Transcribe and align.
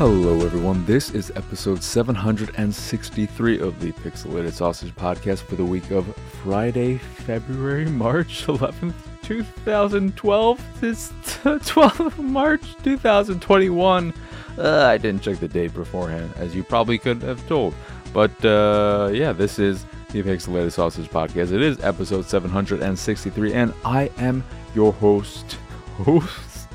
Hello, 0.00 0.40
everyone. 0.40 0.86
This 0.86 1.10
is 1.10 1.30
episode 1.36 1.82
763 1.82 3.60
of 3.60 3.78
the 3.80 3.92
Pixelated 3.92 4.52
Sausage 4.52 4.94
Podcast 4.94 5.40
for 5.40 5.56
the 5.56 5.64
week 5.66 5.90
of 5.90 6.06
Friday, 6.42 6.96
February, 6.96 7.84
March 7.90 8.46
11th, 8.46 8.94
2012. 9.20 10.80
This 10.80 11.12
12th 11.44 12.00
of 12.00 12.18
March 12.18 12.62
2021. 12.82 14.14
Uh, 14.56 14.84
I 14.86 14.96
didn't 14.96 15.20
check 15.20 15.36
the 15.36 15.46
date 15.46 15.74
beforehand, 15.74 16.32
as 16.36 16.54
you 16.54 16.64
probably 16.64 16.96
could 16.96 17.20
have 17.20 17.46
told. 17.46 17.74
But 18.14 18.42
uh, 18.42 19.10
yeah, 19.12 19.34
this 19.34 19.58
is 19.58 19.84
the 20.12 20.22
Pixelated 20.22 20.72
Sausage 20.72 21.10
Podcast. 21.10 21.52
It 21.52 21.60
is 21.60 21.78
episode 21.80 22.24
763, 22.24 23.52
and 23.52 23.74
I 23.84 24.10
am 24.16 24.44
your 24.74 24.94
host. 24.94 25.58
Host? 25.98 26.68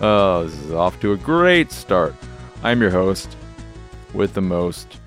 Oh, 0.00 0.44
this 0.44 0.54
is 0.60 0.70
off 0.70 1.00
to 1.00 1.14
a 1.14 1.16
great 1.16 1.72
start. 1.72 2.14
I'm 2.64 2.80
your 2.80 2.90
host 2.90 3.36
with 4.14 4.34
the 4.34 4.40
most 4.40 5.00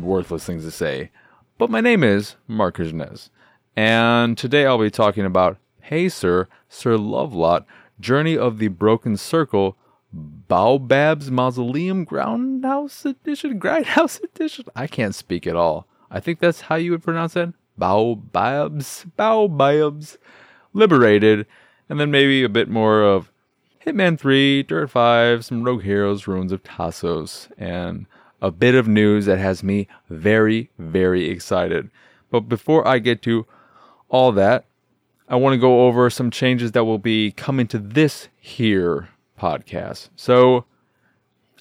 worthless 0.00 0.44
things 0.44 0.64
to 0.64 0.72
say. 0.72 1.12
But 1.56 1.70
my 1.70 1.80
name 1.80 2.02
is 2.02 2.34
Marc 2.48 2.78
Kirchnes. 2.78 3.30
And 3.76 4.36
today 4.36 4.66
I'll 4.66 4.78
be 4.78 4.90
talking 4.90 5.24
about 5.24 5.58
Hey 5.82 6.08
Sir, 6.08 6.48
Sir 6.68 6.96
Lovelot, 6.96 7.64
Journey 8.00 8.36
of 8.36 8.58
the 8.58 8.66
Broken 8.66 9.16
Circle, 9.16 9.76
Baobab's 10.12 11.30
Mausoleum 11.30 12.04
Groundhouse 12.04 13.04
Edition, 13.04 13.60
Grindhouse 13.60 14.20
Edition. 14.24 14.64
I 14.74 14.88
can't 14.88 15.14
speak 15.14 15.46
at 15.46 15.54
all. 15.54 15.86
I 16.10 16.18
think 16.18 16.40
that's 16.40 16.62
how 16.62 16.74
you 16.74 16.90
would 16.90 17.04
pronounce 17.04 17.36
it. 17.36 17.50
Baobabs, 17.78 19.06
Baobabs, 19.16 20.18
Liberated, 20.72 21.46
and 21.88 22.00
then 22.00 22.10
maybe 22.10 22.42
a 22.42 22.48
bit 22.48 22.68
more 22.68 23.00
of 23.00 23.30
Hitman 23.86 24.18
3, 24.18 24.62
Dirt 24.62 24.88
5, 24.88 25.44
some 25.44 25.62
Rogue 25.62 25.82
Heroes, 25.82 26.26
Ruins 26.26 26.52
of 26.52 26.62
Tasos, 26.62 27.48
and 27.58 28.06
a 28.40 28.50
bit 28.50 28.74
of 28.74 28.88
news 28.88 29.26
that 29.26 29.38
has 29.38 29.62
me 29.62 29.88
very, 30.08 30.70
very 30.78 31.28
excited. 31.28 31.90
But 32.30 32.48
before 32.48 32.88
I 32.88 32.98
get 32.98 33.20
to 33.22 33.44
all 34.08 34.32
that, 34.32 34.64
I 35.28 35.36
want 35.36 35.52
to 35.52 35.58
go 35.58 35.86
over 35.86 36.08
some 36.08 36.30
changes 36.30 36.72
that 36.72 36.84
will 36.84 36.98
be 36.98 37.32
coming 37.32 37.66
to 37.68 37.78
this 37.78 38.28
here 38.40 39.10
podcast. 39.38 40.08
So, 40.16 40.64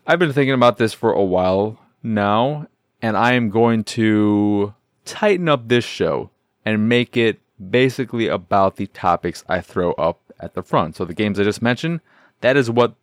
I've 0.08 0.20
been 0.20 0.32
thinking 0.32 0.54
about 0.54 0.78
this 0.78 0.94
for 0.94 1.12
a 1.12 1.24
while 1.24 1.78
now, 2.02 2.68
and 3.02 3.18
I 3.18 3.34
am 3.34 3.50
going 3.50 3.84
to 3.86 4.74
tighten 5.04 5.50
up 5.50 5.68
this 5.68 5.84
show 5.84 6.30
and 6.64 6.88
make 6.88 7.18
it 7.18 7.42
basically 7.70 8.28
about 8.28 8.78
the 8.78 8.88
topics 8.88 9.44
I 9.50 9.60
throw 9.60 9.92
up 9.94 10.22
at 10.40 10.54
the 10.54 10.64
front. 10.64 10.96
So, 10.96 11.04
the 11.04 11.14
games 11.14 11.38
I 11.38 11.44
just 11.44 11.62
mentioned, 11.62 12.00
that 12.44 12.58
is 12.58 12.70
what 12.70 12.96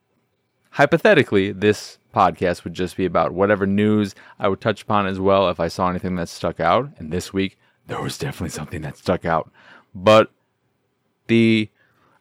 hypothetically 0.73 1.51
this 1.51 1.99
podcast 2.15 2.63
would 2.63 2.75
just 2.75 2.95
be 2.95 3.07
about. 3.07 3.33
Whatever 3.33 3.67
news 3.67 4.15
I 4.39 4.49
would 4.49 4.61
touch 4.61 4.83
upon 4.83 5.07
as 5.07 5.19
well 5.19 5.49
if 5.49 5.59
I 5.59 5.69
saw 5.69 5.89
anything 5.89 6.15
that 6.17 6.29
stuck 6.29 6.61
out. 6.61 6.91
And 6.99 7.11
this 7.11 7.33
week, 7.33 7.59
there 7.87 8.03
was 8.03 8.19
definitely 8.19 8.51
something 8.51 8.83
that 8.83 8.99
stuck 8.99 9.25
out. 9.25 9.51
But 9.95 10.31
the 11.27 11.71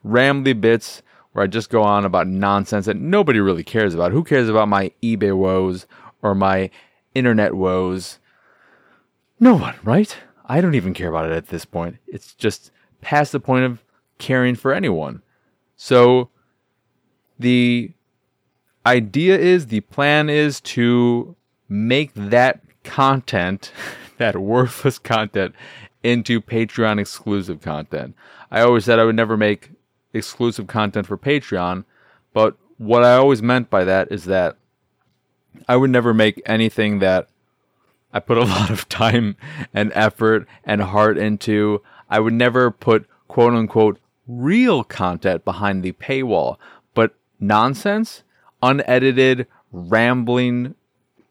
rambly 0.04 0.58
bits 0.58 1.02
where 1.32 1.44
I 1.44 1.46
just 1.46 1.68
go 1.68 1.82
on 1.82 2.06
about 2.06 2.26
nonsense 2.26 2.86
that 2.86 2.96
nobody 2.96 3.38
really 3.38 3.64
cares 3.64 3.92
about. 3.92 4.12
Who 4.12 4.24
cares 4.24 4.48
about 4.48 4.68
my 4.68 4.90
eBay 5.02 5.36
woes 5.36 5.86
or 6.22 6.34
my 6.34 6.70
internet 7.14 7.52
woes? 7.54 8.18
No 9.38 9.56
one, 9.56 9.76
right? 9.84 10.16
I 10.46 10.62
don't 10.62 10.74
even 10.74 10.94
care 10.94 11.10
about 11.10 11.26
it 11.26 11.36
at 11.36 11.48
this 11.48 11.66
point. 11.66 11.98
It's 12.06 12.34
just 12.34 12.70
past 13.02 13.32
the 13.32 13.40
point 13.40 13.66
of 13.66 13.84
caring 14.16 14.54
for 14.54 14.72
anyone. 14.72 15.22
So, 15.76 16.30
the 17.40 17.92
idea 18.86 19.38
is, 19.38 19.66
the 19.66 19.80
plan 19.80 20.28
is 20.28 20.60
to 20.60 21.36
make 21.68 22.12
that 22.14 22.60
content, 22.84 23.72
that 24.18 24.36
worthless 24.36 24.98
content, 24.98 25.54
into 26.02 26.40
Patreon 26.40 27.00
exclusive 27.00 27.60
content. 27.60 28.14
I 28.50 28.60
always 28.60 28.84
said 28.84 28.98
I 28.98 29.04
would 29.04 29.16
never 29.16 29.36
make 29.36 29.70
exclusive 30.12 30.66
content 30.66 31.06
for 31.06 31.16
Patreon, 31.16 31.84
but 32.32 32.56
what 32.78 33.04
I 33.04 33.14
always 33.14 33.42
meant 33.42 33.70
by 33.70 33.84
that 33.84 34.10
is 34.10 34.24
that 34.24 34.56
I 35.68 35.76
would 35.76 35.90
never 35.90 36.14
make 36.14 36.40
anything 36.46 36.98
that 37.00 37.28
I 38.12 38.20
put 38.20 38.38
a 38.38 38.44
lot 38.44 38.70
of 38.70 38.88
time 38.88 39.36
and 39.72 39.92
effort 39.94 40.46
and 40.64 40.82
heart 40.82 41.18
into. 41.18 41.82
I 42.08 42.20
would 42.20 42.34
never 42.34 42.70
put 42.70 43.06
quote 43.28 43.54
unquote 43.54 43.98
real 44.26 44.84
content 44.84 45.44
behind 45.44 45.82
the 45.82 45.92
paywall 45.92 46.56
nonsense, 47.40 48.22
unedited, 48.62 49.46
rambling, 49.72 50.74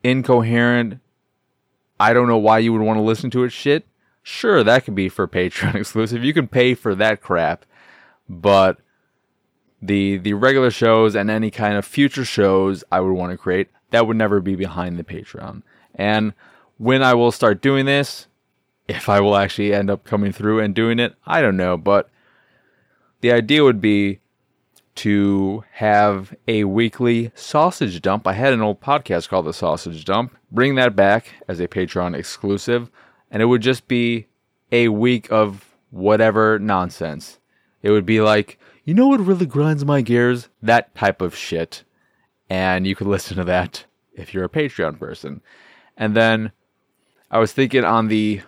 incoherent, 0.03 0.99
I 1.99 2.13
don't 2.13 2.27
know 2.27 2.37
why 2.37 2.59
you 2.59 2.73
would 2.73 2.81
want 2.81 2.97
to 2.97 3.03
listen 3.03 3.29
to 3.31 3.43
it 3.43 3.51
shit. 3.51 3.85
Sure, 4.23 4.63
that 4.63 4.85
could 4.85 4.95
be 4.95 5.09
for 5.09 5.27
Patreon 5.27 5.75
exclusive. 5.75 6.23
You 6.23 6.33
can 6.33 6.47
pay 6.47 6.73
for 6.73 6.95
that 6.95 7.21
crap, 7.21 7.65
but 8.27 8.77
the 9.81 10.17
the 10.17 10.33
regular 10.33 10.71
shows 10.71 11.15
and 11.15 11.29
any 11.29 11.49
kind 11.49 11.75
of 11.75 11.85
future 11.85 12.25
shows 12.25 12.83
I 12.91 12.99
would 12.99 13.13
want 13.13 13.31
to 13.31 13.37
create 13.37 13.69
that 13.91 14.07
would 14.07 14.17
never 14.17 14.39
be 14.39 14.55
behind 14.55 14.97
the 14.97 15.03
Patreon. 15.03 15.63
And 15.95 16.33
when 16.77 17.01
I 17.01 17.13
will 17.13 17.31
start 17.31 17.61
doing 17.61 17.85
this, 17.85 18.27
if 18.87 19.09
I 19.09 19.19
will 19.19 19.35
actually 19.35 19.73
end 19.73 19.89
up 19.89 20.03
coming 20.03 20.31
through 20.31 20.59
and 20.59 20.73
doing 20.73 20.99
it, 20.99 21.15
I 21.25 21.41
don't 21.41 21.57
know, 21.57 21.77
but 21.77 22.09
the 23.21 23.31
idea 23.31 23.63
would 23.63 23.81
be 23.81 24.19
to 24.99 25.63
have 25.71 26.35
a 26.45 26.65
weekly 26.65 27.31
sausage 27.33 28.01
dump. 28.01 28.27
I 28.27 28.33
had 28.33 28.51
an 28.51 28.61
old 28.61 28.81
podcast 28.81 29.29
called 29.29 29.45
The 29.45 29.53
Sausage 29.53 30.03
Dump. 30.03 30.35
Bring 30.51 30.75
that 30.75 30.93
back 30.93 31.27
as 31.47 31.61
a 31.61 31.69
Patreon 31.69 32.17
exclusive, 32.17 32.91
and 33.31 33.41
it 33.41 33.45
would 33.45 33.61
just 33.61 33.87
be 33.87 34.27
a 34.73 34.89
week 34.89 35.31
of 35.31 35.73
whatever 35.89 36.59
nonsense. 36.59 37.39
It 37.81 37.91
would 37.91 38.05
be 38.05 38.19
like, 38.19 38.59
you 38.83 38.93
know 38.93 39.07
what 39.07 39.21
really 39.21 39.45
grinds 39.45 39.85
my 39.85 40.01
gears? 40.01 40.49
That 40.61 40.93
type 40.95 41.21
of 41.21 41.33
shit. 41.33 41.85
And 42.49 42.85
you 42.85 42.93
could 42.93 43.07
listen 43.15 43.37
to 43.37 43.45
that 43.45 43.85
if 44.13 44.33
you're 44.33 44.43
a 44.43 44.49
Patreon 44.49 44.99
person. 44.99 45.39
And 45.95 46.13
then 46.13 46.51
I 47.31 47.39
was 47.39 47.53
thinking 47.53 47.85
on 47.85 48.09
the 48.09 48.41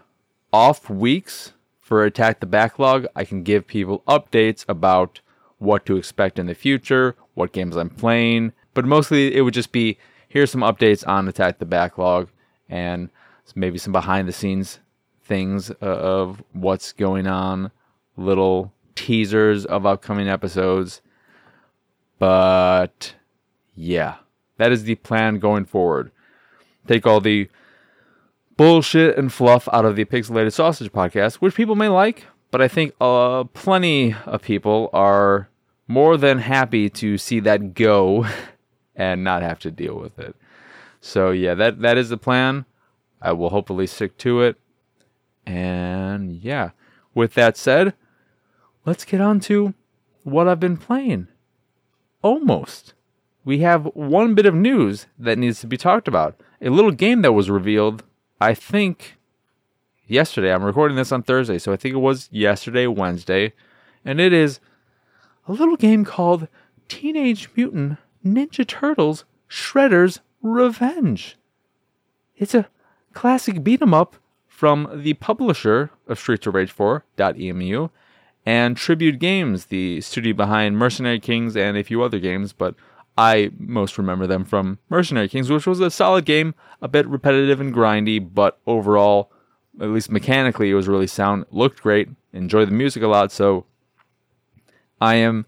off 0.51 0.89
weeks 0.89 1.53
for 1.79 2.03
Attack 2.03 2.41
the 2.41 2.45
Backlog, 2.45 3.07
I 3.15 3.23
can 3.23 3.43
give 3.43 3.67
people 3.67 4.03
updates 4.05 4.65
about 4.67 5.21
what 5.61 5.85
to 5.85 5.95
expect 5.95 6.39
in 6.39 6.47
the 6.47 6.55
future, 6.55 7.15
what 7.35 7.53
games 7.53 7.75
I'm 7.75 7.89
playing, 7.89 8.51
but 8.73 8.83
mostly 8.83 9.35
it 9.35 9.41
would 9.41 9.53
just 9.53 9.71
be 9.71 9.97
here's 10.27 10.49
some 10.49 10.61
updates 10.61 11.07
on 11.07 11.27
Attack 11.27 11.59
the 11.59 11.65
Backlog 11.65 12.29
and 12.67 13.09
maybe 13.55 13.77
some 13.77 13.93
behind 13.93 14.27
the 14.27 14.33
scenes 14.33 14.79
things 15.23 15.69
uh, 15.69 15.75
of 15.85 16.41
what's 16.53 16.93
going 16.93 17.27
on, 17.27 17.71
little 18.17 18.73
teasers 18.95 19.65
of 19.65 19.85
upcoming 19.85 20.27
episodes. 20.27 21.01
But 22.17 23.13
yeah, 23.75 24.15
that 24.57 24.71
is 24.71 24.83
the 24.83 24.95
plan 24.95 25.39
going 25.39 25.65
forward. 25.65 26.11
Take 26.87 27.05
all 27.05 27.21
the 27.21 27.49
bullshit 28.57 29.17
and 29.17 29.31
fluff 29.31 29.69
out 29.71 29.85
of 29.85 29.95
the 29.95 30.05
Pixelated 30.05 30.53
Sausage 30.53 30.91
podcast, 30.91 31.35
which 31.35 31.55
people 31.55 31.75
may 31.75 31.87
like, 31.87 32.25
but 32.49 32.61
I 32.61 32.67
think 32.67 32.93
uh, 32.99 33.43
plenty 33.45 34.15
of 34.25 34.41
people 34.41 34.89
are 34.91 35.49
more 35.91 36.15
than 36.15 36.39
happy 36.39 36.89
to 36.89 37.17
see 37.17 37.41
that 37.41 37.73
go 37.73 38.25
and 38.95 39.23
not 39.23 39.41
have 39.41 39.59
to 39.59 39.69
deal 39.69 39.95
with 39.95 40.17
it. 40.17 40.35
So 41.01 41.31
yeah, 41.31 41.53
that 41.55 41.81
that 41.81 41.97
is 41.97 42.09
the 42.09 42.17
plan. 42.17 42.65
I 43.21 43.33
will 43.33 43.49
hopefully 43.49 43.87
stick 43.87 44.17
to 44.19 44.41
it. 44.41 44.57
And 45.45 46.31
yeah, 46.31 46.69
with 47.13 47.33
that 47.33 47.57
said, 47.57 47.93
let's 48.85 49.03
get 49.03 49.19
on 49.19 49.39
to 49.41 49.73
what 50.23 50.47
I've 50.47 50.59
been 50.59 50.77
playing. 50.77 51.27
Almost. 52.21 52.93
We 53.43 53.59
have 53.59 53.85
one 53.93 54.35
bit 54.35 54.45
of 54.45 54.53
news 54.53 55.07
that 55.17 55.37
needs 55.37 55.59
to 55.61 55.67
be 55.67 55.77
talked 55.77 56.07
about. 56.07 56.39
A 56.61 56.69
little 56.69 56.91
game 56.91 57.23
that 57.23 57.33
was 57.33 57.49
revealed, 57.49 58.03
I 58.39 58.53
think, 58.53 59.17
yesterday. 60.05 60.53
I'm 60.53 60.63
recording 60.63 60.95
this 60.95 61.11
on 61.11 61.23
Thursday, 61.23 61.57
so 61.57 61.73
I 61.73 61.75
think 61.75 61.95
it 61.95 61.99
was 61.99 62.29
yesterday, 62.31 62.85
Wednesday. 62.85 63.53
And 64.05 64.21
it 64.21 64.31
is 64.31 64.59
a 65.51 65.53
little 65.53 65.75
game 65.75 66.05
called 66.05 66.47
Teenage 66.87 67.49
Mutant 67.57 67.97
Ninja 68.25 68.65
Turtles 68.65 69.25
Shredder's 69.49 70.21
Revenge. 70.41 71.37
It's 72.37 72.55
a 72.55 72.69
classic 73.11 73.61
beat 73.61 73.81
'em 73.81 73.93
up 73.93 74.15
from 74.47 74.89
the 74.93 75.13
publisher 75.15 75.91
of 76.07 76.17
Streets 76.17 76.47
of 76.47 76.55
Rage 76.55 76.71
4 76.71 77.03
Dotemu 77.17 77.89
and 78.45 78.77
Tribute 78.77 79.19
Games, 79.19 79.65
the 79.65 79.99
studio 79.99 80.33
behind 80.33 80.77
Mercenary 80.77 81.19
Kings 81.19 81.57
and 81.57 81.75
a 81.75 81.83
few 81.83 82.01
other 82.01 82.19
games, 82.19 82.53
but 82.53 82.73
I 83.17 83.51
most 83.57 83.97
remember 83.97 84.27
them 84.27 84.45
from 84.45 84.79
Mercenary 84.89 85.27
Kings, 85.27 85.49
which 85.49 85.67
was 85.67 85.81
a 85.81 85.91
solid 85.91 86.23
game, 86.23 86.55
a 86.81 86.87
bit 86.87 87.05
repetitive 87.07 87.59
and 87.59 87.73
grindy, 87.73 88.19
but 88.19 88.57
overall, 88.65 89.29
at 89.81 89.89
least 89.89 90.11
mechanically, 90.11 90.69
it 90.69 90.75
was 90.75 90.87
really 90.87 91.07
sound, 91.07 91.43
looked 91.51 91.81
great, 91.81 92.07
enjoyed 92.31 92.69
the 92.69 92.73
music 92.73 93.03
a 93.03 93.07
lot, 93.07 93.33
so 93.33 93.65
I 95.01 95.15
am 95.15 95.45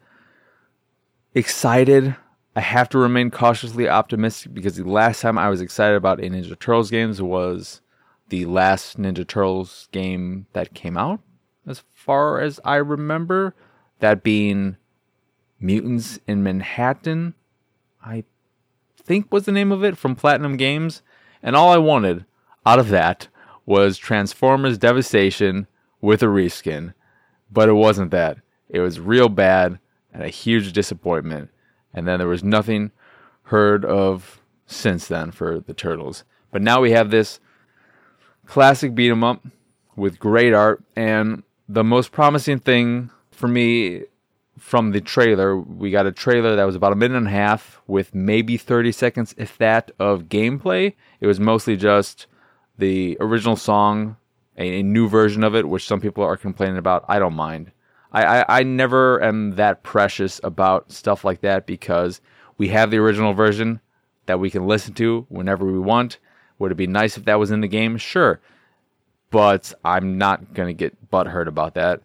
excited 1.34 2.16
I 2.56 2.62
have 2.62 2.90
to 2.90 3.00
remain 3.00 3.32
cautiously 3.32 3.90
optimistic 3.90 4.54
because 4.54 4.76
the 4.76 4.84
last 4.84 5.22
time 5.22 5.38
I 5.38 5.50
was 5.50 5.62
excited 5.62 5.96
about 5.96 6.20
a 6.20 6.24
Ninja 6.24 6.58
Turtles 6.60 6.92
games 6.92 7.22
was 7.22 7.82
the 8.30 8.46
last 8.46 9.00
Ninja 9.00 9.28
Turtles 9.28 9.90
game 9.92 10.46
that 10.54 10.76
came 10.76 10.96
out, 10.96 11.20
as 11.66 11.84
far 11.94 12.40
as 12.40 12.60
I 12.64 12.76
remember. 12.76 13.56
That 14.00 14.22
being 14.22 14.76
Mutants 15.60 16.20
in 16.28 16.44
Manhattan, 16.44 17.36
I 18.06 18.26
think 19.02 19.32
was 19.32 19.46
the 19.46 19.52
name 19.54 19.72
of 19.72 19.84
it 19.84 19.98
from 19.98 20.16
Platinum 20.16 20.58
Games. 20.58 21.02
And 21.42 21.56
all 21.56 21.72
I 21.72 21.78
wanted 21.78 22.26
out 22.66 22.80
of 22.80 22.90
that 22.90 23.30
was 23.66 23.98
Transformers 23.98 24.78
Devastation 24.78 25.68
with 26.02 26.22
a 26.22 26.26
reskin. 26.26 26.94
But 27.50 27.70
it 27.70 27.74
wasn't 27.74 28.12
that. 28.12 28.40
It 28.74 28.82
was 28.82 29.00
real 29.00 29.30
bad 29.30 29.80
and 30.12 30.22
a 30.22 30.28
huge 30.28 30.74
disappointment. 30.74 31.50
And 31.94 32.06
then 32.06 32.20
there 32.20 32.28
was 32.28 32.44
nothing 32.44 32.92
heard 33.44 33.86
of 33.86 34.42
since 34.66 35.08
then 35.08 35.32
for 35.32 35.62
the 35.62 35.74
Turtles. 35.74 36.26
But 36.52 36.62
now 36.62 36.82
we 36.82 36.92
have 36.92 37.10
this 37.10 37.40
classic 38.46 38.94
beat 38.94 39.12
'em 39.12 39.24
up 39.24 39.42
with 39.96 40.20
great 40.20 40.54
art 40.54 40.84
and 40.98 41.44
the 41.70 41.84
most 41.84 42.12
promising 42.12 42.60
thing 42.60 43.10
for 43.32 43.48
me 43.48 44.04
from 44.58 44.92
the 44.92 45.02
trailer, 45.02 45.58
we 45.58 45.92
got 45.92 46.06
a 46.06 46.12
trailer 46.12 46.56
that 46.56 46.64
was 46.64 46.76
about 46.76 46.94
a 46.94 46.96
minute 46.96 47.18
and 47.18 47.28
a 47.28 47.32
half 47.32 47.82
with 47.88 48.14
maybe 48.16 48.56
30 48.58 48.92
seconds, 48.92 49.36
if 49.38 49.58
that, 49.58 49.92
of 50.00 50.30
gameplay. 50.30 50.94
It 51.20 51.28
was 51.28 51.40
mostly 51.40 51.76
just 51.76 52.28
the 52.78 53.18
original 53.20 53.56
song, 53.56 54.16
a, 54.58 54.82
new 54.84 55.10
version 55.10 55.44
of 55.44 55.56
it, 55.56 55.68
which 55.68 55.86
some 55.86 56.00
people 56.00 56.24
are 56.24 56.38
complaining 56.38 56.78
about. 56.78 57.04
I 57.08 57.20
don't 57.20 57.34
mind. 57.34 57.72
I, 58.14 58.26
I, 58.26 58.60
I 58.60 58.64
never 58.64 59.22
am 59.24 59.52
that 59.56 59.84
precious 59.84 60.40
about 60.44 60.92
stuff 60.92 61.24
like 61.24 61.42
that 61.42 61.66
because 61.66 62.22
we 62.58 62.70
have 62.70 62.92
the 62.92 62.98
original 62.98 63.34
version 63.34 63.82
that 64.26 64.40
we 64.40 64.50
can 64.50 64.68
listen 64.68 64.94
to 64.96 65.26
whenever 65.30 65.66
we 65.66 65.80
want. 65.80 66.20
Would 66.60 66.72
it 66.72 66.76
be 66.76 66.88
nice 66.88 67.18
if 67.18 67.26
that 67.26 67.40
was 67.40 67.52
in 67.52 67.62
the 67.62 67.68
game? 67.68 67.98
Sure. 67.98 68.40
But 69.32 69.74
I'm 69.84 70.18
not 70.18 70.54
going 70.54 70.68
to 70.68 70.74
get 70.74 71.10
butthurt 71.10 71.48
about 71.48 71.74
that. 71.74 72.02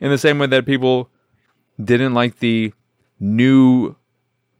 In 0.00 0.10
the 0.10 0.18
same 0.18 0.38
way 0.38 0.46
that 0.46 0.66
people 0.66 1.10
didn't 1.82 2.14
like 2.14 2.38
the 2.38 2.72
new 3.18 3.96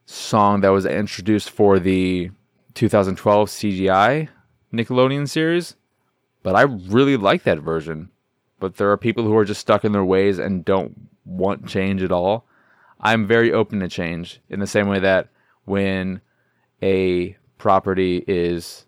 song 0.06 0.60
that 0.60 0.70
was 0.70 0.86
introduced 0.86 1.50
for 1.50 1.78
the 1.78 2.30
2012 2.74 3.48
CGI 3.48 4.28
Nickelodeon 4.72 5.28
series, 5.28 5.76
but 6.42 6.54
I 6.54 6.62
really 6.62 7.16
like 7.16 7.42
that 7.44 7.58
version. 7.60 8.10
But 8.62 8.76
there 8.76 8.90
are 8.90 8.96
people 8.96 9.24
who 9.24 9.36
are 9.36 9.44
just 9.44 9.60
stuck 9.60 9.84
in 9.84 9.92
their 9.92 10.04
ways 10.04 10.38
and 10.38 10.64
don't 10.64 11.08
want 11.24 11.66
change 11.66 12.02
at 12.02 12.12
all. 12.12 12.46
I'm 13.00 13.26
very 13.26 13.52
open 13.52 13.80
to 13.80 13.88
change 13.88 14.40
in 14.48 14.60
the 14.60 14.66
same 14.66 14.88
way 14.88 15.00
that 15.00 15.28
when 15.64 16.20
a 16.80 17.36
property 17.58 18.24
is 18.26 18.86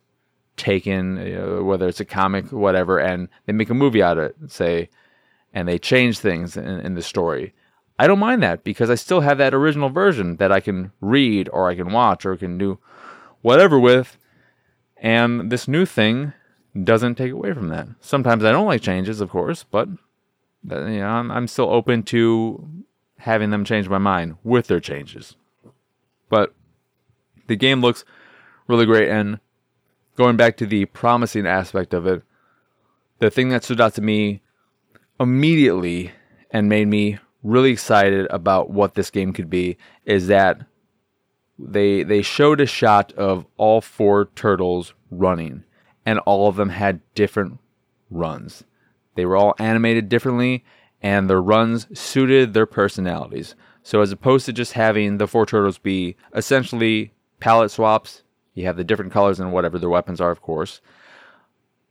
taken, 0.57 1.19
you 1.19 1.37
know, 1.37 1.63
whether 1.65 1.89
it's 1.89 2.01
a 2.01 2.05
comic, 2.05 2.53
whatever, 2.53 2.99
and 2.99 3.29
they 3.47 3.53
make 3.53 3.71
a 3.71 3.75
movie 3.75 4.03
out 4.03 4.19
of 4.19 4.25
it, 4.25 4.37
say, 4.47 4.89
and 5.53 5.67
they 5.69 5.79
change 5.79 6.19
things 6.19 6.57
in, 6.57 6.81
in 6.81 6.95
the 6.95 7.03
story 7.03 7.53
I 7.99 8.07
don't 8.07 8.19
mind 8.19 8.43
that 8.43 8.65
because 8.65 8.91
I 8.91 8.97
still 8.97 9.21
have 9.21 9.39
that 9.39 9.55
original 9.55 9.89
version 9.89 10.37
that 10.37 10.51
I 10.51 10.61
can 10.61 10.91
read 11.01 11.49
or 11.53 11.71
I 11.71 11.77
can 11.77 11.93
watch 11.93 12.27
or 12.27 12.37
can 12.37 12.59
do 12.59 12.79
whatever 13.43 13.79
with. 13.79 14.19
And 14.97 15.51
this 15.51 15.69
new 15.69 15.87
thing 15.87 16.33
doesn't 16.83 17.15
take 17.15 17.33
away 17.33 17.53
from 17.53 17.69
that. 17.69 17.89
Sometimes 18.01 18.45
I 18.45 18.53
don't 18.53 18.67
like 18.67 18.83
changes, 18.83 19.21
of 19.21 19.31
course, 19.31 19.65
but 19.71 19.89
uh, 20.71 20.87
you 20.87 21.01
know, 21.01 21.07
I'm, 21.07 21.31
I'm 21.31 21.47
still 21.47 21.71
open 21.71 22.03
to 22.05 22.69
having 23.19 23.51
them 23.51 23.65
change 23.65 23.89
my 23.89 23.99
mind 23.99 24.37
with 24.43 24.67
their 24.67 24.81
changes. 24.81 25.37
But 26.29 26.55
the 27.47 27.57
game 27.57 27.81
looks 27.81 28.05
really 28.67 28.87
great. 28.87 29.09
And 29.09 29.39
going 30.17 30.37
back 30.37 30.57
to 30.57 30.67
the 30.67 30.87
promising 30.87 31.47
aspect 31.47 31.95
of 31.95 32.07
it, 32.07 32.23
the 33.19 33.31
thing 33.31 33.51
that 33.51 33.65
stood 33.65 33.81
out 33.81 33.95
to 33.95 34.03
me 34.03 34.43
immediately 35.21 36.13
and 36.51 36.69
made 36.69 36.89
me 36.89 37.19
really 37.43 37.71
excited 37.71 38.27
about 38.31 38.71
what 38.71 38.95
this 38.95 39.11
game 39.11 39.33
could 39.33 39.51
be 39.51 39.77
is 40.05 40.27
that 40.27 40.61
they 41.59 42.03
they 42.03 42.21
showed 42.21 42.61
a 42.61 42.67
shot 42.67 43.13
of 43.13 43.47
all 43.57 43.81
four 43.81 44.29
turtles 44.35 44.93
running 45.11 45.63
and 46.07 46.19
all 46.21 46.49
of 46.49 46.57
them 46.57 46.71
had 46.71 47.01
different 47.15 47.59
runs. 48.11 48.65
They 49.15 49.25
were 49.25 49.37
all 49.37 49.55
animated 49.59 50.09
differently 50.09 50.65
and 51.03 51.29
their 51.29 51.43
runs 51.43 51.87
suited 51.99 52.55
their 52.55 52.67
personalities. 52.67 53.55
So 53.83 54.01
as 54.01 54.13
opposed 54.13 54.47
to 54.47 54.53
just 54.53 54.73
having 54.73 55.19
the 55.19 55.27
four 55.27 55.47
turtles 55.47 55.79
be 55.79 56.17
essentially 56.35 57.13
palette 57.41 57.71
swaps, 57.71 58.23
you 58.55 58.67
have 58.67 58.77
the 58.77 58.85
different 58.85 59.13
colors 59.13 59.39
and 59.39 59.53
whatever 59.53 59.79
their 59.79 59.91
weapons 59.91 60.21
are 60.21 60.31
of 60.31 60.41
course. 60.41 60.81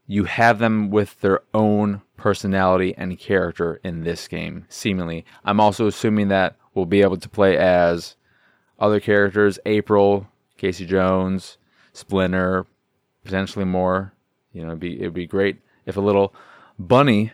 You 0.08 0.26
have 0.26 0.60
them 0.60 0.90
with 0.90 1.22
their 1.22 1.42
own 1.54 2.02
personality 2.18 2.94
and 2.98 3.18
character 3.18 3.80
in 3.84 4.04
this 4.04 4.28
game, 4.28 4.66
seemingly. 4.68 5.26
I'm 5.46 5.60
also 5.60 5.88
assuming 5.88 6.28
that 6.30 6.58
we'll 6.74 6.86
be 6.86 7.02
able 7.02 7.18
to 7.18 7.30
play 7.30 7.58
as 7.58 8.16
other 8.80 9.00
characters 9.00 9.60
April, 9.66 10.28
Casey 10.58 10.86
Jones, 10.86 11.58
Splinter, 11.94 12.66
potentially 13.24 13.66
more. 13.66 14.14
You 14.52 14.62
know, 14.62 14.70
it'd 14.70 14.80
be, 14.80 15.00
it'd 15.00 15.14
be 15.14 15.28
great 15.28 15.58
if 15.86 15.98
a 15.98 16.02
little 16.02 16.34
bunny 16.78 17.32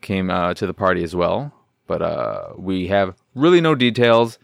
came 0.00 0.30
uh, 0.30 0.54
to 0.54 0.66
the 0.66 0.74
party 0.74 1.02
as 1.02 1.14
well. 1.14 1.52
But 1.86 2.02
uh, 2.02 2.52
we 2.56 2.88
have 2.88 3.16
really 3.34 3.60
no 3.60 3.74
details. 3.74 4.38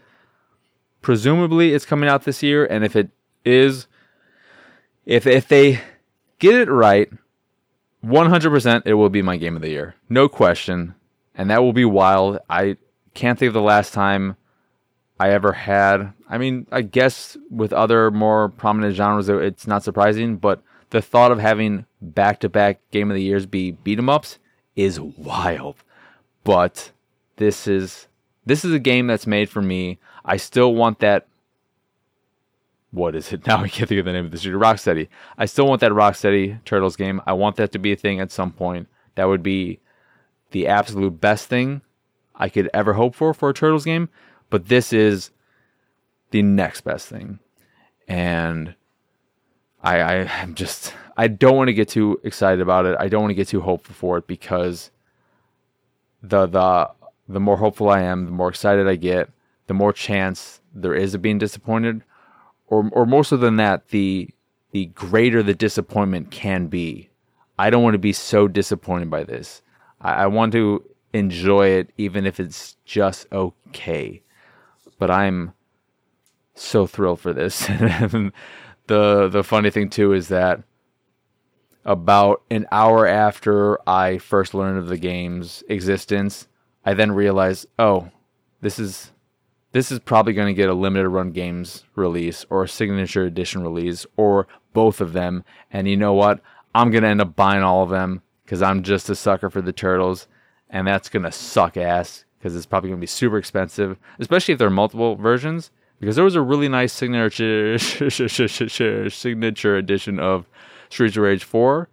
Presumably, 1.01 1.73
it's 1.73 1.85
coming 1.85 2.09
out 2.09 2.23
this 2.23 2.43
year, 2.43 2.65
and 2.65 2.83
if 2.83 2.95
it 2.95 3.09
is, 3.45 3.87
if 5.05 5.25
if 5.25 5.47
they 5.47 5.79
get 6.39 6.55
it 6.55 6.69
right, 6.69 7.09
100% 8.03 8.81
it 8.85 8.93
will 8.93 9.09
be 9.09 9.21
my 9.21 9.37
game 9.37 9.55
of 9.55 9.61
the 9.61 9.69
year. 9.69 9.95
No 10.09 10.27
question. 10.27 10.95
And 11.35 11.49
that 11.49 11.61
will 11.61 11.73
be 11.73 11.85
wild. 11.85 12.39
I 12.49 12.77
can't 13.13 13.37
think 13.37 13.47
of 13.47 13.53
the 13.53 13.61
last 13.61 13.93
time 13.93 14.35
I 15.19 15.31
ever 15.31 15.51
had. 15.53 16.13
I 16.29 16.37
mean, 16.37 16.67
I 16.71 16.81
guess 16.81 17.37
with 17.49 17.73
other 17.73 18.11
more 18.11 18.49
prominent 18.49 18.95
genres, 18.95 19.29
it's 19.29 19.67
not 19.67 19.83
surprising, 19.83 20.37
but 20.37 20.61
the 20.89 21.01
thought 21.01 21.31
of 21.31 21.39
having 21.39 21.85
back 22.01 22.39
to 22.41 22.49
back 22.49 22.79
game 22.91 23.09
of 23.09 23.15
the 23.15 23.23
years 23.23 23.45
be 23.45 23.71
beat 23.71 23.99
'em 23.99 24.09
ups 24.09 24.39
is 24.75 24.99
wild. 24.99 25.75
But 26.43 26.91
this 27.37 27.67
is 27.67 28.07
this 28.45 28.63
is 28.63 28.73
a 28.73 28.79
game 28.79 29.07
that's 29.07 29.27
made 29.27 29.49
for 29.49 29.61
me. 29.61 29.99
I 30.23 30.37
still 30.37 30.73
want 30.73 30.99
that 30.99 31.27
what 32.91 33.15
is 33.15 33.31
it 33.33 33.45
now? 33.47 33.57
I 33.63 33.67
can't 33.67 33.89
think 33.89 33.99
of 33.99 34.05
the 34.05 34.13
name 34.13 34.25
of 34.25 34.31
the 34.31 34.37
studio. 34.37 34.59
Rocksteady. 34.59 35.07
I 35.37 35.45
still 35.45 35.67
want 35.67 35.81
that 35.81 35.91
Rocksteady 35.91 36.63
Turtles 36.65 36.95
game. 36.95 37.21
I 37.25 37.33
want 37.33 37.57
that 37.57 37.71
to 37.73 37.79
be 37.79 37.91
a 37.91 37.97
thing 37.97 38.19
at 38.19 38.31
some 38.31 38.51
point. 38.51 38.87
That 39.15 39.25
would 39.25 39.43
be 39.43 39.79
the 40.51 40.67
absolute 40.67 41.19
best 41.19 41.49
thing 41.49 41.81
I 42.35 42.49
could 42.49 42.69
ever 42.73 42.93
hope 42.93 43.15
for 43.15 43.33
for 43.33 43.49
a 43.49 43.53
Turtles 43.53 43.85
game. 43.85 44.09
But 44.49 44.67
this 44.67 44.93
is 44.93 45.31
the 46.31 46.41
next 46.41 46.81
best 46.81 47.07
thing, 47.07 47.39
and 48.07 48.75
I, 49.81 49.99
I 49.99 50.13
am 50.41 50.55
just 50.55 50.93
I 51.15 51.27
don't 51.27 51.55
want 51.55 51.67
to 51.69 51.73
get 51.73 51.89
too 51.89 52.19
excited 52.23 52.61
about 52.61 52.85
it. 52.85 52.95
I 52.99 53.07
don't 53.07 53.21
want 53.21 53.31
to 53.31 53.35
get 53.35 53.47
too 53.47 53.61
hopeful 53.61 53.95
for 53.95 54.17
it 54.17 54.27
because 54.27 54.91
the 56.21 56.45
the 56.45 56.89
the 57.27 57.39
more 57.39 57.57
hopeful 57.57 57.89
I 57.89 58.01
am, 58.01 58.25
the 58.25 58.31
more 58.31 58.49
excited 58.49 58.87
I 58.87 58.95
get, 58.95 59.29
the 59.67 59.73
more 59.73 59.91
chance 59.91 60.61
there 60.73 60.95
is 60.95 61.13
of 61.13 61.21
being 61.21 61.37
disappointed 61.37 62.03
or 62.67 62.89
or 62.91 63.05
more 63.05 63.23
so 63.23 63.37
than 63.37 63.57
that, 63.57 63.89
the 63.89 64.29
the 64.71 64.87
greater 64.87 65.41
the 65.41 65.55
disappointment 65.55 66.31
can 66.31 66.67
be. 66.67 67.09
I 67.59 67.69
don't 67.69 67.83
want 67.83 67.95
to 67.95 67.99
be 67.99 68.13
so 68.13 68.47
disappointed 68.47 69.09
by 69.09 69.23
this. 69.23 69.61
I, 70.01 70.13
I 70.23 70.27
want 70.27 70.53
to 70.53 70.83
enjoy 71.13 71.69
it 71.69 71.91
even 71.97 72.25
if 72.25 72.39
it's 72.39 72.75
just 72.85 73.25
okay. 73.31 74.21
But 74.99 75.09
I'm 75.09 75.53
so 76.53 76.85
thrilled 76.85 77.19
for 77.19 77.33
this. 77.33 77.67
the 78.87 79.29
the 79.29 79.43
funny 79.43 79.69
thing 79.69 79.89
too 79.89 80.13
is 80.13 80.27
that 80.29 80.63
about 81.85 82.41
an 82.51 82.67
hour 82.71 83.07
after 83.07 83.79
I 83.89 84.17
first 84.17 84.53
learned 84.53 84.77
of 84.77 84.87
the 84.87 84.97
game's 84.97 85.63
existence, 85.69 86.47
I 86.85 86.93
then 86.93 87.13
realized, 87.13 87.67
oh, 87.79 88.09
this 88.61 88.77
is 88.79 89.11
this 89.71 89.91
is 89.91 89.99
probably 89.99 90.33
going 90.33 90.47
to 90.47 90.53
get 90.53 90.69
a 90.69 90.73
limited 90.73 91.09
run 91.09 91.31
games 91.31 91.83
release 91.95 92.45
or 92.49 92.63
a 92.63 92.67
signature 92.67 93.25
edition 93.25 93.61
release 93.61 94.05
or 94.15 94.47
both 94.73 95.01
of 95.01 95.13
them. 95.13 95.43
And 95.71 95.87
you 95.87 95.97
know 95.97 96.13
what? 96.13 96.41
I'm 96.73 96.91
going 96.91 97.03
to 97.03 97.09
end 97.09 97.21
up 97.21 97.35
buying 97.35 97.63
all 97.63 97.83
of 97.83 97.89
them 97.89 98.21
because 98.43 98.61
I'm 98.61 98.83
just 98.83 99.09
a 99.09 99.15
sucker 99.15 99.49
for 99.49 99.61
the 99.61 99.73
turtles. 99.73 100.27
And 100.69 100.87
that's 100.87 101.09
going 101.09 101.23
to 101.23 101.31
suck 101.31 101.77
ass 101.77 102.25
because 102.37 102.55
it's 102.55 102.65
probably 102.65 102.89
going 102.89 102.99
to 102.99 103.03
be 103.03 103.07
super 103.07 103.37
expensive, 103.37 103.97
especially 104.19 104.53
if 104.53 104.57
there 104.57 104.67
are 104.67 104.71
multiple 104.71 105.15
versions. 105.15 105.71
Because 105.99 106.15
there 106.15 106.25
was 106.25 106.35
a 106.35 106.41
really 106.41 106.69
nice 106.69 106.93
signature 106.93 107.77
signature 109.09 109.77
edition 109.77 110.19
of 110.19 110.45
Streets 110.89 111.17
of 111.17 111.23
Rage 111.23 111.43
4, 111.43 111.89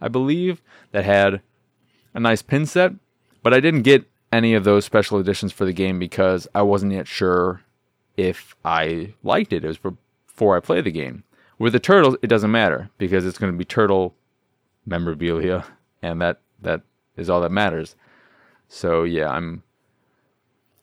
I 0.00 0.08
believe, 0.08 0.60
that 0.90 1.04
had 1.04 1.40
a 2.12 2.20
nice 2.20 2.42
pin 2.42 2.66
set. 2.66 2.92
But 3.42 3.54
I 3.54 3.60
didn't 3.60 3.82
get 3.82 4.10
any 4.32 4.54
of 4.54 4.64
those 4.64 4.84
special 4.84 5.18
editions 5.18 5.52
for 5.52 5.64
the 5.64 5.72
game 5.72 5.98
because 5.98 6.48
I 6.54 6.62
wasn't 6.62 6.92
yet 6.92 7.06
sure 7.06 7.62
if 8.16 8.56
I 8.64 9.14
liked 9.22 9.52
it. 9.52 9.64
It 9.64 9.68
was 9.68 9.78
before 9.78 10.56
I 10.56 10.60
play 10.60 10.80
the 10.80 10.90
game. 10.90 11.22
With 11.58 11.72
the 11.72 11.80
turtles, 11.80 12.16
it 12.22 12.26
doesn't 12.26 12.50
matter 12.50 12.90
because 12.98 13.24
it's 13.24 13.38
going 13.38 13.52
to 13.52 13.58
be 13.58 13.64
turtle 13.64 14.14
memorabilia, 14.84 15.64
and 16.02 16.20
that 16.20 16.40
that 16.60 16.82
is 17.16 17.30
all 17.30 17.40
that 17.42 17.52
matters. 17.52 17.94
So 18.68 19.04
yeah, 19.04 19.28
I'm 19.30 19.62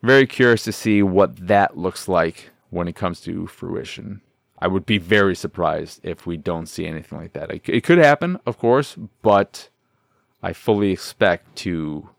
very 0.01 0.25
curious 0.25 0.63
to 0.63 0.71
see 0.71 1.03
what 1.03 1.47
that 1.47 1.77
looks 1.77 2.07
like 2.07 2.51
when 2.71 2.87
it 2.87 2.95
comes 2.95 3.21
to 3.21 3.45
fruition. 3.45 4.21
I 4.57 4.67
would 4.67 4.85
be 4.85 4.97
very 4.97 5.35
surprised 5.35 5.99
if 6.03 6.25
we 6.25 6.37
don't 6.37 6.65
see 6.65 6.87
anything 6.87 7.19
like 7.19 7.33
that. 7.33 7.51
It 7.51 7.83
could 7.83 7.99
happen, 7.99 8.39
of 8.45 8.57
course, 8.57 8.97
but 9.21 9.69
I 10.41 10.53
fully 10.53 10.91
expect 10.91 11.55
to 11.57 12.09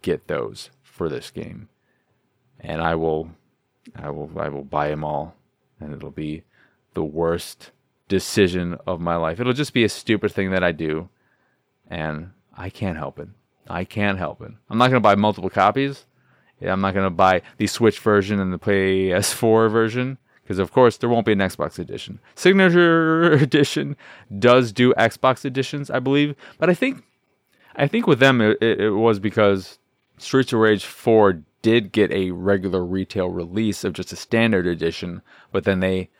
get 0.00 0.26
those 0.26 0.70
for 0.82 1.08
this 1.08 1.30
game, 1.30 1.68
and 2.60 2.80
I 2.80 2.94
will, 2.94 3.30
I 3.96 4.10
will, 4.10 4.30
I 4.38 4.48
will 4.48 4.64
buy 4.64 4.88
them 4.88 5.04
all, 5.04 5.34
and 5.80 5.92
it'll 5.92 6.10
be 6.10 6.44
the 6.94 7.04
worst 7.04 7.70
decision 8.08 8.78
of 8.86 9.00
my 9.00 9.16
life. 9.16 9.40
It'll 9.40 9.52
just 9.52 9.74
be 9.74 9.84
a 9.84 9.88
stupid 9.88 10.32
thing 10.32 10.50
that 10.50 10.62
I 10.62 10.72
do, 10.72 11.08
and 11.88 12.30
I 12.56 12.70
can't 12.70 12.98
help 12.98 13.18
it. 13.18 13.28
I 13.68 13.84
can't 13.84 14.18
help 14.18 14.42
it. 14.42 14.52
I'm 14.68 14.78
not 14.78 14.90
going 14.90 14.96
to 14.96 15.00
buy 15.00 15.14
multiple 15.14 15.50
copies. 15.50 16.04
I'm 16.62 16.80
not 16.80 16.94
going 16.94 17.06
to 17.06 17.10
buy 17.10 17.42
the 17.58 17.66
Switch 17.66 17.98
version 17.98 18.40
and 18.40 18.52
the 18.52 18.58
PS4 18.58 19.70
version 19.70 20.18
because, 20.42 20.58
of 20.58 20.72
course, 20.72 20.96
there 20.96 21.08
won't 21.08 21.26
be 21.26 21.32
an 21.32 21.38
Xbox 21.38 21.78
edition. 21.78 22.20
Signature 22.34 23.32
Edition 23.32 23.96
does 24.38 24.72
do 24.72 24.92
Xbox 24.94 25.44
editions, 25.44 25.90
I 25.90 25.98
believe, 25.98 26.34
but 26.58 26.68
I 26.68 26.74
think, 26.74 27.02
I 27.76 27.86
think 27.86 28.06
with 28.06 28.20
them 28.20 28.40
it, 28.40 28.62
it 28.62 28.90
was 28.90 29.18
because 29.18 29.78
Streets 30.18 30.52
of 30.52 30.60
Rage 30.60 30.84
4 30.84 31.42
did 31.62 31.92
get 31.92 32.12
a 32.12 32.30
regular 32.30 32.84
retail 32.84 33.28
release 33.28 33.84
of 33.84 33.94
just 33.94 34.12
a 34.12 34.16
standard 34.16 34.66
edition, 34.66 35.22
but 35.50 35.64
then 35.64 35.80
they 35.80 36.10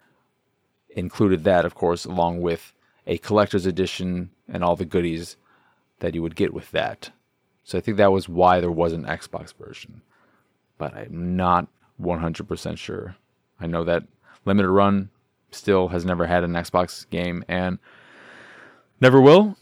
included 0.90 1.44
that, 1.44 1.64
of 1.66 1.74
course, 1.74 2.04
along 2.04 2.40
with 2.40 2.72
a 3.06 3.18
collector's 3.18 3.66
edition 3.66 4.30
and 4.48 4.64
all 4.64 4.76
the 4.76 4.84
goodies 4.86 5.36
that 6.00 6.14
you 6.14 6.22
would 6.22 6.36
get 6.36 6.54
with 6.54 6.70
that. 6.70 7.10
So 7.62 7.78
I 7.78 7.80
think 7.80 7.96
that 7.98 8.12
was 8.12 8.28
why 8.28 8.60
there 8.60 8.70
was 8.70 8.92
an 8.92 9.04
Xbox 9.04 9.54
version. 9.54 10.02
But 10.78 10.94
I'm 10.94 11.36
not 11.36 11.68
100% 12.00 12.78
sure. 12.78 13.16
I 13.60 13.66
know 13.66 13.84
that 13.84 14.04
Limited 14.44 14.70
Run 14.70 15.10
still 15.50 15.88
has 15.88 16.04
never 16.04 16.26
had 16.26 16.44
an 16.44 16.52
Xbox 16.52 17.08
game 17.08 17.44
and 17.48 17.78
never 19.00 19.20
will. 19.20 19.56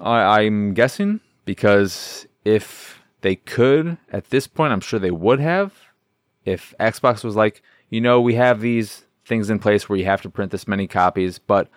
I, 0.00 0.42
I'm 0.42 0.74
guessing 0.74 1.20
because 1.44 2.26
if 2.44 3.00
they 3.20 3.36
could 3.36 3.98
at 4.10 4.30
this 4.30 4.46
point, 4.46 4.72
I'm 4.72 4.80
sure 4.80 4.98
they 4.98 5.10
would 5.10 5.40
have. 5.40 5.72
If 6.44 6.74
Xbox 6.80 7.22
was 7.24 7.36
like, 7.36 7.62
you 7.88 8.00
know, 8.00 8.20
we 8.20 8.34
have 8.34 8.60
these 8.60 9.04
things 9.24 9.50
in 9.50 9.58
place 9.58 9.88
where 9.88 9.98
you 9.98 10.04
have 10.04 10.22
to 10.22 10.30
print 10.30 10.50
this 10.50 10.66
many 10.66 10.86
copies, 10.86 11.38
but 11.38 11.68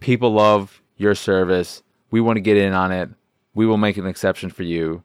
people 0.00 0.32
love 0.32 0.82
your 0.96 1.14
service. 1.14 1.82
We 2.10 2.20
want 2.20 2.36
to 2.36 2.40
get 2.40 2.56
in 2.56 2.72
on 2.72 2.92
it. 2.92 3.08
We 3.54 3.66
will 3.66 3.76
make 3.76 3.96
an 3.96 4.06
exception 4.06 4.50
for 4.50 4.64
you. 4.64 5.02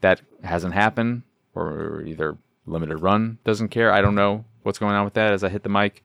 That 0.00 0.20
hasn't 0.44 0.74
happened, 0.74 1.22
or 1.58 2.02
either 2.02 2.36
limited 2.66 2.98
run 2.98 3.38
doesn't 3.44 3.68
care. 3.68 3.92
I 3.92 4.00
don't 4.00 4.14
know 4.14 4.44
what's 4.62 4.78
going 4.78 4.94
on 4.94 5.04
with 5.04 5.14
that 5.14 5.32
as 5.32 5.42
I 5.42 5.48
hit 5.48 5.62
the 5.62 5.68
mic. 5.68 6.02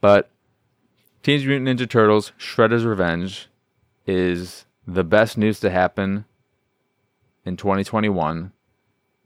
But 0.00 0.30
Teenage 1.22 1.46
Mutant 1.46 1.80
Ninja 1.80 1.88
Turtles 1.88 2.32
Shredder's 2.38 2.84
Revenge 2.84 3.48
is 4.06 4.66
the 4.86 5.04
best 5.04 5.36
news 5.36 5.58
to 5.60 5.70
happen 5.70 6.24
in 7.44 7.56
2021. 7.56 8.52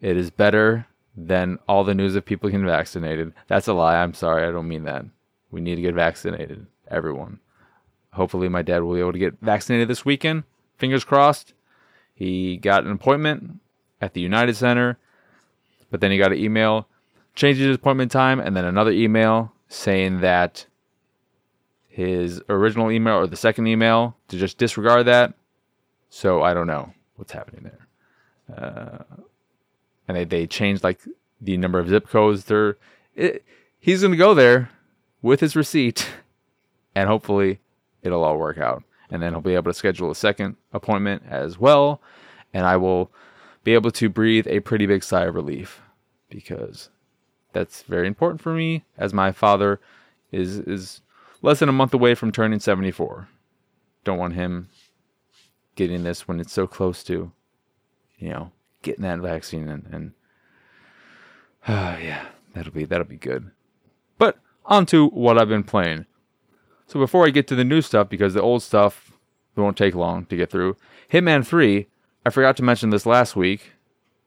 It 0.00 0.16
is 0.16 0.30
better 0.30 0.86
than 1.16 1.58
all 1.68 1.84
the 1.84 1.94
news 1.94 2.16
of 2.16 2.24
people 2.24 2.48
getting 2.48 2.64
vaccinated. 2.64 3.32
That's 3.48 3.68
a 3.68 3.74
lie. 3.74 3.96
I'm 3.96 4.14
sorry. 4.14 4.46
I 4.46 4.52
don't 4.52 4.68
mean 4.68 4.84
that. 4.84 5.04
We 5.50 5.60
need 5.60 5.76
to 5.76 5.82
get 5.82 5.94
vaccinated. 5.94 6.66
Everyone. 6.88 7.40
Hopefully, 8.12 8.48
my 8.48 8.62
dad 8.62 8.82
will 8.82 8.94
be 8.94 9.00
able 9.00 9.12
to 9.12 9.18
get 9.18 9.36
vaccinated 9.40 9.88
this 9.88 10.04
weekend. 10.04 10.44
Fingers 10.76 11.04
crossed. 11.04 11.54
He 12.14 12.56
got 12.56 12.84
an 12.84 12.90
appointment 12.90 13.60
at 14.00 14.14
the 14.14 14.20
United 14.20 14.56
Center, 14.56 14.98
but 15.90 16.00
then 16.00 16.10
he 16.10 16.18
got 16.18 16.32
an 16.32 16.38
email 16.38 16.86
changing 17.34 17.66
his 17.66 17.76
appointment 17.76 18.10
time 18.10 18.40
and 18.40 18.56
then 18.56 18.64
another 18.64 18.90
email 18.90 19.52
saying 19.68 20.20
that 20.20 20.66
his 21.88 22.40
original 22.48 22.90
email 22.90 23.14
or 23.14 23.26
the 23.26 23.36
second 23.36 23.66
email 23.66 24.16
to 24.28 24.38
just 24.38 24.58
disregard 24.58 25.06
that. 25.06 25.34
So 26.08 26.42
I 26.42 26.54
don't 26.54 26.66
know 26.66 26.92
what's 27.16 27.32
happening 27.32 27.64
there. 27.64 28.56
Uh, 28.56 29.04
and 30.08 30.16
they, 30.16 30.24
they 30.24 30.46
changed 30.46 30.82
like 30.82 31.00
the 31.40 31.56
number 31.56 31.78
of 31.78 31.88
zip 31.88 32.08
codes. 32.08 32.44
They're 32.44 32.76
he's 33.78 34.02
gonna 34.02 34.16
go 34.16 34.34
there 34.34 34.70
with 35.22 35.40
his 35.40 35.54
receipt, 35.54 36.08
and 36.94 37.08
hopefully 37.08 37.60
it'll 38.02 38.24
all 38.24 38.38
work 38.38 38.58
out. 38.58 38.82
And 39.10 39.22
then 39.22 39.32
he'll 39.32 39.40
be 39.40 39.54
able 39.54 39.72
to 39.72 39.76
schedule 39.78 40.10
a 40.10 40.14
second 40.14 40.56
appointment 40.72 41.24
as 41.28 41.58
well, 41.58 42.00
and 42.54 42.64
I 42.64 42.76
will 42.76 43.10
be 43.64 43.74
able 43.74 43.90
to 43.92 44.08
breathe 44.08 44.46
a 44.48 44.60
pretty 44.60 44.86
big 44.86 45.04
sigh 45.04 45.26
of 45.26 45.34
relief 45.34 45.82
because 46.28 46.90
that's 47.52 47.82
very 47.82 48.06
important 48.06 48.40
for 48.40 48.54
me 48.54 48.84
as 48.96 49.12
my 49.12 49.32
father 49.32 49.80
is 50.32 50.58
is 50.58 51.00
less 51.42 51.58
than 51.58 51.68
a 51.68 51.72
month 51.72 51.94
away 51.94 52.14
from 52.14 52.32
turning 52.32 52.60
74. 52.60 53.28
Don't 54.04 54.18
want 54.18 54.34
him 54.34 54.68
getting 55.74 56.04
this 56.04 56.28
when 56.28 56.40
it's 56.40 56.52
so 56.52 56.66
close 56.66 57.02
to, 57.04 57.32
you 58.18 58.28
know, 58.28 58.52
getting 58.82 59.02
that 59.02 59.18
vaccine 59.18 59.68
and, 59.68 59.86
and 59.90 60.12
uh, 61.66 61.96
yeah, 62.02 62.26
that'll 62.54 62.72
be 62.72 62.84
that'll 62.84 63.06
be 63.06 63.16
good. 63.16 63.50
But 64.18 64.38
on 64.64 64.86
to 64.86 65.08
what 65.08 65.38
I've 65.38 65.48
been 65.48 65.64
playing. 65.64 66.06
So 66.86 66.98
before 66.98 67.24
I 67.24 67.30
get 67.30 67.46
to 67.48 67.54
the 67.54 67.64
new 67.64 67.82
stuff, 67.82 68.08
because 68.08 68.34
the 68.34 68.42
old 68.42 68.62
stuff 68.62 69.12
won't 69.54 69.76
take 69.76 69.94
long 69.94 70.26
to 70.26 70.36
get 70.36 70.50
through, 70.50 70.76
Hitman 71.12 71.46
3, 71.46 71.86
I 72.24 72.30
forgot 72.30 72.56
to 72.58 72.62
mention 72.62 72.90
this 72.90 73.06
last 73.06 73.34
week, 73.34 73.72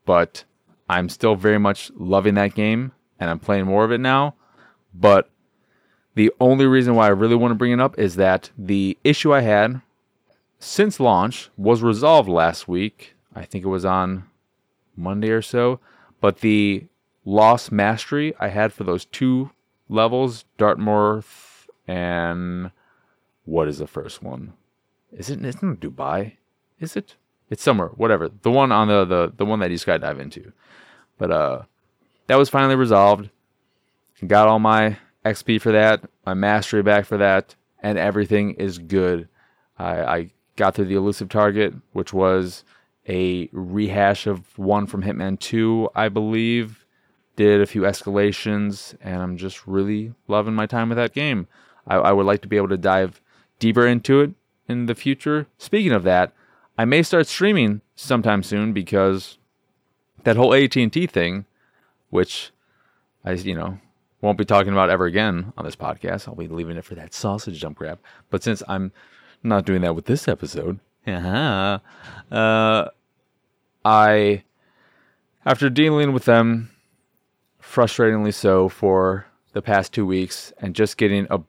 but 0.06 0.44
I'm 0.90 1.10
still 1.10 1.36
very 1.36 1.60
much 1.60 1.92
loving 1.96 2.36
that 2.36 2.56
game 2.56 2.92
and 3.20 3.30
I'm 3.30 3.40
playing 3.40 3.66
more 3.66 3.84
of 3.84 3.92
it 3.92 4.00
now. 4.00 4.36
But 4.94 5.30
the 6.16 6.32
only 6.40 6.66
reason 6.66 6.96
why 6.96 7.06
I 7.06 7.10
really 7.10 7.36
want 7.36 7.52
to 7.52 7.56
bring 7.56 7.72
it 7.72 7.80
up 7.80 7.98
is 7.98 8.16
that 8.16 8.50
the 8.58 8.98
issue 9.04 9.34
I 9.34 9.42
had 9.42 9.82
since 10.60 11.00
launch 11.00 11.50
was 11.58 11.82
resolved 11.82 12.30
last 12.30 12.68
week. 12.68 13.16
I 13.36 13.46
think 13.46 13.64
it 13.64 13.70
was 13.70 13.86
on 13.86 14.30
Monday 14.96 15.30
or 15.30 15.42
so. 15.42 15.80
But 16.22 16.40
the 16.40 16.86
lost 17.26 17.72
mastery 17.72 18.34
I 18.40 18.50
had 18.50 18.74
for 18.74 18.84
those 18.84 19.06
two 19.06 19.52
levels, 19.90 20.46
Dartmoor 20.58 21.24
and 21.88 22.72
what 23.46 23.68
is 23.68 23.80
the 23.80 23.88
first 23.88 24.24
one? 24.24 24.54
Is 25.12 25.30
it? 25.30 25.44
It's 25.44 25.62
not 25.62 25.80
Dubai, 25.80 26.38
is 26.80 26.96
it? 26.96 27.16
It's 27.50 27.64
somewhere, 27.64 27.90
whatever. 27.90 28.30
The 28.30 28.52
one 28.52 28.72
on 28.72 28.88
the 28.88 29.06
the 29.06 29.34
the 29.36 29.46
one 29.46 29.60
that 29.60 29.72
you 29.72 29.78
skydive 29.78 30.20
into. 30.20 30.52
But 31.18 31.32
uh, 31.32 31.62
that 32.28 32.38
was 32.38 32.50
finally 32.50 32.76
resolved. 32.76 33.30
Got 34.26 34.48
all 34.48 34.60
my 34.60 34.98
XP 35.26 35.62
for 35.62 35.72
that, 35.72 36.04
my 36.26 36.34
mastery 36.34 36.82
back 36.84 37.06
for 37.06 37.18
that, 37.18 37.56
and 37.82 37.98
everything 37.98 38.52
is 38.52 38.78
good. 38.78 39.28
I, 39.78 40.04
I 40.04 40.32
got 40.56 40.76
through 40.76 40.86
the 40.86 40.96
elusive 40.96 41.30
target, 41.30 41.74
which 41.94 42.14
was 42.14 42.64
a 43.08 43.50
rehash 43.52 44.28
of 44.28 44.58
one 44.58 44.86
from 44.86 45.04
Hitman 45.04 45.40
2, 45.40 45.90
I 45.96 46.10
believe. 46.10 46.86
Did 47.36 47.62
a 47.62 47.66
few 47.66 47.82
escalations, 47.82 48.96
and 49.02 49.22
I'm 49.22 49.38
just 49.38 49.66
really 49.66 50.14
loving 50.28 50.54
my 50.54 50.68
time 50.68 50.90
with 50.90 50.98
that 50.98 51.14
game. 51.14 51.48
I, 51.88 51.96
I 51.96 52.12
would 52.12 52.28
like 52.28 52.42
to 52.44 52.48
be 52.48 52.58
able 52.58 52.70
to 52.70 52.78
dive 52.78 53.22
deeper 53.58 53.88
into 53.88 54.22
it 54.22 54.32
in 54.68 54.86
the 54.86 54.96
future. 54.96 55.48
Speaking 55.58 55.92
of 55.92 56.04
that, 56.04 56.32
I 56.78 56.86
may 56.86 57.04
start 57.04 57.28
streaming 57.28 57.82
sometime 57.96 58.44
soon 58.44 58.74
because 58.74 59.38
that 60.24 60.36
whole 60.36 60.54
AT&T 60.54 61.08
thing, 61.08 61.46
which 62.10 62.52
I, 63.24 63.34
you 63.34 63.56
know, 63.56 63.80
won't 64.22 64.38
be 64.38 64.46
talking 64.46 64.74
about 64.74 64.90
ever 64.90 65.06
again 65.06 65.54
on 65.58 65.66
this 65.66 65.76
podcast. 65.76 66.28
I'll 66.28 66.36
be 66.36 66.48
leaving 66.48 66.78
it 66.78 66.86
for 66.86 66.96
that 66.96 67.14
sausage 67.14 67.62
dump 67.62 67.78
grab. 67.78 68.00
But 68.30 68.42
since 68.42 68.64
I'm 68.68 68.92
not 69.44 69.66
doing 69.66 69.82
that 69.82 69.96
with 69.96 70.06
this 70.06 70.28
episode. 70.28 70.80
Uh, 72.32 72.88
I, 73.84 74.44
after 75.46 75.70
dealing 75.70 76.14
with 76.14 76.26
them, 76.26 76.72
frustratingly 77.62 78.34
so, 78.34 78.70
for 78.70 79.28
the 79.52 79.62
past 79.62 79.94
two 79.94 80.06
weeks, 80.06 80.54
and 80.60 80.74
just 80.74 80.98
getting 80.98 81.28
a 81.30 81.42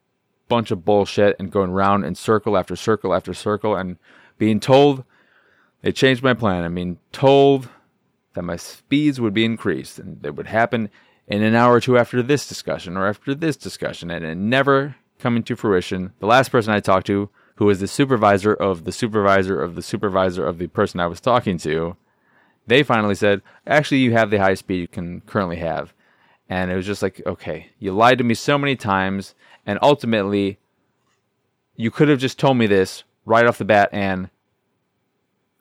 bunch 0.49 0.71
of 0.71 0.85
bullshit 0.85 1.37
and 1.39 1.51
going 1.51 1.71
round 1.71 2.05
in 2.05 2.15
circle 2.15 2.57
after 2.57 2.77
circle 2.77 3.15
after 3.15 3.33
circle, 3.33 3.77
and 3.77 3.97
being 4.37 4.61
told 4.61 5.05
they 5.85 5.93
changed 5.93 6.23
my 6.23 6.33
plan. 6.33 6.65
I 6.65 6.69
mean, 6.69 6.99
told 7.13 7.69
that 8.33 8.43
my 8.43 8.57
speeds 8.57 9.21
would 9.21 9.35
be 9.35 9.45
increased, 9.45 9.99
and 9.99 10.25
it 10.25 10.35
would 10.35 10.47
happen 10.47 10.89
in 11.29 11.43
an 11.43 11.55
hour 11.55 11.75
or 11.75 11.81
two 11.81 11.99
after 11.99 12.23
this 12.23 12.49
discussion 12.49 12.97
or 12.97 13.07
after 13.07 13.35
this 13.35 13.55
discussion, 13.55 14.11
and 14.11 14.25
it 14.25 14.35
never 14.35 14.97
coming 15.19 15.43
to 15.43 15.55
fruition. 15.55 16.15
The 16.21 16.27
last 16.27 16.51
person 16.51 16.73
I 16.73 16.81
talked 16.81 17.07
to 17.09 17.29
who 17.57 17.67
was 17.67 17.81
the 17.81 17.87
supervisor 17.87 18.55
of 18.55 18.85
the 18.85 18.93
supervisor 18.93 19.61
of 19.61 19.75
the 19.75 19.83
supervisor 19.83 20.47
of 20.47 20.57
the 20.57 20.69
person 20.69 21.01
I 21.01 21.07
was 21.07 21.21
talking 21.21 21.59
to, 21.59 21.97
they 22.67 22.83
finally 22.83 23.15
said, 23.15 23.43
actually, 23.67 23.99
you 23.99 24.13
have 24.13 24.31
the 24.31 24.39
highest 24.39 24.61
speed 24.61 24.81
you 24.81 24.89
can 24.89 25.21
currently 25.21 25.57
have. 25.57 25.93
And 26.49 26.71
it 26.71 26.77
was 26.77 26.87
just 26.87 27.03
like, 27.03 27.21
okay, 27.27 27.69
you 27.79 27.93
lied 27.93 28.19
to 28.19 28.25
me 28.25 28.35
so 28.35 28.57
many 28.57 28.75
times. 28.75 29.35
And 29.67 29.79
ultimately, 29.83 30.59
you 31.77 31.91
could 31.91 32.09
have 32.09 32.19
just 32.19 32.39
told 32.39 32.57
me 32.57 32.67
this 32.67 33.05
right 33.27 33.47
off 33.47 33.59
the 33.59 33.65
bat, 33.67 33.91
and 33.93 34.31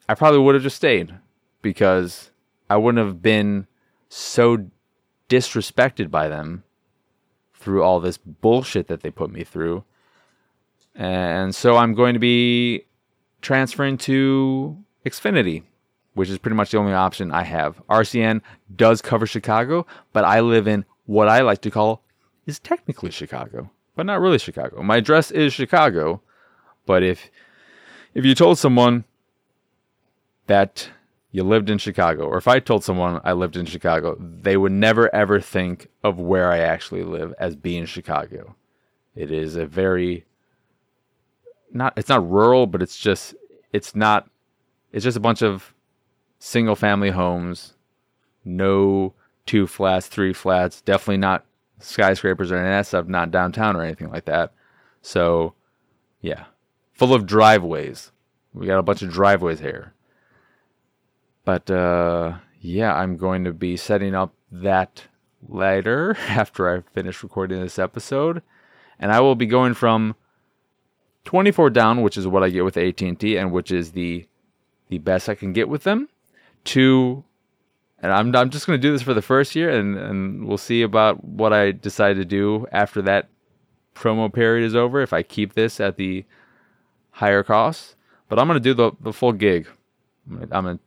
I 0.08 0.14
probably 0.14 0.40
would 0.40 0.54
have 0.54 0.62
just 0.62 0.76
stayed 0.76 1.14
because 1.62 2.30
I 2.68 2.76
wouldn't 2.76 3.04
have 3.04 3.22
been 3.22 3.66
so 4.08 4.70
disrespected 5.28 6.10
by 6.10 6.28
them 6.28 6.64
through 7.54 7.82
all 7.82 8.00
this 8.00 8.18
bullshit 8.18 8.88
that 8.88 9.00
they 9.00 9.10
put 9.10 9.30
me 9.30 9.44
through. 9.44 9.84
And 10.94 11.54
so 11.54 11.76
I'm 11.76 11.94
going 11.94 12.12
to 12.12 12.20
be 12.20 12.84
transferring 13.40 13.98
to 13.98 14.76
Xfinity, 15.06 15.62
which 16.12 16.28
is 16.28 16.38
pretty 16.38 16.56
much 16.56 16.70
the 16.70 16.78
only 16.78 16.92
option 16.92 17.32
I 17.32 17.42
have. 17.42 17.80
RCN 17.88 18.42
does 18.76 19.02
cover 19.02 19.26
Chicago, 19.26 19.86
but 20.12 20.24
I 20.24 20.40
live 20.40 20.68
in 20.68 20.84
what 21.06 21.28
I 21.28 21.40
like 21.40 21.60
to 21.62 21.70
call 21.70 22.02
is 22.46 22.58
technically 22.58 23.10
Chicago, 23.10 23.70
but 23.96 24.06
not 24.06 24.20
really 24.20 24.38
Chicago. 24.38 24.82
My 24.82 24.98
address 24.98 25.30
is 25.30 25.52
Chicago, 25.52 26.20
but 26.86 27.02
if 27.02 27.30
if 28.14 28.24
you 28.24 28.34
told 28.34 28.58
someone 28.58 29.04
that 30.46 30.90
you 31.32 31.42
lived 31.42 31.68
in 31.68 31.78
Chicago, 31.78 32.26
or 32.26 32.36
if 32.36 32.46
I 32.46 32.60
told 32.60 32.84
someone 32.84 33.20
I 33.24 33.32
lived 33.32 33.56
in 33.56 33.66
Chicago, 33.66 34.16
they 34.20 34.56
would 34.56 34.72
never 34.72 35.12
ever 35.14 35.40
think 35.40 35.88
of 36.04 36.20
where 36.20 36.52
I 36.52 36.58
actually 36.58 37.02
live 37.02 37.34
as 37.38 37.56
being 37.56 37.86
Chicago. 37.86 38.54
It 39.16 39.32
is 39.32 39.56
a 39.56 39.66
very 39.66 40.26
not 41.72 41.92
it's 41.96 42.08
not 42.08 42.30
rural, 42.30 42.66
but 42.66 42.82
it's 42.82 42.96
just 42.96 43.34
it's 43.72 43.96
not 43.96 44.30
it's 44.92 45.02
just 45.02 45.16
a 45.16 45.20
bunch 45.20 45.42
of 45.42 45.74
single 46.38 46.76
family 46.76 47.10
homes, 47.10 47.74
no 48.44 49.14
two 49.44 49.66
flats, 49.66 50.06
three 50.06 50.32
flats, 50.32 50.80
definitely 50.82 51.16
not 51.16 51.44
skyscrapers 51.80 52.52
or 52.52 52.56
any 52.56 52.68
of 52.68 52.72
that 52.72 52.86
stuff, 52.86 53.08
not 53.08 53.30
downtown 53.30 53.76
or 53.76 53.82
anything 53.82 54.10
like 54.10 54.26
that. 54.26 54.52
So 55.02 55.54
yeah. 56.20 56.44
Full 56.92 57.12
of 57.12 57.26
driveways. 57.26 58.12
We 58.52 58.66
got 58.66 58.78
a 58.78 58.82
bunch 58.84 59.02
of 59.02 59.10
driveways 59.10 59.58
here. 59.58 59.93
But 61.44 61.70
uh, 61.70 62.38
yeah, 62.60 62.94
I'm 62.94 63.16
going 63.16 63.44
to 63.44 63.52
be 63.52 63.76
setting 63.76 64.14
up 64.14 64.34
that 64.50 65.04
later 65.46 66.16
after 66.28 66.74
I 66.74 66.80
finish 66.92 67.22
recording 67.22 67.60
this 67.60 67.78
episode, 67.78 68.42
and 68.98 69.12
I 69.12 69.20
will 69.20 69.34
be 69.34 69.46
going 69.46 69.74
from 69.74 70.14
24 71.24 71.70
down, 71.70 72.02
which 72.02 72.16
is 72.16 72.26
what 72.26 72.42
I 72.42 72.50
get 72.50 72.64
with 72.64 72.76
AT&T, 72.76 73.36
and 73.36 73.52
which 73.52 73.70
is 73.70 73.92
the 73.92 74.26
the 74.90 74.98
best 74.98 75.30
I 75.30 75.34
can 75.34 75.54
get 75.54 75.68
with 75.68 75.84
them, 75.84 76.08
to 76.64 77.24
and 78.00 78.12
I'm 78.12 78.34
I'm 78.36 78.50
just 78.50 78.66
going 78.66 78.78
to 78.78 78.82
do 78.86 78.92
this 78.92 79.02
for 79.02 79.14
the 79.14 79.22
first 79.22 79.54
year, 79.54 79.70
and 79.70 79.96
and 79.96 80.46
we'll 80.46 80.58
see 80.58 80.82
about 80.82 81.24
what 81.24 81.52
I 81.52 81.72
decide 81.72 82.16
to 82.16 82.24
do 82.24 82.66
after 82.70 83.00
that 83.02 83.28
promo 83.94 84.32
period 84.32 84.66
is 84.66 84.74
over. 84.74 85.00
If 85.00 85.12
I 85.12 85.22
keep 85.22 85.54
this 85.54 85.80
at 85.80 85.96
the 85.96 86.24
higher 87.12 87.42
cost, 87.42 87.96
but 88.28 88.38
I'm 88.38 88.46
going 88.46 88.58
to 88.58 88.60
do 88.60 88.74
the 88.74 88.92
the 89.00 89.12
full 89.12 89.32
gig. 89.32 89.66
I'm 90.30 90.64
going 90.64 90.78
to 90.78 90.84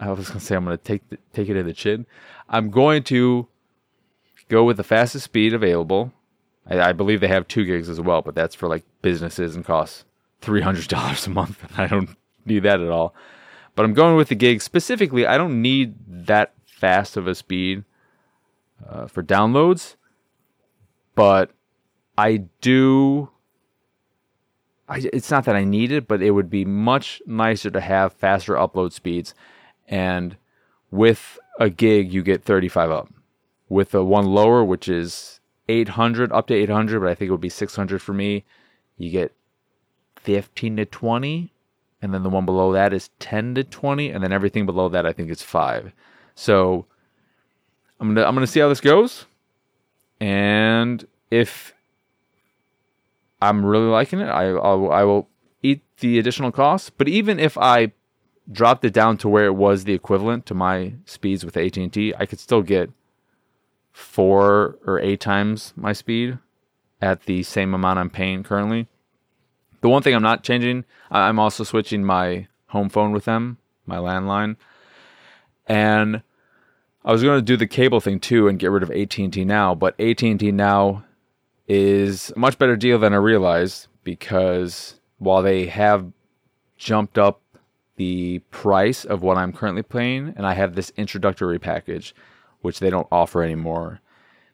I 0.00 0.10
was 0.10 0.28
gonna 0.28 0.40
say 0.40 0.56
I'm 0.56 0.64
gonna 0.64 0.76
take 0.76 1.08
the, 1.08 1.18
take 1.32 1.48
it 1.48 1.56
in 1.56 1.66
the 1.66 1.72
chin. 1.72 2.06
I'm 2.48 2.70
going 2.70 3.02
to 3.04 3.48
go 4.48 4.64
with 4.64 4.76
the 4.76 4.84
fastest 4.84 5.24
speed 5.24 5.52
available. 5.52 6.12
I, 6.68 6.80
I, 6.80 6.92
believe 6.92 7.20
they 7.20 7.28
have 7.28 7.48
two 7.48 7.64
gigs 7.64 7.88
as 7.88 8.00
well, 8.00 8.22
but 8.22 8.34
that's 8.34 8.54
for 8.54 8.68
like 8.68 8.84
businesses 9.02 9.56
and 9.56 9.64
costs 9.64 10.04
three 10.40 10.60
hundred 10.60 10.88
dollars 10.88 11.26
a 11.26 11.30
month. 11.30 11.64
I 11.78 11.86
don't 11.86 12.10
need 12.44 12.60
that 12.60 12.80
at 12.80 12.88
all. 12.88 13.14
But 13.74 13.84
I'm 13.84 13.94
going 13.94 14.16
with 14.16 14.28
the 14.28 14.34
gig 14.34 14.62
specifically. 14.62 15.26
I 15.26 15.36
don't 15.36 15.60
need 15.60 15.94
that 16.08 16.54
fast 16.64 17.16
of 17.16 17.26
a 17.26 17.34
speed 17.34 17.84
uh, 18.88 19.06
for 19.06 19.22
downloads, 19.22 19.96
but 21.14 21.50
I 22.16 22.44
do. 22.60 23.30
I, 24.88 25.02
it's 25.12 25.30
not 25.30 25.44
that 25.46 25.56
I 25.56 25.64
need 25.64 25.90
it, 25.90 26.06
but 26.06 26.22
it 26.22 26.30
would 26.30 26.48
be 26.48 26.64
much 26.64 27.20
nicer 27.26 27.70
to 27.70 27.80
have 27.80 28.12
faster 28.12 28.54
upload 28.54 28.92
speeds 28.92 29.34
and 29.88 30.36
with 30.90 31.38
a 31.58 31.70
gig 31.70 32.12
you 32.12 32.22
get 32.22 32.44
35 32.44 32.90
up. 32.90 33.08
With 33.68 33.90
the 33.90 34.04
one 34.04 34.26
lower, 34.26 34.64
which 34.64 34.88
is 34.88 35.40
800 35.68 36.32
up 36.32 36.46
to 36.48 36.54
800, 36.54 37.00
but 37.00 37.08
I 37.08 37.14
think 37.14 37.28
it 37.28 37.32
would 37.32 37.40
be 37.40 37.48
600 37.48 38.00
for 38.00 38.12
me, 38.12 38.44
you 38.96 39.10
get 39.10 39.34
15 40.16 40.76
to 40.76 40.84
20, 40.84 41.52
and 42.02 42.14
then 42.14 42.22
the 42.22 42.30
one 42.30 42.46
below 42.46 42.72
that 42.72 42.92
is 42.92 43.10
10 43.18 43.56
to 43.56 43.64
20, 43.64 44.10
and 44.10 44.22
then 44.22 44.32
everything 44.32 44.66
below 44.66 44.88
that 44.88 45.06
I 45.06 45.12
think 45.12 45.30
is 45.30 45.42
5. 45.42 45.92
So 46.34 46.86
I'm 48.00 48.14
to 48.14 48.26
I'm 48.26 48.36
to 48.36 48.46
see 48.46 48.60
how 48.60 48.68
this 48.68 48.80
goes. 48.80 49.26
And 50.20 51.06
if 51.30 51.74
I'm 53.40 53.64
really 53.64 53.86
liking 53.86 54.20
it, 54.20 54.28
I 54.28 54.48
I'll, 54.48 54.90
I 54.90 55.02
will 55.02 55.28
eat 55.62 55.82
the 56.00 56.18
additional 56.18 56.52
costs, 56.52 56.90
but 56.90 57.08
even 57.08 57.38
if 57.38 57.56
I 57.58 57.92
dropped 58.50 58.84
it 58.84 58.92
down 58.92 59.16
to 59.18 59.28
where 59.28 59.46
it 59.46 59.54
was 59.54 59.84
the 59.84 59.94
equivalent 59.94 60.46
to 60.46 60.54
my 60.54 60.94
speeds 61.04 61.44
with 61.44 61.56
AT&T, 61.56 62.14
I 62.18 62.26
could 62.26 62.40
still 62.40 62.62
get 62.62 62.90
four 63.92 64.78
or 64.86 65.00
eight 65.00 65.20
times 65.20 65.72
my 65.76 65.92
speed 65.92 66.38
at 67.00 67.22
the 67.22 67.42
same 67.42 67.74
amount 67.74 67.98
I'm 67.98 68.10
paying 68.10 68.42
currently. 68.42 68.88
The 69.80 69.88
one 69.88 70.02
thing 70.02 70.14
I'm 70.14 70.22
not 70.22 70.42
changing, 70.42 70.84
I'm 71.10 71.38
also 71.38 71.64
switching 71.64 72.04
my 72.04 72.48
home 72.68 72.88
phone 72.88 73.12
with 73.12 73.24
them, 73.24 73.58
my 73.86 73.96
landline, 73.96 74.56
and 75.66 76.22
I 77.04 77.12
was 77.12 77.22
going 77.22 77.38
to 77.38 77.42
do 77.42 77.56
the 77.56 77.66
cable 77.66 78.00
thing 78.00 78.20
too 78.20 78.48
and 78.48 78.58
get 78.58 78.70
rid 78.70 78.82
of 78.82 78.90
AT&T 78.90 79.44
now, 79.44 79.74
but 79.74 79.98
AT&T 80.00 80.50
now 80.52 81.04
is 81.68 82.32
a 82.34 82.38
much 82.38 82.58
better 82.58 82.76
deal 82.76 82.98
than 82.98 83.12
I 83.12 83.16
realized 83.16 83.88
because 84.04 85.00
while 85.18 85.42
they 85.42 85.66
have 85.66 86.10
jumped 86.76 87.18
up 87.18 87.40
the 87.96 88.40
price 88.50 89.04
of 89.04 89.22
what 89.22 89.38
I'm 89.38 89.52
currently 89.52 89.82
paying, 89.82 90.34
and 90.36 90.46
I 90.46 90.54
have 90.54 90.74
this 90.74 90.92
introductory 90.96 91.58
package, 91.58 92.14
which 92.60 92.78
they 92.78 92.90
don't 92.90 93.08
offer 93.10 93.42
anymore. 93.42 94.00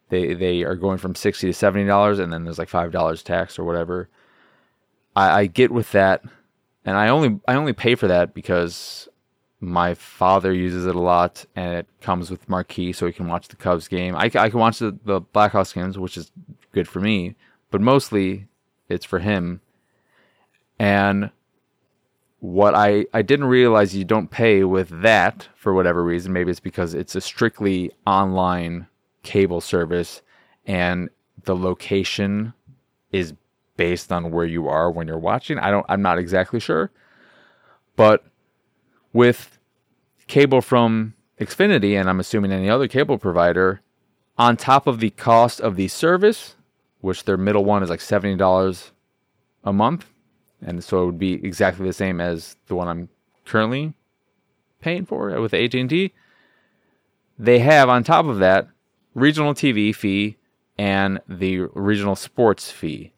They 0.09 0.35
they 0.35 0.62
are 0.62 0.76
going 0.76 0.98
from 0.98 1.14
sixty 1.14 1.46
to 1.48 1.52
seventy 1.52 1.87
dollars, 1.87 2.18
and 2.18 2.33
then 2.33 2.44
there's 2.44 2.59
like 2.59 2.68
five 2.68 2.92
dollars 2.92 3.22
tax 3.22 3.59
or 3.59 3.64
whatever. 3.64 4.09
I, 5.16 5.40
I 5.40 5.46
get 5.46 5.70
with 5.70 5.92
that, 5.92 6.22
and 6.85 6.96
I 6.96 7.09
only 7.09 7.40
I 7.48 7.55
only 7.55 7.72
pay 7.72 7.94
for 7.94 8.09
that 8.09 8.35
because 8.35 9.09
my 9.61 9.94
father 9.94 10.52
uses 10.52 10.87
it 10.87 10.96
a 10.96 11.00
lot, 11.00 11.44
and 11.55 11.74
it 11.74 11.87
comes 12.00 12.31
with 12.31 12.48
marquee, 12.48 12.92
so 12.92 13.07
he 13.07 13.12
can 13.12 13.28
watch 13.28 13.48
the 13.48 13.57
Cubs 13.57 13.88
game. 13.88 14.16
I, 14.16 14.24
I 14.35 14.50
can 14.50 14.59
watch 14.59 14.78
the 14.78 14.98
the 15.05 15.20
Blackhawks 15.20 15.74
games, 15.74 15.98
which 15.98 16.16
is 16.16 16.31
good 16.72 16.88
for 16.88 17.00
me, 17.00 17.37
but 17.70 17.81
mostly 17.81 18.48
it's 18.88 19.05
for 19.05 19.20
him. 19.20 19.61
And 20.78 21.31
what 22.42 22.74
I, 22.74 23.07
I 23.14 23.22
didn't 23.22 23.46
realize 23.46 23.94
you 23.94 24.05
don't 24.05 24.28
pay 24.28 24.64
with 24.64 24.88
that 25.02 25.46
for 25.55 25.72
whatever 25.72 26.02
reason. 26.02 26.33
Maybe 26.33 26.50
it's 26.50 26.59
because 26.59 26.92
it's 26.92 27.14
a 27.14 27.20
strictly 27.20 27.92
online 28.05 28.88
cable 29.22 29.61
service 29.61 30.22
and 30.66 31.09
the 31.44 31.55
location 31.55 32.52
is 33.12 33.35
based 33.76 34.11
on 34.11 34.33
where 34.33 34.44
you 34.44 34.66
are 34.66 34.90
when 34.90 35.07
you're 35.07 35.18
watching. 35.18 35.57
I 35.61 35.70
don't 35.70 35.87
I'm 35.88 36.02
not 36.02 36.18
exactly 36.18 36.59
sure. 36.59 36.90
But 37.94 38.24
with 39.12 39.61
cable 40.26 40.62
from 40.62 41.14
Xfinity 41.40 41.94
and 41.94 42.11
I'm 42.11 42.18
assuming 42.18 42.50
any 42.50 42.68
other 42.68 42.88
cable 42.88 43.18
provider, 43.18 43.83
on 44.37 44.57
top 44.57 44.88
of 44.88 44.98
the 44.98 45.11
cost 45.11 45.61
of 45.61 45.76
the 45.76 45.87
service, 45.87 46.57
which 47.02 47.22
their 47.22 47.37
middle 47.37 47.64
one 47.64 47.85
is 47.85 47.90
like 47.90 48.00
$70 48.00 48.90
a 49.62 49.72
month, 49.72 50.12
and 50.64 50.83
so 50.83 51.03
it 51.03 51.07
would 51.07 51.18
be 51.18 51.35
exactly 51.35 51.87
the 51.87 51.92
same 51.92 52.20
as 52.20 52.57
the 52.66 52.75
one 52.75 52.88
I'm 52.88 53.09
currently 53.44 53.94
paying 54.81 55.05
for 55.05 55.40
with 55.40 55.55
AT&T. 55.55 56.12
They 57.38 57.59
have 57.61 57.88
on 57.88 58.05
top 58.05 58.27
of 58.27 58.38
that 58.38 58.68
regional 59.14 59.55
TV 59.55 59.94
fee 59.94 60.37
and 60.79 61.20
the 61.29 61.61
regional 61.75 62.16
sports 62.16 62.70
fee. 62.70 63.12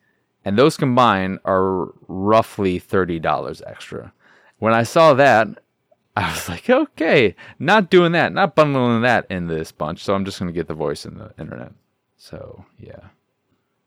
And 0.45 0.59
those 0.59 0.77
combined 0.77 1.41
are 1.45 1.89
roughly 2.09 2.79
$30 2.79 3.63
extra. 3.67 4.13
When 4.59 4.75
I 4.75 4.83
saw 4.83 5.15
that, 5.15 5.49
I 6.17 6.31
was 6.31 6.49
like, 6.49 6.71
okay, 6.71 7.35
not 7.59 7.91
doing 7.91 8.13
that, 8.13 8.33
not 8.33 8.55
bundling 8.55 9.03
that 9.03 9.27
in 9.29 9.49
this 9.49 9.73
bunch. 9.73 10.05
So 10.05 10.15
I'm 10.15 10.25
just 10.25 10.39
going 10.39 10.47
to 10.47 10.55
get 10.55 10.69
the 10.69 10.75
voice 10.75 11.05
in 11.05 11.19
the 11.19 11.33
internet. 11.39 11.73
So, 12.17 12.65
yeah. 12.79 13.09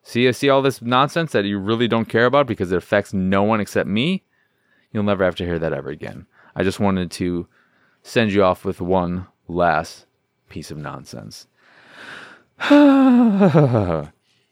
See, 0.07 0.31
see 0.31 0.47
all 0.47 0.61
this 0.61 0.81
nonsense 0.81 1.33
that 1.33 1.43
you 1.43 1.59
really 1.59 1.89
don't 1.89 2.07
care 2.07 2.27
about 2.27 2.47
because 2.47 2.71
it 2.71 2.77
affects 2.77 3.13
no 3.13 3.43
one 3.43 3.59
except 3.59 3.89
me. 3.89 4.23
You'll 4.93 5.03
never 5.03 5.25
have 5.25 5.35
to 5.35 5.45
hear 5.45 5.59
that 5.59 5.73
ever 5.73 5.89
again. 5.89 6.27
I 6.55 6.63
just 6.63 6.79
wanted 6.79 7.11
to 7.11 7.45
send 8.03 8.31
you 8.31 8.41
off 8.41 8.63
with 8.63 8.79
one 8.79 9.27
last 9.49 10.05
piece 10.47 10.71
of 10.71 10.77
nonsense. 10.77 11.47
but 12.57 12.69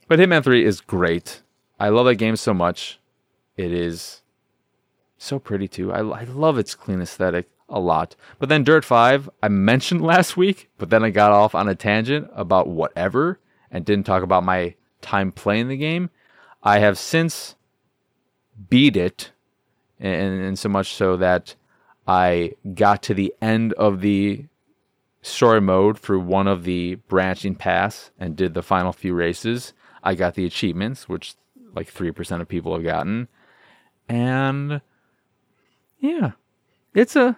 Hitman 0.09 0.43
3 0.43 0.65
is 0.65 0.81
great. 0.81 1.41
I 1.79 1.87
love 1.87 2.07
that 2.07 2.15
game 2.15 2.35
so 2.35 2.53
much. 2.53 2.99
It 3.55 3.71
is 3.71 4.23
so 5.17 5.39
pretty 5.39 5.69
too. 5.69 5.93
I, 5.93 5.99
I 5.99 6.23
love 6.25 6.57
its 6.57 6.75
clean 6.75 7.01
aesthetic. 7.01 7.47
a 7.69 7.79
lot. 7.79 8.17
But 8.39 8.49
then 8.49 8.65
Dirt 8.65 8.83
5, 8.83 9.29
I 9.41 9.47
mentioned 9.47 10.01
last 10.05 10.35
week, 10.35 10.69
but 10.77 10.89
then 10.89 11.05
I 11.05 11.11
got 11.11 11.31
off 11.31 11.55
on 11.55 11.69
a 11.69 11.75
tangent 11.75 12.29
about 12.35 12.67
whatever 12.67 13.39
and 13.71 13.85
didn't 13.85 14.05
talk 14.05 14.21
about 14.21 14.43
my 14.43 14.75
time 15.05 15.31
playing 15.31 15.67
the 15.67 15.77
game. 15.77 16.09
I 16.63 16.79
have 16.79 16.97
since 16.97 17.55
beat 18.69 18.97
it, 18.97 19.31
and, 19.99 20.41
and 20.41 20.59
so 20.59 20.67
much 20.67 20.93
so 20.93 21.15
that 21.17 21.55
I 22.07 22.53
got 22.73 23.03
to 23.03 23.13
the 23.13 23.33
end 23.41 23.73
of 23.73 24.01
the 24.01 24.45
story 25.21 25.61
mode 25.61 25.97
through 25.99 26.19
one 26.19 26.47
of 26.47 26.63
the 26.63 26.95
branching 27.07 27.55
paths 27.55 28.11
and 28.19 28.35
did 28.35 28.53
the 28.53 28.63
final 28.63 28.91
few 28.91 29.13
races. 29.13 29.73
I 30.03 30.15
got 30.15 30.35
the 30.35 30.45
achievements, 30.45 31.09
which 31.09 31.35
like 31.73 31.91
3% 31.91 32.41
of 32.41 32.47
people 32.47 32.73
have 32.73 32.83
gotten. 32.83 33.27
And 34.07 34.81
yeah, 35.99 36.31
it's 36.93 37.15
a 37.15 37.37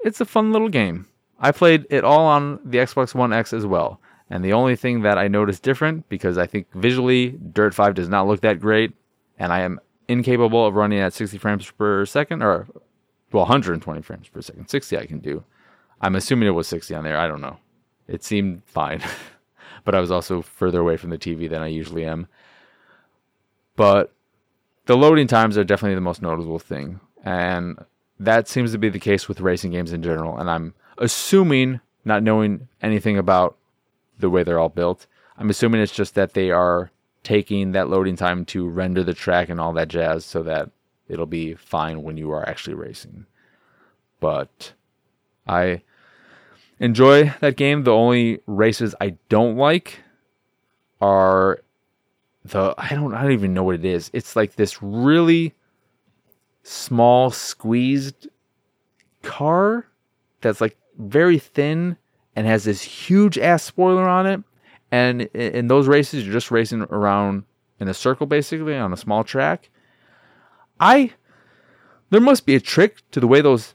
it's 0.00 0.20
a 0.20 0.24
fun 0.24 0.52
little 0.52 0.68
game. 0.68 1.06
I 1.38 1.52
played 1.52 1.86
it 1.90 2.04
all 2.04 2.26
on 2.26 2.60
the 2.64 2.78
Xbox 2.78 3.14
One 3.14 3.32
X 3.32 3.52
as 3.52 3.66
well. 3.66 4.00
And 4.28 4.44
the 4.44 4.52
only 4.52 4.74
thing 4.74 5.02
that 5.02 5.18
I 5.18 5.28
noticed 5.28 5.62
different, 5.62 6.08
because 6.08 6.36
I 6.36 6.46
think 6.46 6.66
visually 6.74 7.30
Dirt 7.52 7.74
5 7.74 7.94
does 7.94 8.08
not 8.08 8.26
look 8.26 8.40
that 8.40 8.60
great, 8.60 8.92
and 9.38 9.52
I 9.52 9.60
am 9.60 9.80
incapable 10.08 10.66
of 10.66 10.74
running 10.74 10.98
at 10.98 11.12
60 11.12 11.38
frames 11.38 11.70
per 11.70 12.04
second, 12.06 12.42
or 12.42 12.66
well, 13.32 13.44
120 13.44 14.02
frames 14.02 14.28
per 14.28 14.40
second. 14.40 14.68
60 14.68 14.98
I 14.98 15.06
can 15.06 15.18
do. 15.18 15.44
I'm 16.00 16.16
assuming 16.16 16.48
it 16.48 16.52
was 16.52 16.68
60 16.68 16.94
on 16.94 17.04
there. 17.04 17.18
I 17.18 17.28
don't 17.28 17.40
know. 17.40 17.58
It 18.08 18.24
seemed 18.24 18.62
fine, 18.66 19.02
but 19.84 19.94
I 19.94 20.00
was 20.00 20.10
also 20.10 20.42
further 20.42 20.80
away 20.80 20.96
from 20.96 21.10
the 21.10 21.18
TV 21.18 21.48
than 21.48 21.62
I 21.62 21.68
usually 21.68 22.04
am. 22.04 22.26
But 23.76 24.12
the 24.86 24.96
loading 24.96 25.26
times 25.26 25.58
are 25.58 25.64
definitely 25.64 25.96
the 25.96 26.00
most 26.00 26.22
noticeable 26.22 26.58
thing. 26.58 27.00
And 27.24 27.78
that 28.18 28.48
seems 28.48 28.72
to 28.72 28.78
be 28.78 28.88
the 28.88 29.00
case 29.00 29.28
with 29.28 29.40
racing 29.40 29.72
games 29.72 29.92
in 29.92 30.02
general. 30.02 30.38
And 30.38 30.50
I'm 30.50 30.74
assuming, 30.98 31.80
not 32.04 32.22
knowing 32.22 32.68
anything 32.80 33.18
about 33.18 33.56
the 34.18 34.30
way 34.30 34.42
they're 34.42 34.58
all 34.58 34.68
built, 34.68 35.06
I'm 35.38 35.50
assuming 35.50 35.80
it's 35.80 35.92
just 35.92 36.14
that 36.14 36.34
they 36.34 36.50
are 36.50 36.90
taking 37.22 37.72
that 37.72 37.90
loading 37.90 38.16
time 38.16 38.44
to 38.46 38.68
render 38.68 39.02
the 39.02 39.14
track 39.14 39.48
and 39.48 39.60
all 39.60 39.72
that 39.72 39.88
jazz 39.88 40.24
so 40.24 40.42
that 40.44 40.70
it'll 41.08 41.26
be 41.26 41.54
fine 41.54 42.02
when 42.02 42.16
you 42.16 42.30
are 42.30 42.48
actually 42.48 42.74
racing. 42.74 43.26
But 44.20 44.72
I 45.46 45.82
enjoy 46.78 47.34
that 47.40 47.56
game. 47.56 47.84
The 47.84 47.92
only 47.92 48.40
races 48.46 48.94
I 49.00 49.16
don't 49.28 49.56
like 49.56 50.00
are 51.00 51.60
the 52.44 52.74
I 52.78 52.90
don't 52.90 53.12
I 53.14 53.22
don't 53.22 53.32
even 53.32 53.54
know 53.54 53.64
what 53.64 53.74
it 53.74 53.84
is. 53.84 54.10
It's 54.12 54.36
like 54.36 54.54
this 54.54 54.82
really 54.82 55.54
small 56.62 57.30
squeezed 57.30 58.28
car 59.22 59.86
that's 60.40 60.60
like 60.60 60.76
very 60.98 61.38
thin 61.38 61.96
and 62.36 62.46
has 62.46 62.64
this 62.64 62.82
huge 62.82 63.38
ass 63.38 63.64
spoiler 63.64 64.06
on 64.08 64.26
it. 64.26 64.42
And 64.92 65.22
in 65.22 65.66
those 65.66 65.88
races, 65.88 66.24
you're 66.24 66.32
just 66.32 66.50
racing 66.50 66.82
around 66.82 67.44
in 67.80 67.88
a 67.88 67.94
circle 67.94 68.26
basically 68.26 68.76
on 68.76 68.92
a 68.92 68.96
small 68.96 69.24
track. 69.24 69.70
I 70.78 71.12
there 72.10 72.20
must 72.20 72.46
be 72.46 72.54
a 72.54 72.60
trick 72.60 73.02
to 73.10 73.18
the 73.18 73.26
way 73.26 73.40
those 73.40 73.74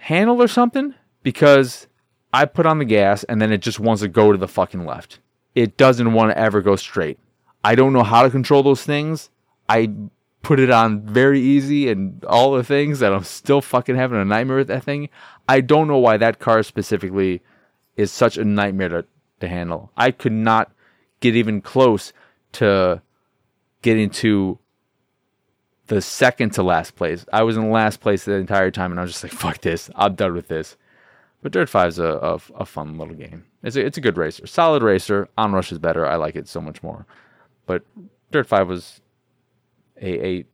handle 0.00 0.42
or 0.42 0.48
something 0.48 0.94
because 1.22 1.86
I 2.32 2.44
put 2.44 2.66
on 2.66 2.78
the 2.78 2.84
gas 2.84 3.24
and 3.24 3.40
then 3.40 3.52
it 3.52 3.62
just 3.62 3.80
wants 3.80 4.02
to 4.02 4.08
go 4.08 4.32
to 4.32 4.38
the 4.38 4.48
fucking 4.48 4.84
left. 4.84 5.20
It 5.54 5.76
doesn't 5.76 6.12
want 6.12 6.30
to 6.30 6.38
ever 6.38 6.60
go 6.60 6.76
straight. 6.76 7.18
I 7.64 7.74
don't 7.74 7.92
know 7.92 8.02
how 8.02 8.22
to 8.22 8.30
control 8.30 8.62
those 8.62 8.82
things. 8.82 9.30
I 9.68 9.92
put 10.42 10.60
it 10.60 10.70
on 10.70 11.02
very 11.02 11.40
easy 11.40 11.88
and 11.88 12.24
all 12.24 12.52
the 12.52 12.64
things 12.64 12.98
that 13.00 13.12
I'm 13.12 13.24
still 13.24 13.60
fucking 13.60 13.96
having 13.96 14.20
a 14.20 14.24
nightmare 14.24 14.58
with 14.58 14.68
that 14.68 14.84
thing. 14.84 15.08
I 15.48 15.60
don't 15.60 15.88
know 15.88 15.98
why 15.98 16.16
that 16.16 16.38
car 16.38 16.62
specifically 16.62 17.42
is 18.00 18.10
such 18.10 18.36
a 18.38 18.44
nightmare 18.44 18.88
to, 18.88 19.04
to 19.40 19.48
handle. 19.48 19.90
I 19.96 20.10
could 20.10 20.32
not 20.32 20.72
get 21.20 21.36
even 21.36 21.60
close 21.60 22.12
to 22.52 23.02
getting 23.82 24.10
to 24.10 24.58
the 25.86 26.00
second 26.00 26.50
to 26.54 26.62
last 26.62 26.96
place. 26.96 27.26
I 27.32 27.42
was 27.42 27.56
in 27.56 27.70
last 27.70 28.00
place 28.00 28.24
the 28.24 28.34
entire 28.34 28.70
time 28.70 28.90
and 28.90 29.00
I 29.00 29.02
was 29.02 29.12
just 29.12 29.24
like, 29.24 29.32
fuck 29.32 29.60
this. 29.60 29.90
I'm 29.94 30.14
done 30.14 30.34
with 30.34 30.48
this. 30.48 30.76
But 31.42 31.52
Dirt 31.52 31.68
5 31.68 31.88
is 31.88 31.98
a, 31.98 32.04
a, 32.04 32.34
a 32.54 32.66
fun 32.66 32.98
little 32.98 33.14
game. 33.14 33.44
It's 33.62 33.76
a, 33.76 33.84
it's 33.84 33.98
a 33.98 34.02
good 34.02 34.16
racer. 34.16 34.46
Solid 34.46 34.82
racer. 34.82 35.28
Onrush 35.38 35.72
is 35.72 35.78
better. 35.78 36.06
I 36.06 36.16
like 36.16 36.36
it 36.36 36.48
so 36.48 36.60
much 36.60 36.82
more. 36.82 37.06
But 37.66 37.82
Dirt 38.30 38.46
5 38.46 38.68
was 38.68 39.00
a 40.00 40.26
a 40.26 40.44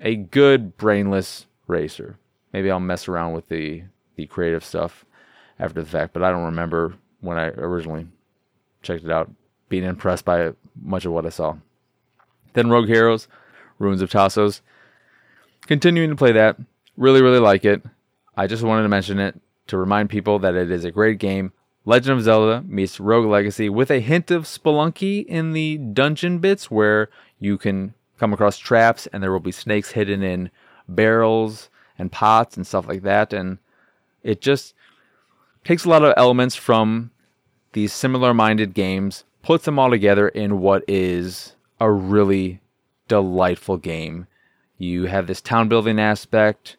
a 0.00 0.16
good 0.16 0.76
brainless 0.76 1.46
racer. 1.66 2.18
Maybe 2.52 2.70
I'll 2.70 2.80
mess 2.80 3.08
around 3.08 3.32
with 3.32 3.48
the 3.48 3.84
the 4.16 4.26
creative 4.26 4.64
stuff 4.64 5.04
after 5.58 5.80
the 5.82 5.88
fact, 5.88 6.12
but 6.12 6.22
I 6.22 6.30
don't 6.30 6.44
remember 6.44 6.94
when 7.20 7.38
I 7.38 7.46
originally 7.48 8.06
checked 8.82 9.04
it 9.04 9.10
out 9.10 9.30
being 9.68 9.84
impressed 9.84 10.24
by 10.24 10.52
much 10.80 11.04
of 11.04 11.12
what 11.12 11.26
I 11.26 11.30
saw. 11.30 11.56
Then 12.52 12.70
Rogue 12.70 12.88
Heroes, 12.88 13.28
Ruins 13.78 14.02
of 14.02 14.10
Tasos. 14.10 14.60
Continuing 15.66 16.10
to 16.10 16.16
play 16.16 16.32
that. 16.32 16.56
Really, 16.96 17.22
really 17.22 17.38
like 17.38 17.64
it. 17.64 17.82
I 18.36 18.46
just 18.46 18.62
wanted 18.62 18.82
to 18.82 18.88
mention 18.88 19.18
it 19.18 19.40
to 19.68 19.78
remind 19.78 20.10
people 20.10 20.38
that 20.40 20.54
it 20.54 20.70
is 20.70 20.84
a 20.84 20.90
great 20.90 21.18
game. 21.18 21.52
Legend 21.84 22.18
of 22.18 22.24
Zelda 22.24 22.62
meets 22.66 23.00
Rogue 23.00 23.26
Legacy 23.26 23.68
with 23.68 23.90
a 23.90 24.00
hint 24.00 24.30
of 24.30 24.44
Spelunky 24.44 25.24
in 25.26 25.52
the 25.52 25.78
dungeon 25.78 26.38
bits 26.38 26.70
where 26.70 27.10
you 27.38 27.58
can 27.58 27.94
come 28.18 28.32
across 28.32 28.58
traps 28.58 29.06
and 29.08 29.22
there 29.22 29.32
will 29.32 29.40
be 29.40 29.52
snakes 29.52 29.90
hidden 29.90 30.22
in 30.22 30.50
barrels 30.88 31.68
and 31.98 32.12
pots 32.12 32.56
and 32.56 32.66
stuff 32.66 32.88
like 32.88 33.02
that. 33.02 33.32
And 33.32 33.58
it 34.22 34.40
just 34.40 34.73
takes 35.64 35.84
a 35.84 35.88
lot 35.88 36.04
of 36.04 36.14
elements 36.16 36.54
from 36.54 37.10
these 37.72 37.92
similar 37.92 38.32
minded 38.32 38.74
games, 38.74 39.24
puts 39.42 39.64
them 39.64 39.78
all 39.78 39.90
together 39.90 40.28
in 40.28 40.60
what 40.60 40.84
is 40.86 41.54
a 41.80 41.90
really 41.90 42.60
delightful 43.08 43.76
game. 43.76 44.26
You 44.78 45.06
have 45.06 45.26
this 45.26 45.40
town 45.40 45.68
building 45.68 45.98
aspect 45.98 46.76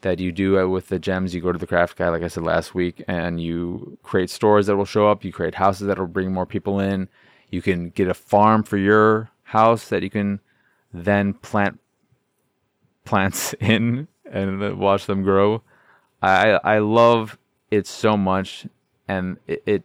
that 0.00 0.20
you 0.20 0.32
do 0.32 0.68
with 0.68 0.88
the 0.88 0.98
gems. 0.98 1.34
You 1.34 1.40
go 1.40 1.52
to 1.52 1.58
the 1.58 1.66
craft 1.66 1.96
guy, 1.96 2.08
like 2.08 2.22
I 2.22 2.28
said 2.28 2.44
last 2.44 2.74
week, 2.74 3.02
and 3.08 3.40
you 3.40 3.98
create 4.02 4.30
stores 4.30 4.66
that 4.66 4.76
will 4.76 4.84
show 4.84 5.08
up. 5.08 5.24
You 5.24 5.32
create 5.32 5.54
houses 5.54 5.86
that 5.86 5.98
will 5.98 6.06
bring 6.06 6.32
more 6.32 6.46
people 6.46 6.80
in. 6.80 7.08
You 7.50 7.62
can 7.62 7.90
get 7.90 8.08
a 8.08 8.14
farm 8.14 8.62
for 8.62 8.76
your 8.76 9.30
house 9.42 9.88
that 9.88 10.02
you 10.02 10.10
can 10.10 10.40
then 10.92 11.34
plant 11.34 11.80
plants 13.04 13.54
in 13.60 14.08
and 14.30 14.78
watch 14.78 15.06
them 15.06 15.22
grow. 15.22 15.62
I 16.22 16.60
I 16.64 16.78
love 16.78 17.38
it 17.70 17.86
so 17.86 18.16
much, 18.16 18.66
and 19.06 19.38
it, 19.46 19.62
it 19.66 19.82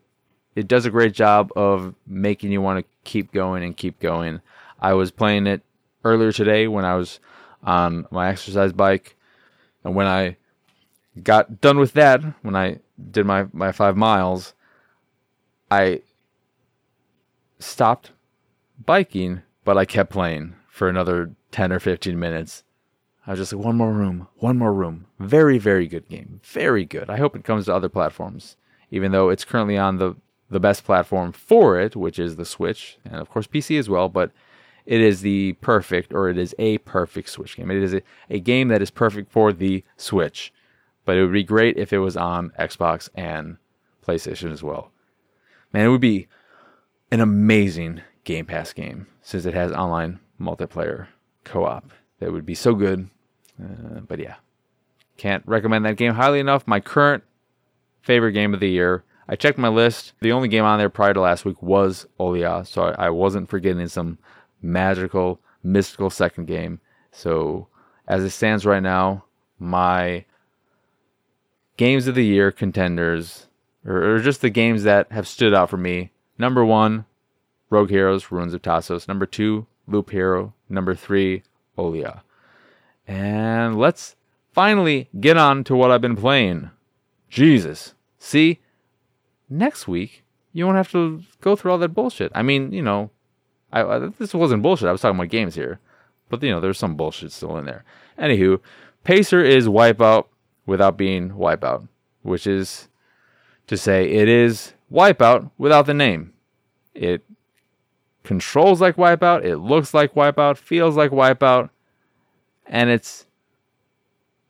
it 0.55 0.67
does 0.67 0.85
a 0.85 0.91
great 0.91 1.13
job 1.13 1.51
of 1.55 1.95
making 2.05 2.51
you 2.51 2.61
want 2.61 2.79
to 2.79 2.91
keep 3.03 3.31
going 3.31 3.63
and 3.63 3.75
keep 3.75 3.99
going. 3.99 4.41
I 4.79 4.93
was 4.93 5.11
playing 5.11 5.47
it 5.47 5.61
earlier 6.03 6.31
today 6.31 6.67
when 6.67 6.85
I 6.85 6.95
was 6.95 7.19
on 7.63 8.05
my 8.11 8.29
exercise 8.29 8.73
bike 8.73 9.15
and 9.83 9.95
when 9.95 10.07
I 10.07 10.37
got 11.21 11.61
done 11.61 11.79
with 11.79 11.93
that, 11.93 12.21
when 12.41 12.55
I 12.55 12.79
did 13.11 13.25
my, 13.25 13.47
my 13.51 13.71
five 13.71 13.97
miles, 13.97 14.53
I 15.69 16.01
stopped 17.59 18.11
biking, 18.85 19.41
but 19.63 19.77
I 19.77 19.85
kept 19.85 20.11
playing 20.11 20.55
for 20.69 20.87
another 20.87 21.31
10 21.51 21.71
or 21.71 21.79
15 21.79 22.19
minutes. 22.19 22.63
I 23.25 23.31
was 23.31 23.39
just 23.39 23.53
like, 23.53 23.63
one 23.63 23.77
more 23.77 23.93
room, 23.93 24.27
one 24.37 24.57
more 24.57 24.73
room. 24.73 25.05
Very, 25.19 25.57
very 25.57 25.87
good 25.87 26.07
game. 26.09 26.41
Very 26.43 26.85
good. 26.85 27.09
I 27.09 27.17
hope 27.17 27.35
it 27.35 27.43
comes 27.43 27.65
to 27.65 27.75
other 27.75 27.89
platforms, 27.89 28.57
even 28.91 29.11
though 29.11 29.29
it's 29.29 29.45
currently 29.45 29.77
on 29.77 29.97
the, 29.97 30.15
the 30.49 30.59
best 30.59 30.83
platform 30.83 31.31
for 31.31 31.79
it, 31.79 31.95
which 31.95 32.19
is 32.19 32.35
the 32.35 32.45
Switch, 32.45 32.97
and 33.05 33.15
of 33.15 33.29
course 33.29 33.47
PC 33.47 33.79
as 33.79 33.89
well. 33.89 34.09
But 34.09 34.31
it 34.85 34.99
is 34.99 35.21
the 35.21 35.53
perfect, 35.53 36.13
or 36.13 36.29
it 36.29 36.37
is 36.37 36.53
a 36.59 36.79
perfect 36.79 37.29
Switch 37.29 37.55
game. 37.55 37.71
It 37.71 37.81
is 37.81 37.93
a, 37.93 38.01
a 38.29 38.39
game 38.39 38.67
that 38.67 38.81
is 38.81 38.91
perfect 38.91 39.31
for 39.31 39.53
the 39.53 39.83
Switch. 39.95 40.53
But 41.05 41.17
it 41.17 41.23
would 41.23 41.33
be 41.33 41.43
great 41.43 41.77
if 41.77 41.91
it 41.91 41.99
was 41.99 42.17
on 42.17 42.51
Xbox 42.59 43.09
and 43.15 43.57
PlayStation 44.05 44.51
as 44.51 44.63
well. 44.63 44.91
Man, 45.71 45.85
it 45.85 45.89
would 45.89 46.01
be 46.01 46.27
an 47.11 47.19
amazing 47.19 48.01
Game 48.23 48.45
Pass 48.45 48.73
game 48.73 49.07
since 49.21 49.45
it 49.45 49.53
has 49.53 49.71
online 49.71 50.19
multiplayer 50.39 51.07
co 51.43 51.65
op. 51.65 51.91
That 52.23 52.31
would 52.31 52.45
be 52.45 52.55
so 52.55 52.73
good. 52.73 53.09
Uh, 53.61 53.99
but 53.99 54.19
yeah, 54.19 54.35
can't 55.17 55.43
recommend 55.45 55.85
that 55.85 55.97
game 55.97 56.13
highly 56.13 56.39
enough. 56.39 56.65
My 56.65 56.79
current 56.79 57.23
favorite 58.01 58.31
game 58.31 58.53
of 58.53 58.59
the 58.59 58.69
year. 58.69 59.03
I 59.27 59.35
checked 59.35 59.57
my 59.57 59.69
list. 59.69 60.13
The 60.21 60.31
only 60.31 60.47
game 60.47 60.65
on 60.65 60.79
there 60.79 60.89
prior 60.89 61.13
to 61.13 61.21
last 61.21 61.45
week 61.45 61.61
was 61.61 62.05
Olija, 62.19 62.67
so 62.67 62.83
I, 62.97 63.09
wasn't 63.09 63.49
forgetting 63.49 63.87
some 63.87 64.17
magical, 64.61 65.39
mystical 65.63 66.09
second 66.09 66.45
game. 66.45 66.81
So, 67.11 67.67
as 68.07 68.23
it 68.23 68.31
stands 68.31 68.65
right 68.65 68.83
now, 68.83 69.23
my 69.59 70.25
games 71.77 72.07
of 72.07 72.15
the 72.15 72.25
year 72.25 72.51
contenders, 72.51 73.47
or, 73.85 74.15
or, 74.15 74.19
just 74.19 74.41
the 74.41 74.49
games 74.49 74.83
that 74.83 75.11
have 75.11 75.27
stood 75.27 75.53
out 75.53 75.69
for 75.69 75.77
me. 75.77 76.11
Number 76.37 76.65
one, 76.65 77.05
Rogue 77.69 77.89
Heroes, 77.89 78.29
Ruins 78.29 78.53
of 78.53 78.61
Tasos. 78.61 79.07
Number 79.07 79.25
two, 79.25 79.67
Loop 79.87 80.09
Hero. 80.09 80.53
Number 80.67 80.95
three, 80.95 81.43
Oh, 81.77 81.91
Olija. 81.91 82.21
And 83.07 83.77
let's 83.77 84.15
finally 84.51 85.09
get 85.19 85.37
on 85.37 85.63
to 85.65 85.75
what 85.75 85.91
I've 85.91 86.01
been 86.01 86.15
playing. 86.15 86.69
Jesus. 87.29 87.95
See, 88.19 88.59
next 89.49 89.87
week 89.87 90.23
you 90.53 90.65
won't 90.65 90.77
have 90.77 90.91
to 90.91 91.23
go 91.41 91.55
through 91.55 91.71
all 91.71 91.77
that 91.79 91.89
bullshit. 91.93 92.31
I 92.35 92.43
mean, 92.43 92.71
you 92.71 92.81
know, 92.81 93.09
I, 93.71 93.81
I 93.81 93.99
this 94.19 94.33
wasn't 94.33 94.63
bullshit. 94.63 94.87
I 94.87 94.91
was 94.91 95.01
talking 95.01 95.17
about 95.17 95.29
games 95.29 95.55
here, 95.55 95.79
but 96.29 96.41
you 96.43 96.51
know, 96.51 96.59
there's 96.59 96.77
some 96.77 96.95
bullshit 96.95 97.31
still 97.31 97.57
in 97.57 97.65
there. 97.65 97.83
Anywho, 98.19 98.59
Pacer 99.03 99.43
is 99.43 99.67
Wipeout 99.67 100.25
without 100.65 100.95
being 100.95 101.31
Wipeout, 101.31 101.87
which 102.21 102.45
is 102.47 102.87
to 103.67 103.75
say 103.75 104.09
it 104.09 104.29
is 104.29 104.73
Wipeout 104.91 105.49
without 105.57 105.87
the 105.87 105.93
name. 105.93 106.33
It 106.93 107.23
controls 108.23 108.81
like 108.81 108.95
Wipeout, 108.95 109.43
it 109.43 109.57
looks 109.57 109.93
like 109.93 110.15
Wipeout, 110.15 110.57
feels 110.57 110.95
like 110.95 111.11
Wipeout, 111.11 111.69
and 112.65 112.89
it's 112.89 113.25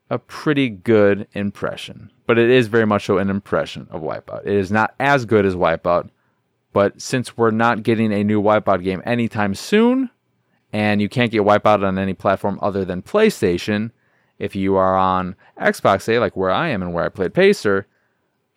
a 0.09 0.19
pretty 0.19 0.69
good 0.69 1.27
impression. 1.33 2.11
But 2.25 2.37
it 2.37 2.49
is 2.49 2.67
very 2.67 2.85
much 2.85 3.05
so 3.05 3.17
an 3.17 3.29
impression 3.29 3.87
of 3.89 4.01
Wipeout. 4.01 4.45
It 4.45 4.53
is 4.53 4.71
not 4.71 4.93
as 4.99 5.25
good 5.25 5.45
as 5.45 5.55
Wipeout, 5.55 6.09
but 6.71 7.01
since 7.01 7.35
we're 7.35 7.51
not 7.51 7.83
getting 7.83 8.13
a 8.13 8.23
new 8.23 8.41
Wipeout 8.41 8.83
game 8.83 9.01
anytime 9.05 9.55
soon, 9.55 10.09
and 10.71 11.01
you 11.01 11.09
can't 11.09 11.31
get 11.31 11.41
Wipeout 11.41 11.83
on 11.83 11.97
any 11.97 12.13
platform 12.13 12.59
other 12.61 12.85
than 12.85 13.01
PlayStation, 13.01 13.91
if 14.39 14.55
you 14.55 14.75
are 14.75 14.97
on 14.97 15.35
Xbox, 15.59 16.01
say, 16.03 16.19
like 16.19 16.35
where 16.35 16.51
I 16.51 16.69
am 16.69 16.81
and 16.81 16.93
where 16.93 17.05
I 17.05 17.09
played 17.09 17.33
Pacer, 17.33 17.87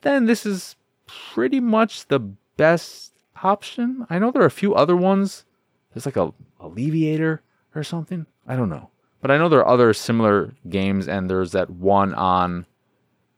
then 0.03 0.27
this 0.27 0.47
is 0.47 0.77
pretty 1.07 1.61
much 1.61 2.07
the 2.07 2.19
best 2.19 3.13
option. 3.43 4.07
I 4.09 4.19
know 4.19 4.31
there 4.31 4.43
are 4.43 4.47
a 4.47 4.51
few 4.51 4.75
other 4.75 4.97
ones. 4.97 5.45
There's 5.93 6.07
like 6.07 6.17
a 6.17 6.33
Alleviator 6.61 7.43
or 7.75 7.83
something. 7.83 8.27
I 8.47 8.57
don't 8.57 8.69
know. 8.69 8.91
But 9.21 9.31
I 9.31 9.39
know 9.39 9.49
there 9.49 9.61
are 9.61 9.69
other 9.69 9.93
similar 9.93 10.55
games, 10.69 11.09
and 11.09 11.29
there's 11.29 11.53
that 11.53 11.71
one 11.71 12.15
on 12.15 12.67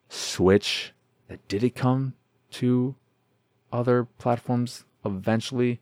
Switch 0.09 0.93
that 1.29 1.47
did 1.49 1.63
it 1.63 1.75
come 1.75 2.15
to 2.53 2.95
other 3.73 4.05
platforms 4.19 4.85
eventually. 5.05 5.81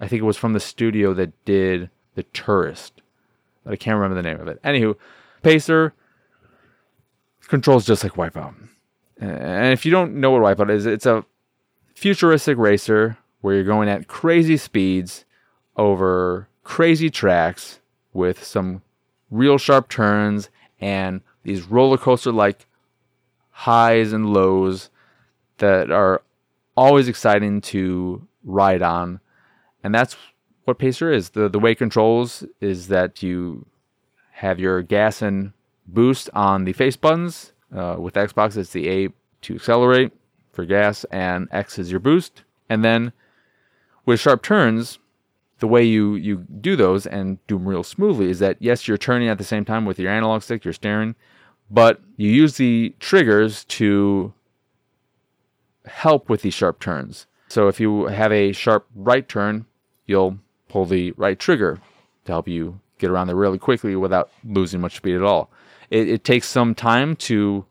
I 0.00 0.08
think 0.08 0.20
it 0.20 0.26
was 0.26 0.36
from 0.36 0.52
the 0.52 0.60
studio 0.60 1.14
that 1.14 1.44
did 1.44 1.90
The 2.14 2.22
Tourist. 2.22 3.02
But 3.64 3.72
I 3.72 3.76
can't 3.76 3.96
remember 3.96 4.14
the 4.14 4.28
name 4.28 4.40
of 4.40 4.48
it. 4.48 4.62
Anywho, 4.62 4.96
Pacer 5.42 5.94
controls 7.48 7.86
just 7.86 8.04
like 8.04 8.14
Wipeout. 8.14 8.54
And 9.18 9.72
if 9.72 9.84
you 9.86 9.90
don't 9.90 10.16
know 10.16 10.30
what 10.30 10.42
Wipeout 10.42 10.70
is, 10.70 10.86
it's 10.86 11.06
a 11.06 11.24
futuristic 11.94 12.58
racer 12.58 13.16
where 13.40 13.54
you're 13.54 13.64
going 13.64 13.88
at 13.88 14.08
crazy 14.08 14.56
speeds 14.56 15.24
over 15.76 16.48
crazy 16.64 17.10
tracks 17.10 17.80
with 18.12 18.42
some 18.42 18.82
real 19.30 19.58
sharp 19.58 19.88
turns 19.88 20.48
and 20.80 21.20
these 21.42 21.64
roller 21.64 21.98
coaster 21.98 22.32
like 22.32 22.66
highs 23.50 24.12
and 24.12 24.32
lows 24.32 24.90
that 25.58 25.90
are 25.90 26.22
always 26.76 27.08
exciting 27.08 27.60
to 27.60 28.26
ride 28.44 28.82
on. 28.82 29.20
And 29.82 29.94
that's 29.94 30.16
what 30.64 30.78
Pacer 30.78 31.12
is. 31.12 31.30
The 31.30 31.48
the 31.48 31.58
way 31.58 31.72
it 31.72 31.78
controls 31.78 32.44
is 32.60 32.88
that 32.88 33.22
you 33.22 33.66
have 34.32 34.58
your 34.58 34.82
gas 34.82 35.22
and 35.22 35.52
boost 35.86 36.28
on 36.34 36.64
the 36.64 36.72
face 36.72 36.96
buttons. 36.96 37.52
Uh, 37.74 37.96
with 37.98 38.14
Xbox, 38.14 38.56
it's 38.56 38.70
the 38.70 38.88
A 38.88 39.08
to 39.42 39.54
accelerate 39.54 40.12
for 40.52 40.64
gas, 40.64 41.04
and 41.10 41.48
X 41.50 41.78
is 41.78 41.90
your 41.90 42.00
boost. 42.00 42.42
And 42.68 42.84
then 42.84 43.12
with 44.06 44.20
sharp 44.20 44.42
turns, 44.42 44.98
the 45.58 45.66
way 45.66 45.82
you, 45.84 46.14
you 46.14 46.46
do 46.60 46.76
those 46.76 47.06
and 47.06 47.44
do 47.46 47.58
them 47.58 47.68
real 47.68 47.82
smoothly 47.82 48.30
is 48.30 48.38
that 48.38 48.56
yes, 48.60 48.86
you're 48.86 48.96
turning 48.96 49.28
at 49.28 49.38
the 49.38 49.44
same 49.44 49.64
time 49.64 49.84
with 49.84 49.98
your 49.98 50.10
analog 50.10 50.42
stick, 50.42 50.64
you're 50.64 50.72
steering, 50.72 51.14
but 51.70 52.00
you 52.16 52.30
use 52.30 52.56
the 52.56 52.94
triggers 53.00 53.64
to 53.64 54.32
help 55.86 56.28
with 56.28 56.42
these 56.42 56.54
sharp 56.54 56.80
turns. 56.80 57.26
So 57.48 57.68
if 57.68 57.80
you 57.80 58.06
have 58.06 58.32
a 58.32 58.52
sharp 58.52 58.86
right 58.94 59.26
turn, 59.28 59.66
you'll 60.06 60.38
pull 60.68 60.84
the 60.84 61.12
right 61.12 61.38
trigger 61.38 61.80
to 62.24 62.32
help 62.32 62.48
you 62.48 62.80
get 62.98 63.10
around 63.10 63.28
there 63.28 63.36
really 63.36 63.58
quickly 63.58 63.96
without 63.96 64.30
losing 64.44 64.80
much 64.80 64.96
speed 64.96 65.14
at 65.14 65.22
all. 65.22 65.50
It, 65.90 66.08
it 66.08 66.24
takes 66.24 66.48
some 66.48 66.74
time 66.74 67.16
to 67.16 67.64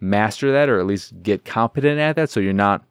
master 0.00 0.50
that 0.52 0.68
or 0.68 0.80
at 0.80 0.86
least 0.86 1.22
get 1.22 1.44
competent 1.44 2.00
at 2.00 2.16
that 2.16 2.28
so 2.28 2.40
you're 2.40 2.52
not 2.52 2.84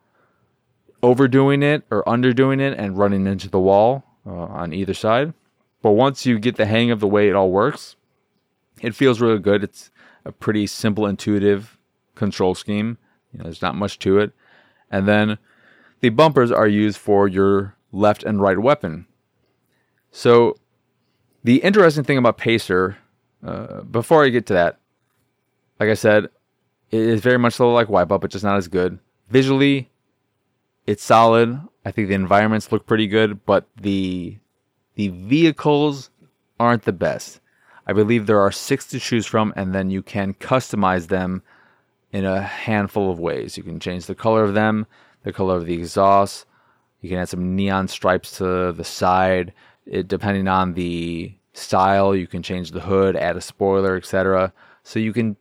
overdoing 1.03 1.63
it 1.63 1.83
or 1.89 2.07
underdoing 2.07 2.59
it 2.59 2.77
and 2.77 2.97
running 2.97 3.27
into 3.27 3.49
the 3.49 3.59
wall 3.59 4.03
uh, 4.25 4.31
on 4.31 4.73
either 4.73 4.93
side. 4.93 5.33
But 5.81 5.91
once 5.91 6.25
you 6.25 6.39
get 6.39 6.57
the 6.57 6.65
hang 6.65 6.91
of 6.91 6.99
the 6.99 7.07
way 7.07 7.29
it 7.29 7.35
all 7.35 7.51
works, 7.51 7.95
it 8.81 8.95
feels 8.95 9.21
really 9.21 9.39
good. 9.39 9.63
It's 9.63 9.91
a 10.25 10.31
pretty 10.31 10.67
simple, 10.67 11.05
intuitive 11.05 11.77
control 12.15 12.55
scheme. 12.55 12.97
You 13.31 13.39
know, 13.39 13.43
there's 13.45 13.61
not 13.61 13.75
much 13.75 13.99
to 13.99 14.19
it. 14.19 14.31
And 14.91 15.07
then 15.07 15.37
the 16.01 16.09
bumpers 16.09 16.51
are 16.51 16.67
used 16.67 16.97
for 16.97 17.27
your 17.27 17.75
left 17.91 18.23
and 18.23 18.41
right 18.41 18.59
weapon. 18.59 19.07
So 20.11 20.57
the 21.43 21.57
interesting 21.57 22.03
thing 22.03 22.17
about 22.17 22.37
Pacer, 22.37 22.97
uh, 23.45 23.81
before 23.81 24.23
I 24.23 24.29
get 24.29 24.45
to 24.47 24.53
that, 24.53 24.79
like 25.79 25.89
I 25.89 25.95
said, 25.95 26.25
it 26.91 26.99
is 26.99 27.21
very 27.21 27.39
much 27.39 27.59
like 27.59 27.87
Wipeout, 27.87 28.21
but 28.21 28.31
just 28.31 28.43
not 28.43 28.57
as 28.57 28.67
good. 28.67 28.99
Visually, 29.29 29.89
it's 30.87 31.03
solid. 31.03 31.59
I 31.85 31.91
think 31.91 32.07
the 32.07 32.15
environments 32.15 32.71
look 32.71 32.85
pretty 32.85 33.07
good, 33.07 33.45
but 33.45 33.67
the 33.79 34.37
the 34.95 35.09
vehicles 35.09 36.09
aren't 36.59 36.83
the 36.83 36.93
best. 36.93 37.39
I 37.87 37.93
believe 37.93 38.25
there 38.25 38.41
are 38.41 38.51
six 38.51 38.85
to 38.87 38.99
choose 38.99 39.25
from, 39.25 39.53
and 39.55 39.73
then 39.73 39.89
you 39.89 40.03
can 40.03 40.33
customize 40.35 41.07
them 41.07 41.41
in 42.11 42.25
a 42.25 42.41
handful 42.41 43.09
of 43.09 43.19
ways. 43.19 43.57
You 43.57 43.63
can 43.63 43.79
change 43.79 44.05
the 44.05 44.15
color 44.15 44.43
of 44.43 44.53
them, 44.53 44.85
the 45.23 45.33
color 45.33 45.55
of 45.55 45.65
the 45.65 45.73
exhaust. 45.73 46.45
You 47.01 47.09
can 47.09 47.19
add 47.19 47.29
some 47.29 47.55
neon 47.55 47.87
stripes 47.87 48.37
to 48.37 48.71
the 48.71 48.83
side. 48.83 49.53
It, 49.85 50.07
depending 50.07 50.47
on 50.47 50.73
the 50.73 51.33
style, 51.53 52.15
you 52.15 52.27
can 52.27 52.43
change 52.43 52.71
the 52.71 52.81
hood, 52.81 53.15
add 53.15 53.37
a 53.37 53.41
spoiler, 53.41 53.95
etc. 53.95 54.53
So 54.83 54.99
you 54.99 55.13
can 55.13 55.37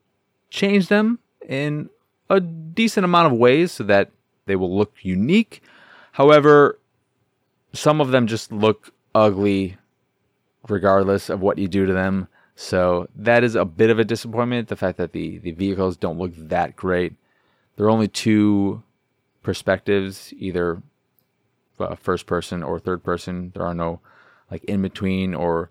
change 0.49 0.89
them 0.89 1.19
in 1.47 1.91
a 2.31 2.41
decent 2.41 3.05
amount 3.05 3.33
of 3.33 3.39
ways 3.39 3.73
so 3.73 3.85
that 3.85 4.11
they 4.47 4.57
will 4.57 4.77
look 4.77 4.95
unique. 5.03 5.63
However, 6.13 6.79
some 7.73 8.01
of 8.01 8.11
them 8.11 8.27
just 8.27 8.53
look 8.53 8.93
ugly 9.15 9.77
regardless 10.69 11.31
of 11.31 11.41
what 11.41 11.59
you 11.59 11.69
do 11.69 11.87
to 11.87 11.93
them. 11.93 12.29
So 12.55 13.09
that 13.17 13.43
is 13.45 13.55
a 13.55 13.65
bit 13.65 13.91
of 13.91 13.99
a 13.99 14.05
disappointment. 14.05 14.69
The 14.69 14.77
fact 14.77 14.99
that 14.99 15.13
the, 15.13 15.39
the 15.39 15.53
vehicles 15.53 15.97
don't 15.97 16.19
look 16.19 16.33
that 16.37 16.77
great. 16.77 17.15
There 17.77 17.87
are 17.87 17.91
only 17.91 18.09
two 18.09 18.83
perspectives, 19.43 20.35
either 20.37 20.83
uh, 21.79 21.95
first 21.95 22.27
person 22.27 22.63
or 22.63 22.79
third 22.79 23.03
person. 23.03 23.53
There 23.55 23.65
are 23.65 23.75
no 23.75 24.01
like 24.51 24.65
in 24.65 24.83
between 24.83 25.35
or 25.35 25.71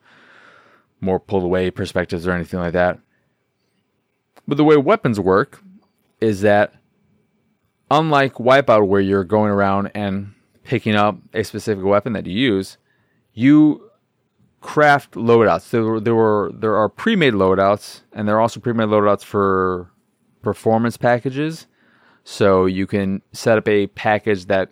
more 1.01 1.19
pulled 1.19 1.43
away 1.43 1.69
perspectives 1.69 2.25
or 2.25 2.32
anything 2.32 2.60
like 2.60 2.73
that. 2.73 2.99
But 4.47 4.58
the 4.58 4.63
way 4.63 4.77
weapons 4.77 5.19
work 5.19 5.62
is 6.19 6.41
that 6.41 6.73
unlike 7.91 8.36
Wipeout, 8.36 8.88
where 8.88 9.02
you're 9.02 9.23
going 9.23 9.52
around 9.52 9.91
and 9.93 10.34
picking 10.63 10.95
up 10.95 11.17
a 11.34 11.43
specific 11.43 11.84
weapon 11.84 12.13
that 12.13 12.25
you 12.25 12.38
use, 12.38 12.78
you 13.34 13.89
craft 14.62 15.13
loadouts. 15.13 15.69
There, 15.69 15.99
there 15.99 16.15
were 16.15 16.52
there 16.54 16.75
are 16.75 16.89
pre-made 16.89 17.34
loadouts, 17.34 18.02
and 18.13 18.28
there 18.28 18.36
are 18.36 18.41
also 18.41 18.60
pre-made 18.60 18.89
loadouts 18.89 19.23
for 19.23 19.91
performance 20.41 20.97
packages. 20.97 21.67
So 22.23 22.65
you 22.65 22.86
can 22.86 23.21
set 23.32 23.58
up 23.58 23.67
a 23.67 23.88
package 23.88 24.45
that 24.45 24.69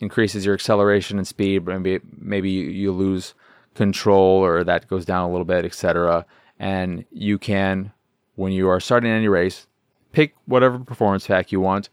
increases 0.00 0.44
your 0.44 0.54
acceleration 0.54 1.18
and 1.18 1.26
speed, 1.26 1.64
but 1.64 1.78
maybe 1.80 2.04
maybe 2.16 2.50
you 2.50 2.92
lose 2.92 3.34
control 3.74 4.44
or 4.44 4.64
that 4.64 4.88
goes 4.88 5.04
down 5.04 5.28
a 5.28 5.30
little 5.30 5.44
bit, 5.44 5.64
etc. 5.64 6.26
And 6.58 7.04
you 7.12 7.38
can, 7.38 7.92
when 8.34 8.52
you 8.52 8.68
are 8.68 8.80
starting 8.80 9.10
any 9.10 9.28
race, 9.28 9.68
pick 10.10 10.34
whatever 10.46 10.80
performance 10.80 11.26
pack 11.26 11.52
you 11.52 11.60
want 11.60 11.88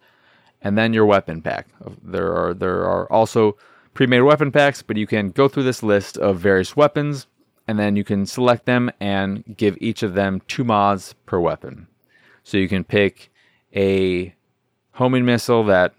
and 0.65 0.75
then 0.75 0.93
your 0.93 1.05
weapon 1.05 1.43
pack. 1.43 1.67
There 2.03 2.35
are 2.35 2.53
there 2.55 2.85
are 2.85 3.09
also 3.11 3.55
pre-made 3.93 4.21
weapon 4.21 4.51
packs, 4.51 4.81
but 4.81 4.97
you 4.97 5.05
can 5.05 5.29
go 5.29 5.47
through 5.47 5.63
this 5.63 5.83
list 5.83 6.17
of 6.17 6.39
various 6.39 6.75
weapons 6.75 7.27
and 7.67 7.77
then 7.77 7.95
you 7.95 8.03
can 8.03 8.25
select 8.25 8.65
them 8.65 8.91
and 8.99 9.43
give 9.55 9.77
each 9.79 10.01
of 10.01 10.15
them 10.15 10.41
two 10.47 10.63
mods 10.63 11.13
per 11.27 11.39
weapon. 11.39 11.87
So 12.43 12.57
you 12.57 12.67
can 12.67 12.83
pick 12.83 13.31
a 13.75 14.33
homing 14.93 15.23
missile 15.23 15.63
that 15.65 15.93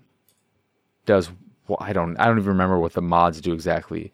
does 1.06 1.30
well, 1.68 1.78
I 1.80 1.92
don't 1.92 2.16
I 2.18 2.26
don't 2.26 2.38
even 2.38 2.48
remember 2.48 2.80
what 2.80 2.94
the 2.94 3.02
mods 3.02 3.40
do 3.40 3.52
exactly. 3.52 4.12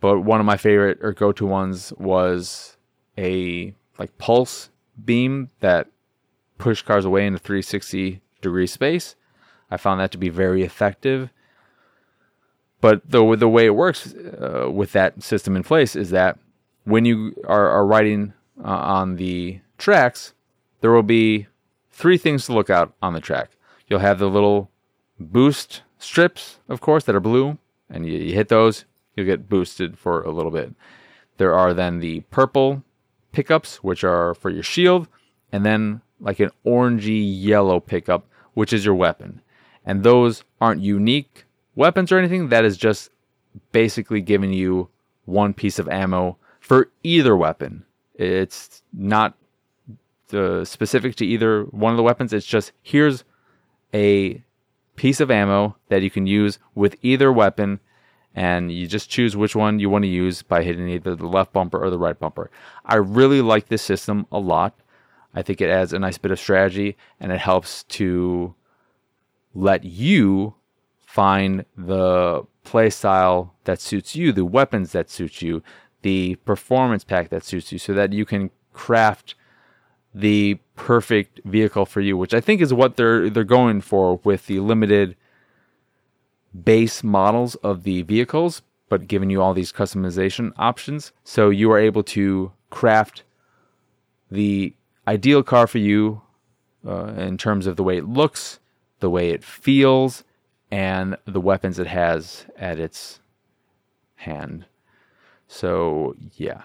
But 0.00 0.20
one 0.20 0.38
of 0.38 0.46
my 0.46 0.58
favorite 0.58 0.98
or 1.00 1.14
go-to 1.14 1.46
ones 1.46 1.94
was 1.96 2.76
a 3.16 3.74
like 3.98 4.18
pulse 4.18 4.68
beam 5.02 5.48
that 5.60 5.88
pushed 6.58 6.84
cars 6.84 7.06
away 7.06 7.26
into 7.26 7.38
360 7.38 8.20
degree 8.42 8.66
space. 8.66 9.16
I 9.70 9.76
found 9.76 10.00
that 10.00 10.10
to 10.12 10.18
be 10.18 10.28
very 10.28 10.62
effective. 10.62 11.30
But 12.80 13.02
the 13.08 13.36
the 13.36 13.48
way 13.48 13.66
it 13.66 13.74
works 13.74 14.14
uh, 14.14 14.70
with 14.70 14.92
that 14.92 15.22
system 15.22 15.56
in 15.56 15.62
place 15.62 15.96
is 15.96 16.10
that 16.10 16.38
when 16.84 17.04
you 17.04 17.34
are, 17.46 17.68
are 17.68 17.86
riding 17.86 18.32
uh, 18.64 18.68
on 18.68 19.16
the 19.16 19.60
tracks, 19.76 20.32
there 20.80 20.92
will 20.92 21.02
be 21.02 21.48
three 21.90 22.16
things 22.16 22.46
to 22.46 22.52
look 22.52 22.70
out 22.70 22.94
on 23.02 23.12
the 23.12 23.20
track. 23.20 23.50
You'll 23.88 23.98
have 24.00 24.18
the 24.18 24.28
little 24.28 24.70
boost 25.18 25.82
strips, 25.98 26.60
of 26.68 26.80
course, 26.80 27.04
that 27.04 27.14
are 27.14 27.20
blue, 27.20 27.58
and 27.90 28.06
you, 28.06 28.18
you 28.18 28.34
hit 28.34 28.48
those, 28.48 28.84
you'll 29.16 29.26
get 29.26 29.48
boosted 29.48 29.98
for 29.98 30.22
a 30.22 30.30
little 30.30 30.52
bit. 30.52 30.72
There 31.38 31.54
are 31.54 31.74
then 31.74 31.98
the 31.98 32.20
purple 32.30 32.84
pickups, 33.32 33.82
which 33.82 34.04
are 34.04 34.34
for 34.34 34.50
your 34.50 34.62
shield, 34.62 35.08
and 35.52 35.64
then 35.64 36.00
like 36.20 36.40
an 36.40 36.50
orangey 36.64 37.22
yellow 37.24 37.80
pickup, 37.80 38.26
which 38.54 38.72
is 38.72 38.84
your 38.84 38.94
weapon. 38.94 39.40
And 39.88 40.02
those 40.02 40.44
aren't 40.60 40.82
unique 40.82 41.46
weapons 41.74 42.12
or 42.12 42.18
anything. 42.18 42.50
That 42.50 42.66
is 42.66 42.76
just 42.76 43.10
basically 43.72 44.20
giving 44.20 44.52
you 44.52 44.90
one 45.24 45.54
piece 45.54 45.78
of 45.78 45.88
ammo 45.88 46.36
for 46.60 46.90
either 47.02 47.34
weapon. 47.34 47.86
It's 48.14 48.82
not 48.92 49.34
uh, 50.30 50.66
specific 50.66 51.14
to 51.16 51.26
either 51.26 51.64
one 51.64 51.94
of 51.94 51.96
the 51.96 52.02
weapons. 52.02 52.34
It's 52.34 52.44
just 52.44 52.72
here's 52.82 53.24
a 53.94 54.42
piece 54.96 55.20
of 55.20 55.30
ammo 55.30 55.76
that 55.88 56.02
you 56.02 56.10
can 56.10 56.26
use 56.26 56.58
with 56.74 56.96
either 57.00 57.32
weapon, 57.32 57.80
and 58.34 58.70
you 58.70 58.86
just 58.86 59.08
choose 59.08 59.38
which 59.38 59.56
one 59.56 59.78
you 59.78 59.88
want 59.88 60.02
to 60.02 60.08
use 60.08 60.42
by 60.42 60.62
hitting 60.62 60.86
either 60.90 61.14
the 61.14 61.26
left 61.26 61.54
bumper 61.54 61.82
or 61.82 61.88
the 61.88 61.98
right 61.98 62.18
bumper. 62.18 62.50
I 62.84 62.96
really 62.96 63.40
like 63.40 63.68
this 63.68 63.80
system 63.80 64.26
a 64.30 64.38
lot. 64.38 64.74
I 65.34 65.40
think 65.40 65.62
it 65.62 65.70
adds 65.70 65.94
a 65.94 65.98
nice 65.98 66.18
bit 66.18 66.30
of 66.30 66.38
strategy 66.38 66.98
and 67.20 67.32
it 67.32 67.40
helps 67.40 67.84
to 67.84 68.54
let 69.54 69.84
you 69.84 70.54
find 71.00 71.64
the 71.76 72.42
play 72.64 72.90
style 72.90 73.54
that 73.64 73.80
suits 73.80 74.14
you, 74.14 74.32
the 74.32 74.44
weapons 74.44 74.92
that 74.92 75.10
suit 75.10 75.42
you, 75.42 75.62
the 76.02 76.34
performance 76.44 77.04
pack 77.04 77.30
that 77.30 77.44
suits 77.44 77.72
you, 77.72 77.78
so 77.78 77.92
that 77.94 78.12
you 78.12 78.24
can 78.24 78.50
craft 78.72 79.34
the 80.14 80.58
perfect 80.76 81.40
vehicle 81.44 81.86
for 81.86 82.00
you, 82.00 82.16
which 82.16 82.34
I 82.34 82.40
think 82.40 82.60
is 82.60 82.72
what 82.72 82.96
they're 82.96 83.28
they're 83.30 83.44
going 83.44 83.80
for 83.80 84.20
with 84.24 84.46
the 84.46 84.60
limited 84.60 85.16
base 86.64 87.02
models 87.02 87.54
of 87.56 87.82
the 87.82 88.02
vehicles, 88.02 88.62
but 88.88 89.08
giving 89.08 89.30
you 89.30 89.42
all 89.42 89.54
these 89.54 89.72
customization 89.72 90.52
options. 90.56 91.12
So 91.24 91.50
you 91.50 91.70
are 91.72 91.78
able 91.78 92.02
to 92.04 92.52
craft 92.70 93.22
the 94.30 94.74
ideal 95.06 95.42
car 95.42 95.66
for 95.66 95.78
you 95.78 96.22
uh, 96.86 97.12
in 97.16 97.38
terms 97.38 97.66
of 97.66 97.76
the 97.76 97.82
way 97.82 97.98
it 97.98 98.04
looks, 98.06 98.60
the 99.00 99.10
way 99.10 99.30
it 99.30 99.44
feels, 99.44 100.24
and 100.70 101.16
the 101.24 101.40
weapons 101.40 101.78
it 101.78 101.86
has 101.86 102.46
at 102.56 102.78
its 102.78 103.20
hand. 104.16 104.66
So 105.46 106.14
yeah, 106.36 106.62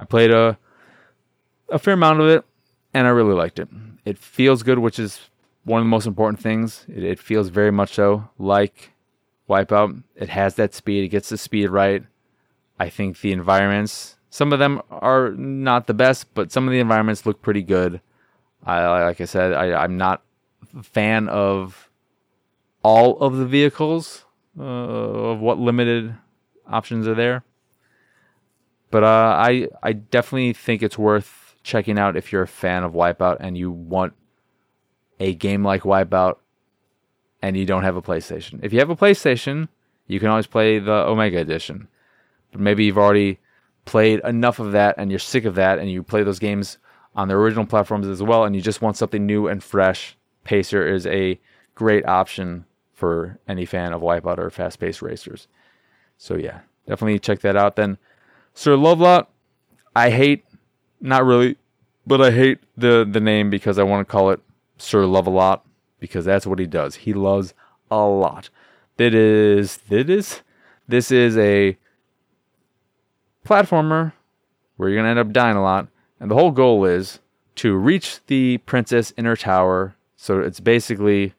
I 0.00 0.04
played 0.04 0.30
a 0.30 0.58
a 1.68 1.78
fair 1.78 1.94
amount 1.94 2.20
of 2.20 2.28
it, 2.28 2.44
and 2.94 3.06
I 3.06 3.10
really 3.10 3.34
liked 3.34 3.58
it. 3.58 3.68
It 4.04 4.18
feels 4.18 4.62
good, 4.62 4.78
which 4.78 4.98
is 4.98 5.28
one 5.64 5.80
of 5.80 5.84
the 5.84 5.90
most 5.90 6.06
important 6.06 6.40
things. 6.40 6.86
It, 6.88 7.02
it 7.02 7.18
feels 7.18 7.48
very 7.48 7.72
much 7.72 7.94
so 7.94 8.28
like 8.38 8.92
Wipeout. 9.48 10.02
It 10.14 10.28
has 10.28 10.54
that 10.54 10.74
speed. 10.74 11.04
It 11.04 11.08
gets 11.08 11.28
the 11.28 11.36
speed 11.36 11.70
right. 11.70 12.04
I 12.78 12.88
think 12.88 13.20
the 13.20 13.32
environments, 13.32 14.16
some 14.30 14.52
of 14.52 14.58
them 14.58 14.82
are 14.90 15.30
not 15.30 15.86
the 15.86 15.94
best, 15.94 16.32
but 16.34 16.52
some 16.52 16.68
of 16.68 16.72
the 16.72 16.80
environments 16.80 17.26
look 17.26 17.42
pretty 17.42 17.62
good. 17.62 18.00
I 18.64 19.04
like 19.04 19.20
I 19.20 19.24
said, 19.24 19.52
I, 19.52 19.82
I'm 19.82 19.96
not 19.96 20.22
fan 20.82 21.28
of 21.28 21.90
all 22.82 23.18
of 23.18 23.36
the 23.36 23.46
vehicles 23.46 24.24
uh, 24.58 24.62
of 24.62 25.40
what 25.40 25.58
limited 25.58 26.14
options 26.66 27.06
are 27.06 27.14
there. 27.14 27.44
But 28.90 29.04
uh, 29.04 29.36
I 29.38 29.68
I 29.82 29.92
definitely 29.92 30.52
think 30.52 30.82
it's 30.82 30.98
worth 30.98 31.56
checking 31.62 31.98
out 31.98 32.16
if 32.16 32.32
you're 32.32 32.42
a 32.42 32.48
fan 32.48 32.84
of 32.84 32.92
Wipeout 32.92 33.38
and 33.40 33.58
you 33.58 33.70
want 33.70 34.12
a 35.18 35.34
game 35.34 35.64
like 35.64 35.82
Wipeout 35.82 36.36
and 37.42 37.56
you 37.56 37.66
don't 37.66 37.82
have 37.82 37.96
a 37.96 38.02
PlayStation. 38.02 38.60
If 38.62 38.72
you 38.72 38.78
have 38.78 38.90
a 38.90 38.96
PlayStation, 38.96 39.68
you 40.06 40.20
can 40.20 40.28
always 40.28 40.46
play 40.46 40.78
the 40.78 40.92
Omega 40.92 41.38
Edition. 41.38 41.88
But 42.52 42.60
maybe 42.60 42.84
you've 42.84 42.98
already 42.98 43.38
played 43.84 44.20
enough 44.24 44.58
of 44.58 44.72
that 44.72 44.94
and 44.98 45.10
you're 45.10 45.18
sick 45.18 45.44
of 45.44 45.54
that 45.56 45.78
and 45.78 45.90
you 45.90 46.02
play 46.02 46.22
those 46.22 46.38
games 46.38 46.78
on 47.14 47.28
the 47.28 47.34
original 47.34 47.66
platforms 47.66 48.06
as 48.06 48.22
well 48.22 48.44
and 48.44 48.54
you 48.54 48.62
just 48.62 48.82
want 48.82 48.96
something 48.96 49.26
new 49.26 49.48
and 49.48 49.62
fresh. 49.62 50.15
Pacer 50.46 50.86
is 50.86 51.06
a 51.06 51.38
great 51.74 52.06
option 52.06 52.64
for 52.92 53.38
any 53.46 53.66
fan 53.66 53.92
of 53.92 54.00
Wipeout 54.00 54.38
or 54.38 54.48
fast 54.48 54.78
paced 54.80 55.02
racers. 55.02 55.48
So 56.16 56.36
yeah, 56.36 56.60
definitely 56.86 57.18
check 57.18 57.40
that 57.40 57.56
out. 57.56 57.76
Then 57.76 57.98
Sir 58.54 58.76
Lovelot, 58.76 59.26
I 59.94 60.10
hate, 60.10 60.44
not 61.00 61.24
really, 61.24 61.56
but 62.06 62.22
I 62.22 62.30
hate 62.30 62.60
the 62.76 63.06
the 63.08 63.20
name 63.20 63.50
because 63.50 63.78
I 63.78 63.82
want 63.82 64.06
to 64.06 64.10
call 64.10 64.30
it 64.30 64.40
Sir 64.78 65.02
Lovelot 65.02 65.60
because 65.98 66.24
that's 66.24 66.46
what 66.46 66.58
he 66.58 66.66
does. 66.66 66.94
He 66.94 67.12
loves 67.12 67.52
a 67.90 68.04
lot. 68.04 68.48
That 68.96 69.12
is, 69.12 69.78
that 69.88 70.08
is, 70.08 70.42
this 70.88 71.10
is 71.10 71.36
a 71.36 71.76
platformer 73.44 74.12
where 74.76 74.88
you're 74.88 74.98
gonna 74.98 75.10
end 75.10 75.18
up 75.18 75.32
dying 75.32 75.56
a 75.56 75.62
lot, 75.62 75.88
and 76.20 76.30
the 76.30 76.34
whole 76.34 76.50
goal 76.50 76.84
is 76.84 77.20
to 77.56 77.74
reach 77.74 78.20
the 78.26 78.58
princess 78.58 79.10
in 79.12 79.24
her 79.24 79.36
tower. 79.36 79.95
So 80.16 80.40
it's 80.40 80.60
basically, 80.60 81.34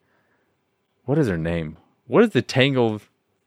what 1.05 1.17
is 1.17 1.27
her 1.27 1.37
name? 1.37 1.77
What 2.05 2.23
is 2.23 2.29
the 2.31 2.41
Tangled 2.41 3.01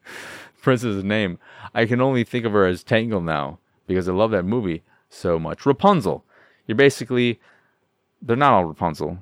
princess's 0.63 1.05
name? 1.05 1.39
I 1.75 1.87
can 1.87 2.01
only 2.01 2.25
think 2.25 2.45
of 2.45 2.53
her 2.53 2.67
as 2.67 2.83
Tangle 2.83 3.21
now 3.21 3.59
because 3.87 4.09
I 4.09 4.13
love 4.13 4.33
that 4.33 4.45
movie 4.45 4.83
so 5.09 5.39
much. 5.39 5.65
Rapunzel. 5.65 6.25
You're 6.67 6.77
basically, 6.77 7.41
they're 8.21 8.37
not 8.37 8.53
all 8.53 8.65
Rapunzel, 8.65 9.19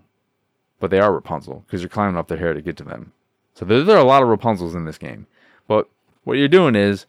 but 0.80 0.90
they 0.90 1.00
are 1.00 1.12
Rapunzel 1.12 1.64
because 1.66 1.82
you're 1.82 1.88
climbing 1.88 2.16
up 2.16 2.28
their 2.28 2.38
hair 2.38 2.54
to 2.54 2.62
get 2.62 2.76
to 2.78 2.84
them. 2.84 3.12
So 3.54 3.64
there, 3.64 3.82
there 3.82 3.96
are 3.96 4.00
a 4.00 4.04
lot 4.04 4.22
of 4.22 4.28
Rapunzels 4.28 4.74
in 4.74 4.84
this 4.84 4.98
game. 4.98 5.26
But 5.66 5.88
what 6.24 6.38
you're 6.38 6.48
doing 6.48 6.74
is 6.74 7.06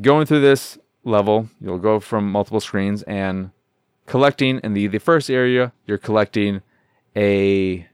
going 0.00 0.26
through 0.26 0.40
this 0.40 0.78
level, 1.04 1.48
you'll 1.60 1.78
go 1.78 2.00
from 2.00 2.30
multiple 2.30 2.60
screens 2.60 3.02
and 3.04 3.50
collecting 4.06 4.60
in 4.62 4.74
the, 4.74 4.86
the 4.86 4.98
first 4.98 5.30
area, 5.30 5.72
you're 5.86 5.98
collecting 5.98 6.62
a 7.16 7.86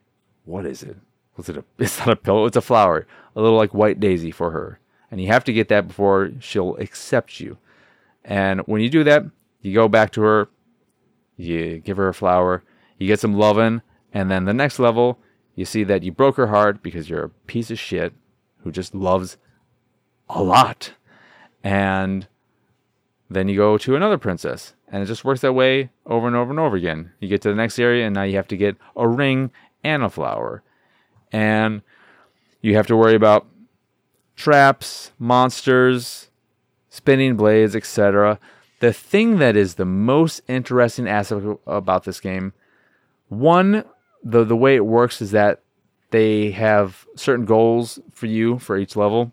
what 0.44 0.66
is 0.66 0.82
it? 0.82 0.96
Was 1.36 1.48
it 1.48 1.56
a 1.56 1.64
it's 1.78 1.98
not 1.98 2.10
a 2.10 2.16
pillow, 2.16 2.46
it's 2.46 2.56
a 2.56 2.62
flower. 2.62 3.06
A 3.34 3.40
little 3.40 3.56
like 3.56 3.74
white 3.74 4.00
daisy 4.00 4.30
for 4.30 4.50
her. 4.50 4.80
And 5.10 5.20
you 5.20 5.28
have 5.28 5.44
to 5.44 5.52
get 5.52 5.68
that 5.68 5.88
before 5.88 6.32
she'll 6.40 6.76
accept 6.76 7.38
you. 7.38 7.58
And 8.24 8.60
when 8.62 8.80
you 8.80 8.90
do 8.90 9.04
that, 9.04 9.24
you 9.60 9.72
go 9.72 9.88
back 9.88 10.10
to 10.12 10.22
her, 10.22 10.48
you 11.36 11.78
give 11.78 11.96
her 11.96 12.08
a 12.08 12.14
flower, 12.14 12.64
you 12.98 13.06
get 13.06 13.20
some 13.20 13.34
loving, 13.34 13.82
and 14.12 14.30
then 14.30 14.46
the 14.46 14.54
next 14.54 14.78
level, 14.78 15.18
you 15.54 15.64
see 15.64 15.84
that 15.84 16.02
you 16.02 16.10
broke 16.10 16.36
her 16.36 16.48
heart 16.48 16.82
because 16.82 17.08
you're 17.08 17.24
a 17.24 17.28
piece 17.28 17.70
of 17.70 17.78
shit 17.78 18.14
who 18.62 18.72
just 18.72 18.94
loves 18.94 19.36
a 20.28 20.42
lot. 20.42 20.94
And 21.62 22.26
then 23.28 23.48
you 23.48 23.56
go 23.56 23.76
to 23.78 23.96
another 23.96 24.18
princess, 24.18 24.74
and 24.88 25.02
it 25.02 25.06
just 25.06 25.24
works 25.24 25.40
that 25.40 25.52
way 25.52 25.90
over 26.06 26.26
and 26.26 26.36
over 26.36 26.50
and 26.50 26.60
over 26.60 26.76
again. 26.76 27.12
You 27.20 27.28
get 27.28 27.42
to 27.42 27.48
the 27.48 27.54
next 27.54 27.78
area, 27.78 28.06
and 28.06 28.14
now 28.14 28.22
you 28.22 28.36
have 28.36 28.48
to 28.48 28.56
get 28.56 28.76
a 28.94 29.08
ring 29.08 29.50
and 29.82 30.02
a 30.02 30.10
flower. 30.10 30.62
And 31.32 31.82
you 32.60 32.76
have 32.76 32.86
to 32.86 32.96
worry 32.96 33.14
about 33.14 33.46
traps, 34.36 35.12
monsters, 35.18 36.30
spinning 36.88 37.36
blades, 37.36 37.74
etc. 37.74 38.38
The 38.80 38.92
thing 38.92 39.38
that 39.38 39.56
is 39.56 39.74
the 39.74 39.84
most 39.84 40.40
interesting 40.46 41.08
aspect 41.08 41.46
about 41.66 42.04
this 42.04 42.20
game, 42.20 42.52
one, 43.28 43.84
the 44.22 44.44
the 44.44 44.56
way 44.56 44.76
it 44.76 44.86
works 44.86 45.20
is 45.20 45.30
that 45.32 45.62
they 46.10 46.50
have 46.52 47.06
certain 47.16 47.44
goals 47.44 47.98
for 48.12 48.26
you 48.26 48.58
for 48.58 48.76
each 48.76 48.96
level. 48.96 49.32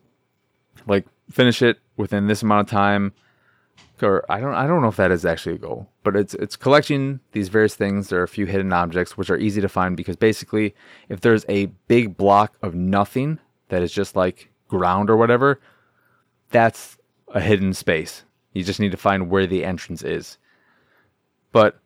Like 0.88 1.06
finish 1.32 1.62
it 1.62 1.80
within 1.98 2.28
this 2.28 2.44
amount 2.44 2.68
of 2.68 2.72
time. 2.72 3.14
Or 4.04 4.26
I 4.30 4.40
don't 4.40 4.54
I 4.54 4.68
don't 4.68 4.82
know 4.82 4.90
if 4.90 4.98
that 4.98 5.12
is 5.12 5.26
actually 5.26 5.56
a 5.56 5.60
goal, 5.60 5.90
but 6.04 6.16
it's 6.16 6.34
it's 6.36 6.56
collecting 6.56 7.22
these 7.32 7.50
various 7.50 7.76
things. 7.76 8.10
There 8.10 8.20
are 8.20 8.24
a 8.24 8.28
few 8.28 8.46
hidden 8.46 8.74
objects 8.74 9.18
which 9.18 9.30
are 9.30 9.38
easy 9.38 9.62
to 9.62 9.70
find 9.70 9.98
because 9.98 10.16
basically 10.16 10.76
if 11.10 11.22
there's 11.22 11.46
a 11.48 11.68
big 11.88 12.18
block 12.18 12.58
of 12.62 12.76
nothing 12.76 13.40
that 13.70 13.82
is 13.82 13.92
just 13.92 14.16
like 14.16 14.52
ground 14.68 15.10
or 15.10 15.18
whatever, 15.18 15.60
that's 16.50 16.98
a 17.30 17.42
hidden 17.42 17.74
space. 17.74 18.24
You 18.54 18.64
just 18.64 18.80
need 18.80 18.92
to 18.92 18.98
find 18.98 19.30
where 19.30 19.48
the 19.48 19.66
entrance 19.66 20.04
is. 20.04 20.38
But 21.52 21.80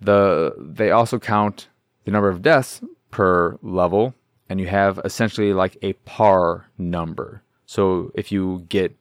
the 0.00 0.54
they 0.58 0.90
also 0.90 1.18
count 1.18 1.68
the 2.04 2.10
number 2.10 2.28
of 2.28 2.42
deaths 2.42 2.82
per 3.10 3.58
level, 3.62 4.14
and 4.48 4.60
you 4.60 4.66
have 4.66 5.00
essentially 5.04 5.52
like 5.52 5.76
a 5.82 5.92
par 6.04 6.66
number. 6.78 7.42
So 7.66 8.12
if 8.14 8.30
you 8.30 8.66
get 8.68 8.96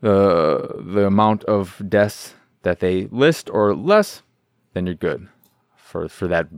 the 0.00 0.82
the 0.84 1.06
amount 1.06 1.44
of 1.44 1.82
deaths 1.88 2.34
that 2.62 2.80
they 2.80 3.06
list 3.10 3.48
or 3.50 3.74
less, 3.74 4.22
then 4.74 4.86
you're 4.86 4.94
good 4.94 5.28
for 5.76 6.08
for 6.08 6.28
that 6.28 6.48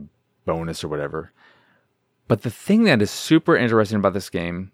bonus 0.45 0.83
or 0.83 0.87
whatever. 0.87 1.31
But 2.27 2.43
the 2.43 2.51
thing 2.51 2.83
that 2.83 3.01
is 3.01 3.09
super 3.09 3.55
interesting 3.57 3.97
about 3.97 4.13
this 4.13 4.29
game 4.29 4.71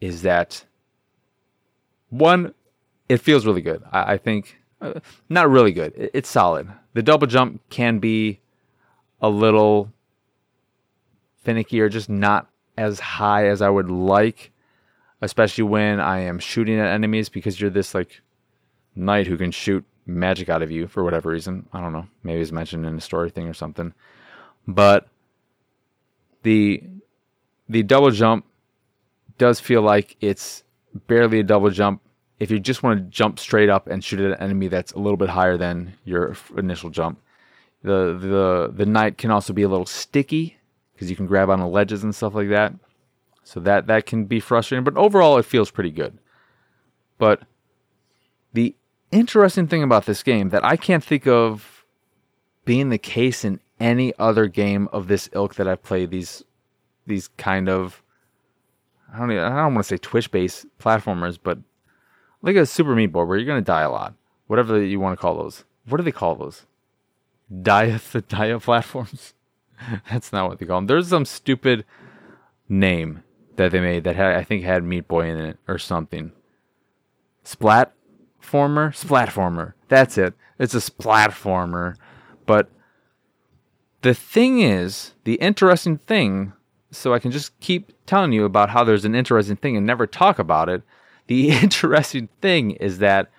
is 0.00 0.22
that 0.22 0.64
one, 2.10 2.54
it 3.08 3.18
feels 3.18 3.46
really 3.46 3.62
good. 3.62 3.82
I, 3.90 4.14
I 4.14 4.18
think 4.18 4.58
uh, 4.80 5.00
not 5.28 5.48
really 5.48 5.72
good. 5.72 5.94
It, 5.96 6.10
it's 6.14 6.28
solid. 6.28 6.68
The 6.92 7.02
double 7.02 7.26
jump 7.26 7.60
can 7.70 7.98
be 7.98 8.40
a 9.20 9.30
little 9.30 9.92
finicky 11.42 11.80
or 11.80 11.88
just 11.88 12.08
not 12.08 12.50
as 12.76 13.00
high 13.00 13.46
as 13.46 13.62
I 13.62 13.68
would 13.68 13.90
like, 13.90 14.52
especially 15.20 15.64
when 15.64 16.00
I 16.00 16.20
am 16.20 16.38
shooting 16.38 16.78
at 16.78 16.88
enemies 16.88 17.28
because 17.28 17.60
you're 17.60 17.70
this 17.70 17.94
like 17.94 18.22
knight 18.94 19.26
who 19.26 19.36
can 19.36 19.50
shoot 19.50 19.84
magic 20.06 20.48
out 20.48 20.62
of 20.62 20.70
you 20.70 20.86
for 20.86 21.04
whatever 21.04 21.30
reason. 21.30 21.68
I 21.72 21.80
don't 21.80 21.92
know. 21.92 22.06
Maybe 22.22 22.40
it's 22.40 22.52
mentioned 22.52 22.86
in 22.86 22.96
a 22.96 23.00
story 23.00 23.30
thing 23.30 23.48
or 23.48 23.54
something. 23.54 23.92
But 24.66 25.08
the 26.42 26.82
the 27.68 27.82
double 27.82 28.10
jump 28.10 28.44
does 29.38 29.60
feel 29.60 29.82
like 29.82 30.16
it's 30.20 30.64
barely 31.06 31.40
a 31.40 31.42
double 31.42 31.70
jump. 31.70 32.02
If 32.38 32.50
you 32.50 32.58
just 32.58 32.82
want 32.82 32.98
to 32.98 33.04
jump 33.04 33.38
straight 33.38 33.68
up 33.68 33.86
and 33.86 34.02
shoot 34.02 34.20
at 34.20 34.32
an 34.32 34.42
enemy 34.42 34.68
that's 34.68 34.92
a 34.92 34.98
little 34.98 35.16
bit 35.16 35.28
higher 35.28 35.56
than 35.56 35.94
your 36.04 36.36
initial 36.56 36.90
jump, 36.90 37.20
the 37.82 38.16
the 38.18 38.72
the 38.74 38.86
knight 38.86 39.18
can 39.18 39.30
also 39.30 39.52
be 39.52 39.62
a 39.62 39.68
little 39.68 39.86
sticky 39.86 40.56
because 40.94 41.10
you 41.10 41.16
can 41.16 41.26
grab 41.26 41.50
on 41.50 41.60
the 41.60 41.66
ledges 41.66 42.02
and 42.02 42.14
stuff 42.14 42.34
like 42.34 42.48
that. 42.48 42.74
So 43.44 43.60
that 43.60 43.86
that 43.86 44.06
can 44.06 44.24
be 44.24 44.40
frustrating, 44.40 44.84
but 44.84 44.96
overall 44.96 45.38
it 45.38 45.44
feels 45.44 45.70
pretty 45.70 45.90
good. 45.90 46.18
But 47.18 47.42
the 48.52 48.74
interesting 49.10 49.66
thing 49.66 49.82
about 49.82 50.06
this 50.06 50.22
game 50.22 50.50
that 50.50 50.64
I 50.64 50.76
can't 50.76 51.04
think 51.04 51.26
of 51.26 51.84
being 52.64 52.90
the 52.90 52.98
case 52.98 53.44
in 53.44 53.60
any 53.78 54.12
other 54.18 54.46
game 54.46 54.88
of 54.92 55.08
this 55.08 55.28
ilk 55.32 55.54
that 55.56 55.66
I've 55.66 55.82
played 55.82 56.10
these 56.10 56.44
these 57.06 57.28
kind 57.36 57.68
of 57.68 58.02
I 59.12 59.18
don't 59.18 59.32
even, 59.32 59.42
I 59.42 59.56
don't 59.62 59.74
want 59.74 59.86
to 59.86 59.94
say 59.94 59.96
Twitch 59.96 60.30
based 60.30 60.66
platformers, 60.78 61.38
but 61.42 61.58
like 62.42 62.56
a 62.56 62.66
Super 62.66 62.94
Meat 62.94 63.06
Boy 63.06 63.24
where 63.24 63.36
you're 63.36 63.46
gonna 63.46 63.60
die 63.60 63.82
a 63.82 63.90
lot. 63.90 64.14
Whatever 64.46 64.82
you 64.82 65.00
want 65.00 65.18
to 65.18 65.20
call 65.20 65.36
those. 65.36 65.64
What 65.86 65.98
do 65.98 66.02
they 66.02 66.12
call 66.12 66.34
those? 66.34 66.66
Dia 67.50 68.00
the 68.12 68.20
Dia 68.20 68.60
platforms? 68.60 69.34
That's 70.10 70.32
not 70.32 70.48
what 70.48 70.58
they 70.58 70.66
call 70.66 70.78
them. 70.78 70.86
There's 70.86 71.08
some 71.08 71.24
stupid 71.24 71.84
name 72.68 73.22
that 73.60 73.72
they 73.72 73.80
made 73.80 74.04
that 74.04 74.16
had 74.16 74.34
I 74.36 74.42
think 74.42 74.64
had 74.64 74.82
Meat 74.82 75.06
Boy 75.06 75.28
in 75.28 75.38
it 75.38 75.58
or 75.68 75.78
something. 75.78 76.32
Splat 77.44 77.92
former, 78.40 78.90
splatformer. 78.90 79.74
That's 79.88 80.16
it. 80.16 80.34
It's 80.58 80.74
a 80.74 80.78
splatformer. 80.78 81.96
But 82.46 82.70
the 84.00 84.14
thing 84.14 84.60
is, 84.60 85.12
the 85.24 85.34
interesting 85.34 85.98
thing, 85.98 86.54
so 86.90 87.12
I 87.12 87.18
can 87.18 87.30
just 87.30 87.58
keep 87.60 87.92
telling 88.06 88.32
you 88.32 88.44
about 88.44 88.70
how 88.70 88.82
there's 88.82 89.04
an 89.04 89.14
interesting 89.14 89.56
thing 89.56 89.76
and 89.76 89.86
never 89.86 90.06
talk 90.06 90.38
about 90.38 90.70
it. 90.70 90.82
The 91.26 91.50
interesting 91.62 92.28
thing 92.40 92.72
is 92.72 92.98
that 92.98 93.30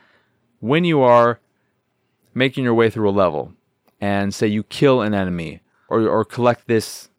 when 0.60 0.84
you 0.84 1.02
are 1.02 1.40
making 2.36 2.64
your 2.64 2.76
way 2.76 2.92
through 2.92 3.10
a 3.10 3.12
level 3.12 3.54
and 4.00 4.34
say 4.34 4.46
you 4.46 4.64
kill 4.64 5.02
an 5.02 5.16
enemy 5.16 5.62
or, 5.90 6.08
or 6.08 6.24
collect 6.24 6.68
this 6.68 7.10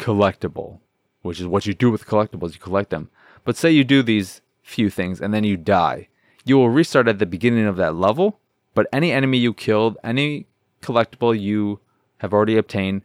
collectible, 0.00 0.80
which 1.28 1.40
is 1.40 1.46
what 1.46 1.66
you 1.66 1.74
do 1.74 1.90
with 1.90 2.06
collectibles, 2.06 2.54
you 2.54 2.60
collect 2.60 2.90
them. 2.90 3.10
But 3.44 3.56
say 3.56 3.70
you 3.70 3.84
do 3.84 4.02
these 4.02 4.40
few 4.62 4.90
things 4.90 5.20
and 5.20 5.32
then 5.32 5.44
you 5.44 5.56
die 5.56 6.08
you 6.48 6.56
will 6.56 6.70
restart 6.70 7.08
at 7.08 7.18
the 7.18 7.26
beginning 7.26 7.66
of 7.66 7.76
that 7.76 7.94
level, 7.94 8.40
but 8.74 8.86
any 8.90 9.12
enemy 9.12 9.36
you 9.36 9.52
killed, 9.52 9.98
any 10.02 10.46
collectible 10.80 11.38
you 11.38 11.78
have 12.18 12.32
already 12.32 12.56
obtained, 12.56 13.02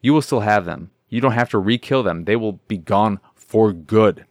you 0.00 0.12
will 0.12 0.22
still 0.22 0.40
have 0.40 0.64
them. 0.64 0.90
You 1.08 1.20
don't 1.20 1.32
have 1.32 1.50
to 1.50 1.58
re 1.58 1.78
kill 1.78 2.02
them, 2.02 2.24
they 2.24 2.36
will 2.36 2.54
be 2.66 2.78
gone 2.78 3.20
for 3.34 3.72
good. 3.72 4.26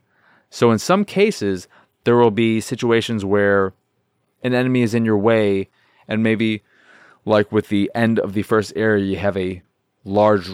So, 0.50 0.72
in 0.72 0.80
some 0.80 1.06
cases, 1.06 1.68
there 2.04 2.18
will 2.18 2.32
be 2.32 2.60
situations 2.60 3.24
where 3.24 3.74
an 4.44 4.54
enemy 4.54 4.82
is 4.82 4.94
in 4.94 5.06
your 5.06 5.18
way, 5.18 5.70
and 6.08 6.22
maybe, 6.22 6.64
like 7.26 7.52
with 7.52 7.70
the 7.70 7.90
end 7.96 8.20
of 8.20 8.34
the 8.34 8.44
first 8.44 8.74
area, 8.76 9.06
you 9.06 9.18
have 9.18 9.38
a 9.38 9.62
large 10.04 10.50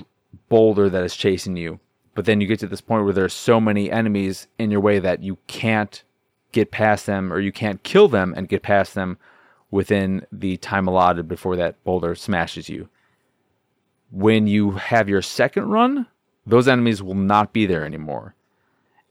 boulder 0.49 0.89
that 0.89 1.03
is 1.03 1.15
chasing 1.15 1.57
you. 1.57 1.79
But 2.15 2.25
then 2.25 2.41
you 2.41 2.47
get 2.47 2.59
to 2.59 2.67
this 2.67 2.81
point 2.81 3.03
where 3.03 3.13
there's 3.13 3.33
so 3.33 3.61
many 3.61 3.91
enemies 3.91 4.47
in 4.57 4.71
your 4.71 4.79
way 4.79 4.99
that 4.99 5.21
you 5.21 5.37
can't 5.47 6.01
get 6.53 6.71
past 6.71 7.05
them 7.05 7.31
or 7.31 7.39
you 7.39 7.51
can't 7.51 7.83
kill 7.83 8.07
them 8.07 8.33
and 8.35 8.49
get 8.49 8.63
past 8.63 8.95
them 8.95 9.17
within 9.69 10.25
the 10.31 10.55
time 10.57 10.87
allotted 10.87 11.27
before 11.27 11.57
that 11.57 11.83
boulder 11.83 12.15
smashes 12.15 12.69
you. 12.69 12.87
When 14.11 14.47
you 14.47 14.71
have 14.71 15.09
your 15.09 15.21
second 15.21 15.65
run, 15.65 16.07
those 16.47 16.69
enemies 16.69 17.03
will 17.03 17.15
not 17.15 17.51
be 17.51 17.65
there 17.65 17.85
anymore. 17.85 18.33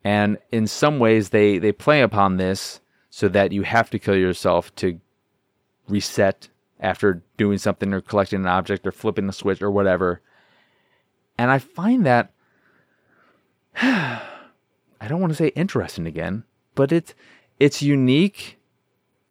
And 0.02 0.38
in 0.50 0.66
some 0.66 0.98
ways 0.98 1.28
they, 1.28 1.58
they 1.58 1.72
play 1.72 2.00
upon 2.00 2.38
this 2.38 2.80
so 3.10 3.28
that 3.28 3.52
you 3.52 3.62
have 3.62 3.90
to 3.90 3.98
kill 3.98 4.16
yourself 4.16 4.74
to 4.76 4.98
reset 5.88 6.48
after 6.80 7.22
doing 7.36 7.58
something 7.58 7.92
or 7.92 8.00
collecting 8.00 8.40
an 8.40 8.46
object 8.46 8.86
or 8.86 8.92
flipping 8.92 9.26
the 9.26 9.32
switch 9.32 9.60
or 9.60 9.70
whatever. 9.70 10.22
And 11.36 11.50
I 11.50 11.58
find 11.58 12.06
that 12.06 12.33
I 13.82 15.08
don't 15.08 15.20
want 15.20 15.32
to 15.32 15.36
say 15.36 15.48
interesting 15.48 16.06
again, 16.06 16.44
but 16.74 16.92
it's 16.92 17.14
it's 17.58 17.82
unique. 17.82 18.58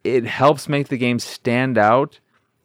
It 0.02 0.24
helps 0.24 0.68
make 0.68 0.88
the 0.88 0.98
game 0.98 1.18
stand 1.18 1.78
out 1.78 2.20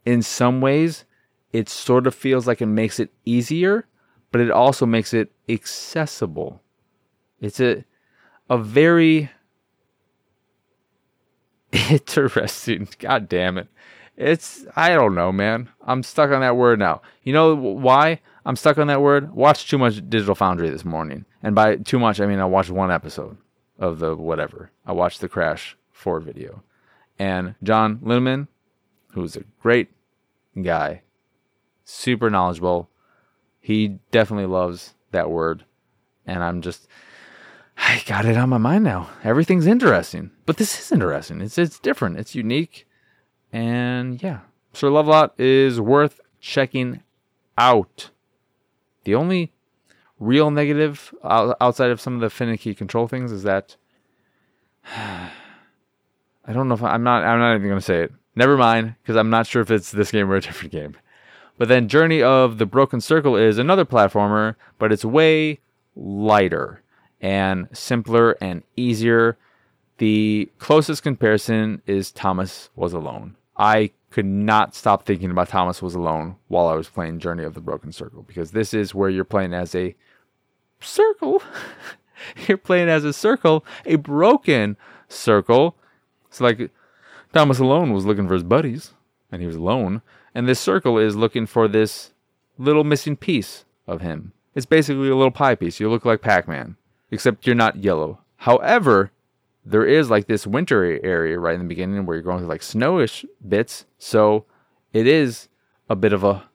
in 0.05 0.21
some 0.21 0.61
ways. 0.61 1.05
It 1.53 1.69
sort 1.69 2.05
of 2.05 2.13
feels 2.13 2.45
like 2.45 2.61
it 2.61 2.67
makes 2.67 2.99
it 2.99 3.11
easier, 3.25 3.87
but 4.31 4.41
it 4.41 4.51
also 4.51 4.85
makes 4.85 5.13
it 5.13 5.31
accessible. 5.47 6.61
It's 7.39 7.59
a 7.59 7.85
a 8.49 8.57
very 8.57 9.31
interesting. 11.89 12.87
God 12.99 13.29
damn 13.29 13.57
it. 13.57 13.67
It's 14.17 14.65
I 14.75 14.89
don't 14.89 15.15
know, 15.15 15.31
man. 15.31 15.69
I'm 15.85 16.03
stuck 16.03 16.31
on 16.31 16.41
that 16.41 16.57
word 16.57 16.77
now. 16.77 17.01
You 17.23 17.33
know 17.33 17.55
why 17.55 18.19
I'm 18.45 18.55
stuck 18.55 18.77
on 18.77 18.87
that 18.87 19.01
word? 19.01 19.33
Watched 19.33 19.69
too 19.69 19.77
much 19.77 19.95
Digital 20.09 20.35
Foundry 20.35 20.69
this 20.69 20.83
morning, 20.83 21.25
and 21.41 21.55
by 21.55 21.77
too 21.77 21.99
much 21.99 22.19
I 22.19 22.25
mean 22.25 22.39
I 22.39 22.45
watched 22.45 22.69
one 22.69 22.91
episode 22.91 23.37
of 23.79 23.99
the 23.99 24.15
whatever. 24.15 24.71
I 24.85 24.91
watched 24.91 25.21
the 25.21 25.29
Crash 25.29 25.77
4 25.91 26.19
video. 26.19 26.63
And 27.17 27.55
John 27.63 27.97
Linneman, 27.97 28.47
who's 29.11 29.35
a 29.35 29.43
great 29.61 29.89
guy, 30.61 31.01
super 31.83 32.29
knowledgeable, 32.29 32.89
he 33.59 33.99
definitely 34.11 34.45
loves 34.45 34.93
that 35.11 35.29
word. 35.29 35.65
And 36.25 36.43
I'm 36.43 36.61
just, 36.61 36.87
I 37.77 38.01
got 38.05 38.25
it 38.25 38.37
on 38.37 38.49
my 38.49 38.57
mind 38.57 38.83
now. 38.83 39.09
Everything's 39.23 39.67
interesting. 39.67 40.31
But 40.45 40.57
this 40.57 40.79
is 40.79 40.91
interesting. 40.91 41.41
It's, 41.41 41.57
it's 41.57 41.79
different, 41.79 42.17
it's 42.17 42.35
unique. 42.35 42.87
And 43.51 44.21
yeah, 44.21 44.41
Sir 44.73 44.89
Lovelot 44.89 45.31
is 45.37 45.81
worth 45.81 46.21
checking 46.39 47.01
out. 47.57 48.11
The 49.03 49.15
only 49.15 49.51
real 50.19 50.51
negative 50.51 51.13
outside 51.23 51.91
of 51.91 52.01
some 52.01 52.15
of 52.15 52.21
the 52.21 52.29
finicky 52.29 52.75
control 52.75 53.07
things 53.07 53.31
is 53.31 53.43
that 53.43 53.75
I 54.95 56.53
don't 56.53 56.67
know 56.67 56.73
if 56.73 56.83
I, 56.83 56.95
am 56.95 57.03
not 57.03 57.23
I'm 57.23 57.39
not 57.39 57.55
even 57.55 57.67
going 57.67 57.79
to 57.79 57.85
say 57.85 58.03
it. 58.03 58.13
Never 58.35 58.57
mind 58.57 58.95
because 59.01 59.15
I'm 59.15 59.29
not 59.29 59.47
sure 59.47 59.61
if 59.61 59.71
it's 59.71 59.91
this 59.91 60.11
game 60.11 60.29
or 60.29 60.35
a 60.35 60.41
different 60.41 60.71
game. 60.71 60.95
But 61.57 61.67
then 61.67 61.89
Journey 61.89 62.23
of 62.23 62.57
the 62.57 62.65
Broken 62.65 63.01
Circle 63.01 63.35
is 63.35 63.57
another 63.57 63.85
platformer, 63.85 64.55
but 64.77 64.93
it's 64.93 65.03
way 65.03 65.59
lighter 65.95 66.81
and 67.19 67.67
simpler 67.73 68.37
and 68.41 68.63
easier. 68.77 69.37
The 69.97 70.49
closest 70.57 71.03
comparison 71.03 71.81
is 71.85 72.11
Thomas 72.11 72.69
Was 72.77 72.93
Alone. 72.93 73.35
I 73.57 73.91
could 74.09 74.25
not 74.25 74.73
stop 74.73 75.05
thinking 75.05 75.29
about 75.29 75.49
Thomas 75.49 75.81
Was 75.81 75.95
Alone 75.95 76.37
while 76.47 76.67
I 76.67 76.75
was 76.75 76.87
playing 76.87 77.19
Journey 77.19 77.43
of 77.43 77.53
the 77.53 77.61
Broken 77.61 77.91
Circle 77.91 78.23
because 78.23 78.51
this 78.51 78.73
is 78.73 78.95
where 78.95 79.09
you're 79.09 79.25
playing 79.25 79.53
as 79.53 79.75
a 79.75 79.93
circle. 80.81 81.41
You're 82.47 82.57
playing 82.57 82.89
as 82.89 83.03
a 83.03 83.13
circle, 83.13 83.65
a 83.85 83.95
broken 83.95 84.77
circle. 85.07 85.75
So 86.29 86.43
like 86.43 86.71
Thomas 87.33 87.59
alone 87.59 87.93
was 87.93 88.05
looking 88.05 88.27
for 88.27 88.33
his 88.33 88.43
buddies, 88.43 88.93
and 89.31 89.41
he 89.41 89.47
was 89.47 89.55
alone. 89.55 90.01
And 90.33 90.47
this 90.47 90.59
circle 90.59 90.97
is 90.97 91.15
looking 91.15 91.45
for 91.45 91.67
this 91.67 92.11
little 92.57 92.83
missing 92.83 93.15
piece 93.15 93.65
of 93.87 94.01
him. 94.01 94.33
It's 94.55 94.65
basically 94.65 95.09
a 95.09 95.15
little 95.15 95.31
pie 95.31 95.55
piece. 95.55 95.79
You 95.79 95.89
look 95.89 96.05
like 96.05 96.21
Pac-Man, 96.21 96.75
except 97.11 97.45
you're 97.45 97.55
not 97.55 97.77
yellow. 97.77 98.19
However, 98.37 99.11
there 99.65 99.85
is 99.85 100.09
like 100.09 100.27
this 100.27 100.47
winter 100.47 100.99
area 101.03 101.39
right 101.39 101.53
in 101.53 101.61
the 101.61 101.67
beginning 101.67 102.05
where 102.05 102.15
you're 102.15 102.23
going 102.23 102.39
through 102.39 102.47
like 102.47 102.61
snowish 102.61 103.25
bits. 103.47 103.85
So 103.97 104.45
it 104.93 105.05
is 105.07 105.47
a 105.89 105.95
bit 105.95 106.13
of 106.13 106.23
a 106.23 106.49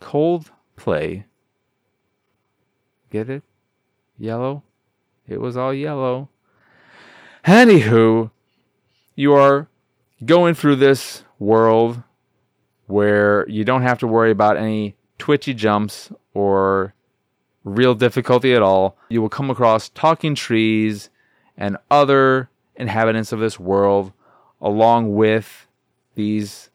cold 0.00 0.50
play. 0.76 1.26
Get 3.10 3.30
it? 3.30 3.42
Yellow? 4.18 4.62
It 5.26 5.40
was 5.40 5.56
all 5.56 5.72
yellow. 5.72 6.28
Anywho, 7.44 8.30
you 9.14 9.34
are 9.34 9.68
going 10.24 10.54
through 10.54 10.76
this 10.76 11.24
world 11.38 12.02
where 12.86 13.48
you 13.48 13.64
don't 13.64 13.82
have 13.82 13.98
to 13.98 14.06
worry 14.06 14.30
about 14.30 14.56
any 14.56 14.96
twitchy 15.18 15.54
jumps 15.54 16.12
or 16.32 16.94
real 17.64 17.94
difficulty 17.94 18.54
at 18.54 18.62
all. 18.62 18.96
You 19.08 19.22
will 19.22 19.28
come 19.28 19.50
across 19.50 19.88
talking 19.88 20.34
trees 20.34 21.10
and 21.56 21.76
other 21.90 22.50
inhabitants 22.76 23.32
of 23.32 23.40
this 23.40 23.58
world 23.58 24.12
along 24.60 25.14
with 25.14 25.66
these 26.14 26.70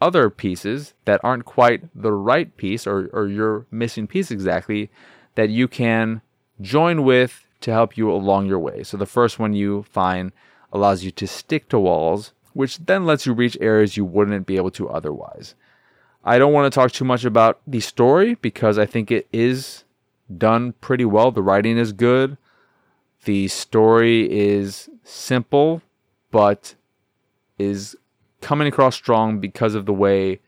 other 0.00 0.30
pieces 0.30 0.94
that 1.04 1.20
aren't 1.22 1.44
quite 1.44 1.82
the 1.94 2.12
right 2.12 2.56
piece 2.56 2.86
or, 2.86 3.10
or 3.12 3.28
your 3.28 3.66
missing 3.70 4.06
piece 4.06 4.30
exactly 4.30 4.90
that 5.34 5.50
you 5.50 5.68
can 5.68 6.22
join 6.60 7.04
with 7.04 7.46
to 7.60 7.72
help 7.72 7.96
you 7.96 8.10
along 8.10 8.46
your 8.46 8.58
way. 8.58 8.82
So 8.82 8.96
the 8.96 9.06
first 9.06 9.38
one 9.38 9.52
you 9.52 9.84
find 9.84 10.32
allows 10.72 11.04
you 11.04 11.10
to 11.12 11.26
stick 11.26 11.68
to 11.68 11.78
walls, 11.78 12.32
which 12.52 12.78
then 12.78 13.06
lets 13.06 13.26
you 13.26 13.32
reach 13.32 13.56
areas 13.60 13.96
you 13.96 14.04
wouldn't 14.04 14.46
be 14.46 14.56
able 14.56 14.70
to 14.72 14.88
otherwise. 14.88 15.54
I 16.24 16.38
don't 16.38 16.52
want 16.52 16.70
to 16.70 16.74
talk 16.74 16.92
too 16.92 17.04
much 17.04 17.24
about 17.24 17.60
the 17.66 17.80
story 17.80 18.34
because 18.34 18.78
I 18.78 18.86
think 18.86 19.10
it 19.10 19.26
is 19.32 19.84
done 20.36 20.74
pretty 20.80 21.04
well. 21.04 21.30
The 21.30 21.42
writing 21.42 21.78
is 21.78 21.92
good. 21.92 22.36
The 23.24 23.48
story 23.48 24.30
is 24.30 24.88
simple, 25.02 25.82
but 26.30 26.74
is 27.58 27.96
coming 28.40 28.68
across 28.68 28.94
strong 28.94 29.38
because 29.40 29.74
of 29.74 29.86
the 29.86 29.92
way 29.92 30.40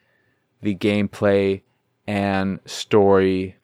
the 0.62 0.74
gameplay 0.74 1.62
and 2.06 2.60
story 2.64 3.56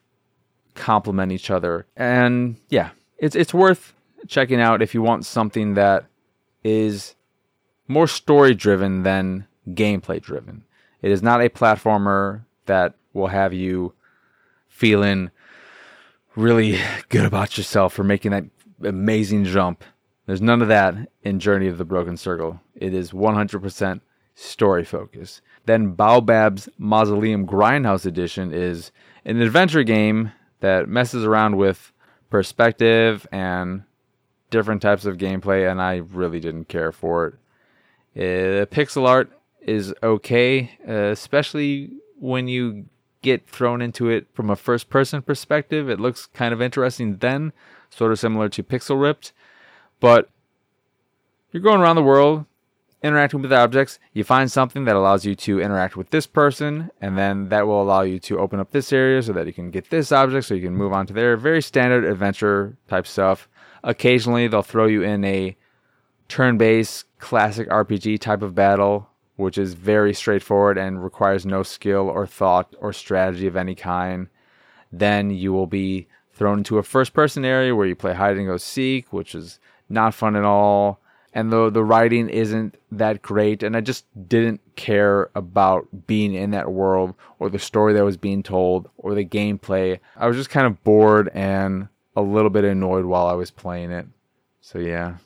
complement 0.78 1.32
each 1.32 1.50
other. 1.50 1.86
And 1.96 2.56
yeah, 2.68 2.90
it's 3.18 3.36
it's 3.36 3.52
worth 3.52 3.94
checking 4.26 4.60
out 4.60 4.82
if 4.82 4.94
you 4.94 5.02
want 5.02 5.26
something 5.26 5.74
that 5.74 6.06
is 6.64 7.14
more 7.86 8.06
story 8.06 8.54
driven 8.54 9.02
than 9.02 9.46
gameplay 9.68 10.20
driven. 10.22 10.64
It 11.02 11.10
is 11.10 11.22
not 11.22 11.42
a 11.42 11.48
platformer 11.48 12.44
that 12.66 12.94
will 13.12 13.28
have 13.28 13.52
you 13.52 13.94
feeling 14.68 15.30
really 16.36 16.78
good 17.08 17.24
about 17.24 17.56
yourself 17.56 17.92
for 17.92 18.04
making 18.04 18.30
that 18.30 18.44
amazing 18.84 19.44
jump. 19.44 19.84
There's 20.26 20.42
none 20.42 20.62
of 20.62 20.68
that 20.68 20.94
in 21.22 21.40
Journey 21.40 21.68
of 21.68 21.78
the 21.78 21.84
Broken 21.84 22.16
Circle. 22.16 22.60
It 22.74 22.94
is 22.94 23.12
100% 23.12 24.00
story 24.34 24.84
focused. 24.84 25.40
Then 25.66 25.94
Baobab's 25.96 26.68
Mausoleum 26.78 27.46
Grindhouse 27.46 28.06
Edition 28.06 28.52
is 28.52 28.92
an 29.24 29.40
adventure 29.40 29.82
game 29.82 30.32
that 30.60 30.88
messes 30.88 31.24
around 31.24 31.56
with 31.56 31.92
perspective 32.30 33.26
and 33.32 33.84
different 34.50 34.82
types 34.82 35.04
of 35.04 35.18
gameplay, 35.18 35.70
and 35.70 35.80
I 35.80 35.96
really 35.96 36.40
didn't 36.40 36.68
care 36.68 36.92
for 36.92 37.26
it. 37.26 37.34
Uh, 38.16 38.66
pixel 38.66 39.06
art 39.06 39.30
is 39.60 39.94
okay, 40.02 40.78
uh, 40.88 41.10
especially 41.12 41.92
when 42.18 42.48
you 42.48 42.86
get 43.22 43.48
thrown 43.48 43.82
into 43.82 44.08
it 44.08 44.26
from 44.32 44.50
a 44.50 44.56
first 44.56 44.88
person 44.88 45.22
perspective. 45.22 45.88
It 45.88 46.00
looks 46.00 46.26
kind 46.26 46.52
of 46.52 46.62
interesting 46.62 47.18
then, 47.18 47.52
sort 47.90 48.12
of 48.12 48.18
similar 48.18 48.48
to 48.48 48.62
Pixel 48.62 49.00
Ripped. 49.00 49.32
But 50.00 50.30
you're 51.52 51.62
going 51.62 51.80
around 51.80 51.96
the 51.96 52.02
world 52.02 52.46
interacting 53.02 53.42
with 53.42 53.52
objects. 53.52 53.98
You 54.12 54.24
find 54.24 54.50
something 54.50 54.84
that 54.84 54.96
allows 54.96 55.24
you 55.24 55.34
to 55.36 55.60
interact 55.60 55.96
with 55.96 56.10
this 56.10 56.26
person, 56.26 56.90
and 57.00 57.16
then 57.16 57.48
that 57.48 57.66
will 57.66 57.82
allow 57.82 58.02
you 58.02 58.18
to 58.20 58.38
open 58.38 58.60
up 58.60 58.70
this 58.70 58.92
area 58.92 59.22
so 59.22 59.32
that 59.32 59.46
you 59.46 59.52
can 59.52 59.70
get 59.70 59.90
this 59.90 60.12
object 60.12 60.46
so 60.46 60.54
you 60.54 60.62
can 60.62 60.76
move 60.76 60.92
on 60.92 61.06
to 61.06 61.12
there. 61.12 61.36
Very 61.36 61.62
standard 61.62 62.04
adventure 62.04 62.76
type 62.88 63.06
stuff. 63.06 63.48
Occasionally, 63.82 64.48
they'll 64.48 64.62
throw 64.62 64.86
you 64.86 65.02
in 65.02 65.24
a 65.24 65.56
turn 66.28 66.58
based 66.58 67.06
classic 67.18 67.68
RPG 67.68 68.20
type 68.20 68.42
of 68.42 68.54
battle, 68.54 69.08
which 69.36 69.56
is 69.56 69.74
very 69.74 70.12
straightforward 70.12 70.76
and 70.76 71.02
requires 71.02 71.46
no 71.46 71.62
skill 71.62 72.08
or 72.08 72.26
thought 72.26 72.74
or 72.80 72.92
strategy 72.92 73.46
of 73.46 73.56
any 73.56 73.74
kind. 73.74 74.28
Then 74.92 75.30
you 75.30 75.52
will 75.52 75.66
be 75.66 76.08
thrown 76.32 76.58
into 76.58 76.78
a 76.78 76.82
first 76.82 77.12
person 77.12 77.44
area 77.44 77.74
where 77.74 77.86
you 77.86 77.94
play 77.94 78.14
hide 78.14 78.36
and 78.36 78.46
go 78.46 78.56
seek, 78.56 79.12
which 79.12 79.34
is 79.34 79.58
not 79.88 80.14
fun 80.14 80.36
at 80.36 80.44
all 80.44 81.00
and 81.38 81.52
the 81.52 81.70
the 81.70 81.84
writing 81.84 82.28
isn't 82.28 82.76
that 82.90 83.22
great 83.22 83.62
and 83.62 83.76
I 83.76 83.80
just 83.80 84.04
didn't 84.28 84.60
care 84.74 85.30
about 85.36 85.86
being 86.08 86.34
in 86.34 86.50
that 86.50 86.72
world 86.72 87.14
or 87.38 87.48
the 87.48 87.60
story 87.60 87.92
that 87.92 88.04
was 88.04 88.16
being 88.16 88.42
told 88.42 88.90
or 88.96 89.14
the 89.14 89.24
gameplay. 89.24 90.00
I 90.16 90.26
was 90.26 90.36
just 90.36 90.50
kind 90.50 90.66
of 90.66 90.82
bored 90.82 91.30
and 91.32 91.86
a 92.16 92.22
little 92.22 92.50
bit 92.50 92.64
annoyed 92.64 93.04
while 93.04 93.28
I 93.28 93.34
was 93.34 93.52
playing 93.52 93.92
it. 93.92 94.08
So 94.60 94.80
yeah, 94.80 95.18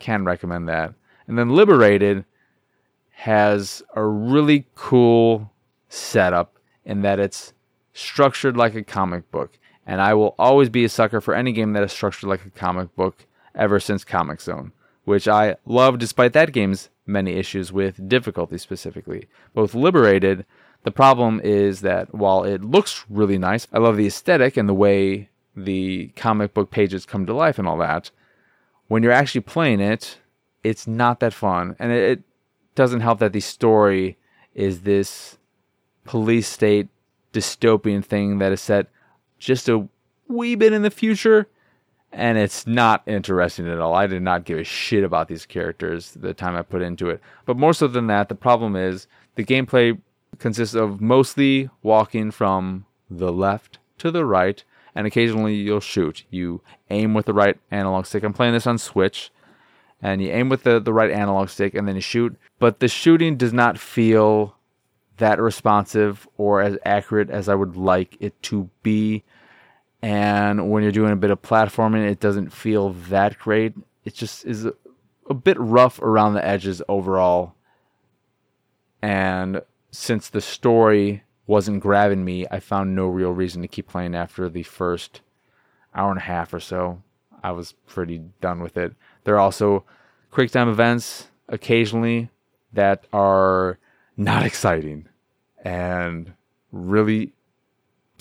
can 0.00 0.24
recommend 0.24 0.68
that. 0.68 0.94
And 1.28 1.38
then 1.38 1.50
Liberated 1.50 2.24
has 3.10 3.84
a 3.94 4.04
really 4.04 4.66
cool 4.74 5.52
setup 5.88 6.58
in 6.84 7.02
that 7.02 7.20
it's 7.20 7.52
structured 7.92 8.56
like 8.56 8.74
a 8.74 8.82
comic 8.82 9.30
book. 9.30 9.56
And 9.86 10.00
I 10.00 10.14
will 10.14 10.34
always 10.40 10.70
be 10.70 10.84
a 10.84 10.88
sucker 10.88 11.20
for 11.20 11.34
any 11.34 11.52
game 11.52 11.72
that 11.74 11.84
is 11.84 11.92
structured 11.92 12.28
like 12.28 12.44
a 12.44 12.50
comic 12.50 12.96
book 12.96 13.26
ever 13.54 13.78
since 13.78 14.04
Comix 14.04 14.40
Zone 14.40 14.72
which 15.04 15.28
I 15.28 15.56
love 15.66 15.98
despite 15.98 16.32
that 16.32 16.52
game's 16.52 16.88
many 17.06 17.32
issues 17.32 17.72
with 17.72 18.08
difficulty 18.08 18.58
specifically. 18.58 19.28
Both 19.54 19.74
Liberated, 19.74 20.46
the 20.84 20.90
problem 20.90 21.40
is 21.42 21.80
that 21.80 22.14
while 22.14 22.44
it 22.44 22.62
looks 22.62 23.04
really 23.08 23.38
nice, 23.38 23.66
I 23.72 23.78
love 23.78 23.96
the 23.96 24.06
aesthetic 24.06 24.56
and 24.56 24.68
the 24.68 24.74
way 24.74 25.28
the 25.56 26.08
comic 26.16 26.54
book 26.54 26.70
pages 26.70 27.06
come 27.06 27.26
to 27.26 27.34
life 27.34 27.58
and 27.58 27.68
all 27.68 27.78
that. 27.78 28.10
When 28.88 29.02
you're 29.02 29.12
actually 29.12 29.42
playing 29.42 29.80
it, 29.80 30.18
it's 30.62 30.86
not 30.86 31.20
that 31.20 31.34
fun. 31.34 31.76
And 31.78 31.92
it, 31.92 32.22
doesn't 32.74 33.00
help 33.00 33.18
that 33.18 33.32
the 33.32 33.40
story 33.40 34.16
is 34.54 34.80
this 34.80 35.38
police 36.04 36.48
state 36.48 36.88
dystopian 37.32 38.04
thing 38.04 38.38
that 38.38 38.52
is 38.52 38.60
set 38.60 38.88
just 39.38 39.68
a 39.68 39.88
wee 40.28 40.54
bit 40.54 40.72
in 40.72 40.82
the 40.82 40.90
future 40.90 41.48
and 42.12 42.36
it's 42.38 42.66
not 42.66 43.02
interesting 43.06 43.68
at 43.68 43.80
all. 43.80 43.94
I 43.94 44.06
did 44.06 44.22
not 44.22 44.44
give 44.44 44.58
a 44.58 44.64
shit 44.64 45.04
about 45.04 45.28
these 45.28 45.46
characters 45.46 46.12
the 46.12 46.34
time 46.34 46.56
I 46.56 46.62
put 46.62 46.82
into 46.82 47.08
it. 47.08 47.20
But 47.46 47.56
more 47.56 47.72
so 47.72 47.88
than 47.88 48.06
that, 48.08 48.28
the 48.28 48.34
problem 48.34 48.76
is 48.76 49.06
the 49.34 49.44
gameplay 49.44 49.98
consists 50.38 50.74
of 50.74 51.00
mostly 51.00 51.70
walking 51.82 52.30
from 52.30 52.86
the 53.10 53.32
left 53.32 53.78
to 53.98 54.10
the 54.10 54.24
right, 54.24 54.62
and 54.94 55.06
occasionally 55.06 55.54
you'll 55.54 55.80
shoot. 55.80 56.24
You 56.30 56.60
aim 56.90 57.14
with 57.14 57.26
the 57.26 57.34
right 57.34 57.58
analog 57.70 58.06
stick. 58.06 58.22
I'm 58.24 58.32
playing 58.32 58.52
this 58.52 58.66
on 58.66 58.78
Switch, 58.78 59.30
and 60.02 60.20
you 60.20 60.30
aim 60.30 60.48
with 60.48 60.64
the, 60.64 60.80
the 60.80 60.92
right 60.92 61.10
analog 61.10 61.48
stick 61.48 61.74
and 61.74 61.86
then 61.86 61.94
you 61.94 62.00
shoot. 62.00 62.36
But 62.58 62.80
the 62.80 62.88
shooting 62.88 63.36
does 63.36 63.52
not 63.52 63.78
feel 63.78 64.56
that 65.18 65.40
responsive 65.40 66.26
or 66.36 66.60
as 66.60 66.76
accurate 66.84 67.30
as 67.30 67.48
I 67.48 67.54
would 67.54 67.76
like 67.76 68.16
it 68.18 68.40
to 68.44 68.68
be 68.82 69.22
and 70.02 70.70
when 70.70 70.82
you're 70.82 70.92
doing 70.92 71.12
a 71.12 71.16
bit 71.16 71.30
of 71.30 71.40
platforming, 71.40 72.10
it 72.10 72.18
doesn't 72.18 72.52
feel 72.52 72.90
that 73.08 73.38
great. 73.38 73.74
It 74.04 74.14
just 74.14 74.44
is 74.44 74.66
a, 74.66 74.74
a 75.30 75.34
bit 75.34 75.58
rough 75.60 76.00
around 76.00 76.34
the 76.34 76.44
edges 76.44 76.82
overall. 76.88 77.54
And 79.00 79.62
since 79.92 80.28
the 80.28 80.40
story 80.40 81.22
wasn't 81.46 81.80
grabbing 81.80 82.24
me, 82.24 82.46
I 82.50 82.58
found 82.58 82.96
no 82.96 83.06
real 83.06 83.30
reason 83.30 83.62
to 83.62 83.68
keep 83.68 83.88
playing 83.88 84.16
after 84.16 84.48
the 84.48 84.64
first 84.64 85.20
hour 85.94 86.10
and 86.10 86.18
a 86.18 86.24
half 86.24 86.52
or 86.52 86.60
so. 86.60 87.00
I 87.44 87.52
was 87.52 87.72
pretty 87.86 88.22
done 88.40 88.60
with 88.60 88.76
it. 88.76 88.94
There 89.24 89.36
are 89.36 89.40
also 89.40 89.84
quick 90.32 90.50
time 90.50 90.68
events 90.68 91.28
occasionally 91.48 92.28
that 92.72 93.04
are 93.12 93.78
not 94.16 94.44
exciting 94.46 95.06
and 95.64 96.32
really 96.72 97.32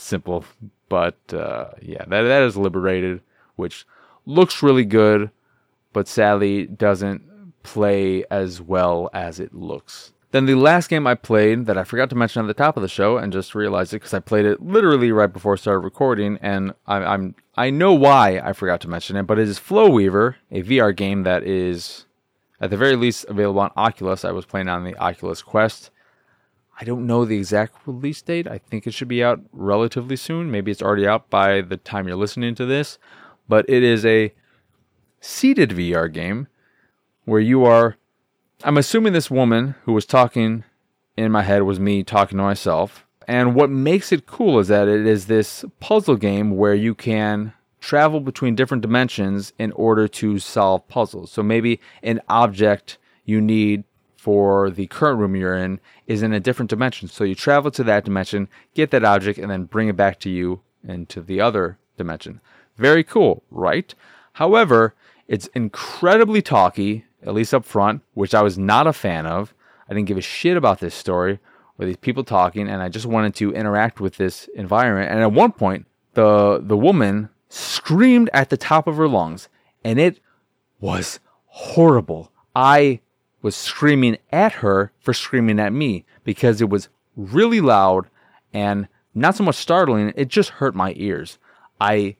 simple 0.01 0.45
but 0.91 1.33
uh, 1.33 1.69
yeah, 1.81 2.03
that 2.05 2.23
that 2.23 2.41
is 2.41 2.57
liberated, 2.57 3.21
which 3.55 3.87
looks 4.25 4.61
really 4.61 4.83
good, 4.83 5.31
but 5.93 6.05
sadly 6.05 6.65
doesn't 6.65 7.53
play 7.63 8.25
as 8.29 8.61
well 8.61 9.09
as 9.13 9.39
it 9.39 9.53
looks. 9.53 10.11
Then 10.31 10.47
the 10.47 10.55
last 10.55 10.89
game 10.89 11.07
I 11.07 11.15
played 11.15 11.65
that 11.67 11.77
I 11.77 11.85
forgot 11.85 12.09
to 12.09 12.17
mention 12.17 12.41
at 12.41 12.47
the 12.47 12.53
top 12.53 12.75
of 12.75 12.83
the 12.83 12.89
show 12.89 13.15
and 13.17 13.31
just 13.31 13.55
realized 13.55 13.93
it 13.93 13.97
because 13.97 14.13
I 14.13 14.19
played 14.19 14.45
it 14.45 14.61
literally 14.61 15.13
right 15.13 15.31
before 15.31 15.53
I 15.53 15.55
started 15.55 15.79
recording, 15.79 16.37
and 16.41 16.73
I, 16.85 16.97
I'm 16.97 17.35
I 17.55 17.69
know 17.69 17.93
why 17.93 18.41
I 18.43 18.51
forgot 18.51 18.81
to 18.81 18.89
mention 18.89 19.15
it, 19.15 19.23
but 19.23 19.39
it 19.39 19.47
is 19.47 19.59
Flow 19.59 19.89
Weaver, 19.89 20.35
a 20.51 20.61
VR 20.61 20.93
game 20.93 21.23
that 21.23 21.43
is 21.43 22.05
at 22.59 22.69
the 22.69 22.75
very 22.75 22.97
least 22.97 23.23
available 23.29 23.61
on 23.61 23.71
Oculus. 23.77 24.25
I 24.25 24.31
was 24.31 24.45
playing 24.45 24.67
on 24.67 24.83
the 24.83 24.97
Oculus 24.97 25.41
Quest. 25.41 25.89
I 26.79 26.83
don't 26.83 27.05
know 27.05 27.25
the 27.25 27.37
exact 27.37 27.75
release 27.85 28.21
date. 28.21 28.47
I 28.47 28.57
think 28.57 28.87
it 28.87 28.93
should 28.93 29.07
be 29.07 29.23
out 29.23 29.41
relatively 29.51 30.15
soon. 30.15 30.49
Maybe 30.49 30.71
it's 30.71 30.81
already 30.81 31.07
out 31.07 31.29
by 31.29 31.61
the 31.61 31.77
time 31.77 32.07
you're 32.07 32.17
listening 32.17 32.55
to 32.55 32.65
this. 32.65 32.97
But 33.47 33.69
it 33.69 33.83
is 33.83 34.05
a 34.05 34.33
seated 35.19 35.71
VR 35.71 36.11
game 36.11 36.47
where 37.25 37.39
you 37.39 37.65
are. 37.65 37.97
I'm 38.63 38.77
assuming 38.77 39.13
this 39.13 39.31
woman 39.31 39.75
who 39.83 39.93
was 39.93 40.05
talking 40.05 40.63
in 41.17 41.31
my 41.31 41.43
head 41.43 41.63
was 41.63 41.79
me 41.79 42.03
talking 42.03 42.37
to 42.37 42.43
myself. 42.43 43.05
And 43.27 43.55
what 43.55 43.69
makes 43.69 44.11
it 44.11 44.25
cool 44.25 44.59
is 44.59 44.67
that 44.69 44.87
it 44.87 45.05
is 45.05 45.27
this 45.27 45.63
puzzle 45.79 46.15
game 46.15 46.57
where 46.57 46.73
you 46.73 46.95
can 46.95 47.53
travel 47.79 48.19
between 48.19 48.55
different 48.55 48.81
dimensions 48.81 49.53
in 49.57 49.71
order 49.73 50.07
to 50.07 50.39
solve 50.39 50.87
puzzles. 50.87 51.31
So 51.31 51.43
maybe 51.43 51.79
an 52.03 52.21
object 52.29 52.97
you 53.25 53.41
need 53.41 53.83
for 54.21 54.69
the 54.69 54.85
current 54.85 55.17
room 55.17 55.35
you're 55.35 55.57
in 55.57 55.79
is 56.05 56.21
in 56.21 56.31
a 56.31 56.39
different 56.39 56.69
dimension. 56.69 57.07
So 57.07 57.23
you 57.23 57.33
travel 57.33 57.71
to 57.71 57.83
that 57.85 58.05
dimension, 58.05 58.49
get 58.75 58.91
that 58.91 59.03
object, 59.03 59.39
and 59.39 59.49
then 59.49 59.63
bring 59.63 59.87
it 59.87 59.95
back 59.95 60.19
to 60.19 60.29
you 60.29 60.61
into 60.87 61.21
the 61.21 61.41
other 61.41 61.79
dimension. 61.97 62.39
Very 62.77 63.03
cool, 63.03 63.41
right? 63.49 63.95
However, 64.33 64.93
it's 65.27 65.47
incredibly 65.55 66.43
talky, 66.43 67.05
at 67.23 67.33
least 67.33 67.51
up 67.51 67.65
front, 67.65 68.03
which 68.13 68.35
I 68.35 68.43
was 68.43 68.59
not 68.59 68.85
a 68.85 68.93
fan 68.93 69.25
of. 69.25 69.55
I 69.89 69.95
didn't 69.95 70.07
give 70.07 70.19
a 70.19 70.21
shit 70.21 70.55
about 70.55 70.81
this 70.81 70.93
story 70.93 71.39
or 71.79 71.87
these 71.87 71.97
people 71.97 72.23
talking, 72.23 72.69
and 72.69 72.83
I 72.83 72.89
just 72.89 73.07
wanted 73.07 73.33
to 73.37 73.51
interact 73.53 73.99
with 73.99 74.17
this 74.17 74.47
environment. 74.53 75.09
And 75.09 75.21
at 75.21 75.31
one 75.31 75.51
point, 75.51 75.87
the 76.13 76.61
the 76.61 76.77
woman 76.77 77.29
screamed 77.49 78.29
at 78.33 78.51
the 78.51 78.57
top 78.57 78.85
of 78.85 78.97
her 78.97 79.07
lungs, 79.07 79.49
and 79.83 79.97
it 79.97 80.19
was 80.79 81.19
horrible. 81.47 82.31
I 82.55 83.01
was 83.41 83.55
screaming 83.55 84.17
at 84.31 84.53
her 84.53 84.91
for 84.99 85.13
screaming 85.13 85.59
at 85.59 85.73
me 85.73 86.05
because 86.23 86.61
it 86.61 86.69
was 86.69 86.89
really 87.15 87.61
loud 87.61 88.07
and 88.53 88.87
not 89.13 89.35
so 89.35 89.43
much 89.43 89.55
startling, 89.55 90.13
it 90.15 90.27
just 90.27 90.49
hurt 90.51 90.75
my 90.75 90.93
ears. 90.95 91.37
I 91.79 92.15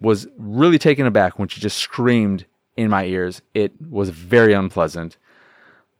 was 0.00 0.26
really 0.36 0.78
taken 0.78 1.06
aback 1.06 1.38
when 1.38 1.48
she 1.48 1.60
just 1.60 1.78
screamed 1.78 2.46
in 2.76 2.90
my 2.90 3.04
ears. 3.04 3.42
It 3.54 3.72
was 3.80 4.10
very 4.10 4.52
unpleasant. 4.52 5.16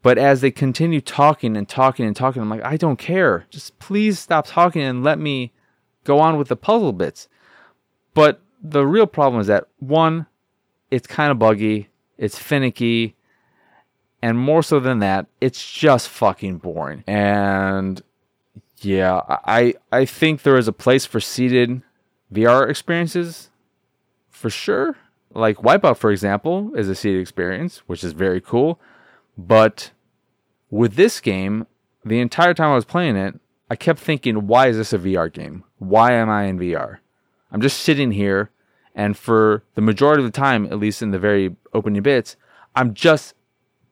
But 0.03 0.19
as 0.19 0.41
they 0.41 0.51
continue 0.51 1.01
talking 1.01 1.57
and 1.57 1.69
talking 1.69 2.07
and 2.07 2.15
talking, 2.15 2.43
I'm 2.43 2.51
like, 2.51 2.65
I 2.65 2.77
don't 2.77 2.99
care. 2.99 3.47
Just 3.51 3.79
please 3.79 4.19
stop 4.19 4.47
talking 4.47 4.83
and 4.83 5.03
let 5.03 5.19
me 5.19 5.53
go 6.05 6.21
on 6.21 6.37
with 6.37 6.49
the 6.49 6.57
puzzle 6.57 6.93
bits. 6.93 7.29
But 8.15 8.41
the 8.63 8.87
real 8.87 9.07
problem 9.07 9.41
is 9.41 9.47
that 9.49 9.67
one, 9.79 10.27
it's 10.91 11.07
kind 11.07 11.31
of 11.31 11.39
buggy, 11.39 11.89
it's 12.19 12.39
finicky, 12.39 13.17
and 14.27 14.37
more 14.37 14.61
so 14.61 14.81
than 14.81 14.99
that, 14.99 15.27
it's 15.41 15.71
just 15.71 16.09
fucking 16.09 16.59
boring. 16.59 17.05
And 17.07 18.03
yeah, 18.79 19.21
I 19.29 19.75
I 19.93 20.05
think 20.05 20.43
there 20.43 20.59
is 20.59 20.67
a 20.67 20.73
place 20.73 21.07
for 21.07 21.21
seated 21.21 21.81
VR 22.33 22.69
experiences 22.69 23.51
for 24.29 24.51
sure. 24.51 24.97
Like 25.33 25.59
Wipeout, 25.59 25.97
for 25.97 26.11
example, 26.11 26.73
is 26.75 26.89
a 26.89 26.97
seated 26.97 27.21
experience, 27.21 27.85
which 27.87 28.03
is 28.03 28.15
very 28.15 28.41
cool. 28.41 28.81
But 29.39 29.93
with 30.71 30.95
this 30.95 31.21
game, 31.21 31.69
the 32.05 32.19
entire 32.19 32.53
time 32.53 32.73
I 32.73 32.75
was 32.75 32.85
playing 32.85 33.15
it, 33.15 33.39
I 33.71 33.77
kept 33.77 34.01
thinking, 34.01 34.49
why 34.49 34.67
is 34.67 34.77
this 34.77 34.93
a 34.93 34.99
VR 34.99 35.33
game? 35.33 35.63
Why 35.79 36.15
am 36.15 36.29
I 36.29 36.47
in 36.47 36.59
VR? 36.59 36.99
I'm 37.53 37.61
just 37.61 37.79
sitting 37.79 38.11
here, 38.11 38.51
and 38.93 39.17
for 39.17 39.63
the 39.77 39.83
majority 39.83 40.25
of 40.25 40.33
the 40.33 40.37
time, 40.37 40.67
at 40.67 40.81
least 40.81 41.01
in 41.01 41.13
the 41.13 41.21
very 41.21 41.55
opening 41.73 42.03
bits, 42.03 42.35
I'm 42.75 42.93
just 42.93 43.36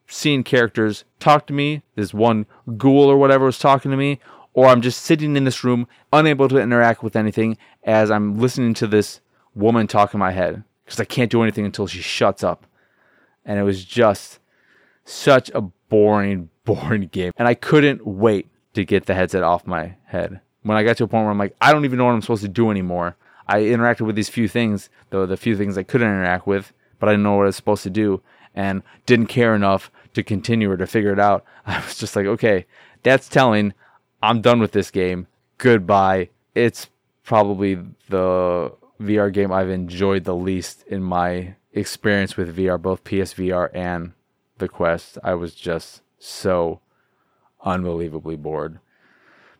seeing 0.06 0.42
characters 0.42 1.04
talk 1.18 1.46
to 1.46 1.52
me. 1.52 1.82
This 1.94 2.14
one 2.14 2.46
ghoul 2.76 3.10
or 3.10 3.16
whatever 3.16 3.46
was 3.46 3.58
talking 3.58 3.90
to 3.90 3.96
me, 3.96 4.20
or 4.52 4.66
I'm 4.66 4.80
just 4.80 5.02
sitting 5.02 5.36
in 5.36 5.44
this 5.44 5.64
room, 5.64 5.86
unable 6.12 6.48
to 6.48 6.58
interact 6.58 7.02
with 7.02 7.16
anything 7.16 7.56
as 7.82 8.10
I'm 8.10 8.38
listening 8.38 8.74
to 8.74 8.86
this 8.86 9.20
woman 9.54 9.86
talk 9.86 10.14
in 10.14 10.20
my 10.20 10.32
head 10.32 10.64
because 10.84 11.00
I 11.00 11.04
can't 11.04 11.30
do 11.30 11.42
anything 11.42 11.64
until 11.64 11.86
she 11.86 12.00
shuts 12.00 12.44
up. 12.44 12.66
And 13.44 13.58
it 13.58 13.62
was 13.62 13.84
just 13.84 14.38
such 15.04 15.50
a 15.54 15.60
boring, 15.60 16.50
boring 16.64 17.08
game. 17.08 17.32
And 17.36 17.48
I 17.48 17.54
couldn't 17.54 18.06
wait 18.06 18.48
to 18.74 18.84
get 18.84 19.06
the 19.06 19.14
headset 19.14 19.42
off 19.42 19.66
my 19.66 19.96
head. 20.06 20.40
When 20.62 20.76
I 20.76 20.82
got 20.82 20.96
to 20.98 21.04
a 21.04 21.08
point 21.08 21.24
where 21.24 21.30
I'm 21.30 21.38
like, 21.38 21.54
I 21.60 21.72
don't 21.72 21.84
even 21.84 21.98
know 21.98 22.06
what 22.06 22.12
I'm 22.12 22.22
supposed 22.22 22.42
to 22.42 22.48
do 22.48 22.70
anymore. 22.70 23.16
I 23.46 23.60
interacted 23.60 24.06
with 24.06 24.16
these 24.16 24.30
few 24.30 24.48
things, 24.48 24.88
though 25.10 25.26
the 25.26 25.36
few 25.36 25.56
things 25.56 25.76
I 25.76 25.82
couldn't 25.82 26.08
interact 26.08 26.46
with, 26.46 26.72
but 26.98 27.08
I 27.08 27.12
didn't 27.12 27.24
know 27.24 27.36
what 27.36 27.42
I 27.42 27.46
was 27.46 27.56
supposed 27.56 27.82
to 27.82 27.90
do 27.90 28.22
and 28.54 28.82
didn't 29.06 29.26
care 29.26 29.54
enough 29.54 29.90
to 30.14 30.22
continue 30.22 30.70
or 30.70 30.76
to 30.76 30.86
figure 30.86 31.12
it 31.12 31.18
out. 31.18 31.44
I 31.66 31.80
was 31.80 31.96
just 31.96 32.16
like, 32.16 32.26
okay, 32.26 32.66
that's 33.02 33.28
telling. 33.28 33.74
I'm 34.22 34.40
done 34.40 34.60
with 34.60 34.72
this 34.72 34.90
game. 34.90 35.26
Goodbye. 35.58 36.30
It's 36.54 36.88
probably 37.24 37.78
the 38.08 38.72
VR 39.00 39.32
game 39.32 39.52
I've 39.52 39.68
enjoyed 39.68 40.24
the 40.24 40.34
least 40.34 40.84
in 40.86 41.02
my 41.02 41.56
experience 41.72 42.36
with 42.36 42.56
VR, 42.56 42.80
both 42.80 43.04
PSVR 43.04 43.70
and 43.74 44.12
the 44.58 44.68
Quest. 44.68 45.18
I 45.22 45.34
was 45.34 45.54
just 45.54 46.02
so 46.18 46.80
unbelievably 47.62 48.36
bored. 48.36 48.78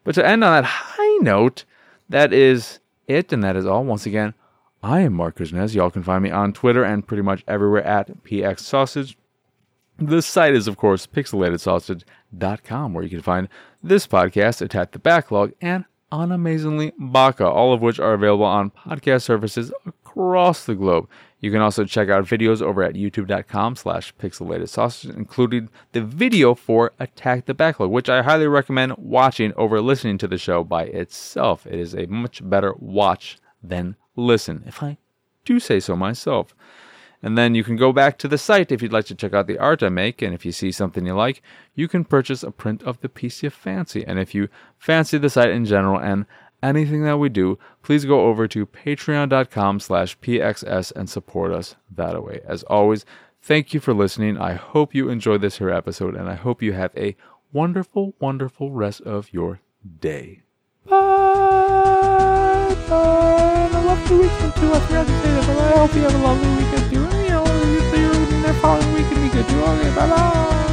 But 0.05 0.15
to 0.17 0.27
end 0.27 0.45
on 0.45 0.53
that 0.53 0.69
high 0.69 1.17
note, 1.21 1.65
that 2.09 2.33
is 2.33 2.79
it, 3.07 3.33
and 3.33 3.43
that 3.43 3.57
is 3.57 3.67
all. 3.67 3.85
Once 3.85 4.07
again, 4.07 4.35
I 4.85 5.01
am 5.01 5.15
Marc 5.15 5.39
Kuznez. 5.39 5.75
Y'all 5.75 5.91
can 5.91 6.03
find 6.03 6.23
me 6.23 6.31
on 6.31 6.53
Twitter 6.53 6.85
and 6.85 7.07
pretty 7.07 7.23
much 7.23 7.43
everywhere 7.49 7.85
at 7.85 8.23
PX 8.23 8.61
Sausage. 8.61 9.17
The 9.97 10.21
site 10.21 10.55
is, 10.55 10.69
of 10.69 10.77
course, 10.77 11.07
pixelatedsausage.com, 11.07 12.93
where 12.93 13.03
you 13.03 13.09
can 13.09 13.23
find 13.23 13.49
this 13.83 14.07
podcast, 14.07 14.61
Attack 14.61 14.91
the 14.91 14.99
Backlog, 14.99 15.53
and 15.63 15.87
Unamazingly 16.13 16.93
Baka, 16.99 17.49
all 17.49 17.73
of 17.73 17.81
which 17.81 17.99
are 17.99 18.13
available 18.13 18.45
on 18.45 18.73
podcast 18.73 19.23
services 19.23 19.73
across 19.87 20.67
the 20.67 20.75
globe. 20.75 21.09
You 21.41 21.51
can 21.51 21.63
also 21.63 21.87
check 21.87 22.11
out 22.11 22.27
videos 22.27 22.61
over 22.61 22.83
at 22.83 22.93
youtube.com 22.93 23.77
slash 23.77 24.15
pixelatedsausage, 24.17 25.17
including 25.17 25.71
the 25.93 26.03
video 26.03 26.55
for 26.55 26.93
Attack 27.01 27.47
the 27.47 27.55
Backlog, 27.55 27.91
which 27.91 28.11
I 28.11 28.23
highly 28.23 28.49
recommend 28.49 28.99
watching 28.99 29.55
over 29.57 29.81
listening 29.81 30.19
to 30.19 30.29
the 30.29 30.37
show 30.37 30.63
by 30.63 30.85
itself. 30.85 31.67
It 31.67 31.81
is 31.81 31.95
a 31.95 32.05
much 32.05 32.47
better 32.47 32.75
watch 32.79 33.39
than 33.63 33.97
listen, 34.17 34.65
if 34.67 34.83
I 34.83 34.99
do 35.45 35.61
say 35.61 35.81
so 35.81 35.97
myself. 35.97 36.55
And 37.23 37.39
then 37.39 37.55
you 37.55 37.65
can 37.65 37.77
go 37.77 37.91
back 37.91 38.19
to 38.19 38.29
the 38.29 38.37
site 38.37 38.71
if 38.71 38.83
you'd 38.83 38.93
like 38.93 39.07
to 39.07 39.15
check 39.15 39.33
out 39.33 39.47
the 39.47 39.59
art 39.59 39.83
I 39.83 39.89
make. 39.89 40.21
And 40.21 40.35
if 40.35 40.45
you 40.45 40.53
see 40.53 40.71
something 40.71 41.07
you 41.07 41.15
like, 41.15 41.43
you 41.75 41.89
can 41.89 42.05
purchase 42.05 42.43
a 42.43 42.51
print 42.51 42.83
of 42.83 43.01
the 43.01 43.09
piece 43.09 43.43
you 43.43 43.49
fancy. 43.49 44.05
And 44.07 44.19
if 44.19 44.35
you 44.35 44.49
fancy 44.79 45.17
the 45.17 45.31
site 45.31 45.49
in 45.49 45.65
general 45.65 45.99
and 45.99 46.27
anything 46.63 47.03
that 47.05 47.17
we 47.17 47.31
do, 47.31 47.59
please 47.83 48.05
go 48.05 48.27
over 48.27 48.47
to 48.49 48.67
patreon.com 48.67 49.81
slash 49.81 50.19
pxs 50.19 50.93
and 50.95 51.09
support 51.09 51.51
us 51.51 51.77
that 51.95 52.23
way. 52.23 52.41
As 52.47 52.63
always, 52.65 53.07
thank 53.41 53.73
you 53.73 53.81
for 53.81 53.95
listening. 53.95 54.37
I 54.37 54.53
hope 54.53 54.95
you 54.95 55.09
enjoyed 55.09 55.41
this 55.41 55.59
here 55.59 55.71
episode, 55.71 56.15
and 56.15 56.29
I 56.29 56.35
hope 56.35 56.63
you 56.63 56.75
have 56.75 56.93
a 56.95 57.17
wonderful, 57.55 58.15
wonderful 58.19 58.71
rest 58.71 59.01
of 59.01 59.33
your 59.33 59.61
day. 60.01 60.43
Bye! 60.87 62.04
Bye! 62.89 63.69
I 63.73 63.85
love 63.85 64.09
the 64.09 64.17
weekend 64.17 64.55
too. 64.57 64.73
I 64.73 64.81
forgot 64.81 65.07
to 65.07 65.13
say 65.23 65.31
that, 65.35 65.47
but 65.47 65.59
I 65.59 65.79
hope 65.79 65.95
you 65.95 66.03
have 66.03 66.15
a 66.15 66.19
lovely 66.19 66.49
weekend 66.57 66.93
too. 66.93 67.05
And, 67.05 67.23
you 67.25 67.31
know, 67.31 67.45
the 68.47 68.55
following 68.61 68.93
week 68.95 69.07
can 69.09 69.23
be 69.23 69.29
good 69.29 69.49
too. 69.49 69.61
Okay, 69.61 69.95
bye 69.95 70.09
bye! 70.09 70.64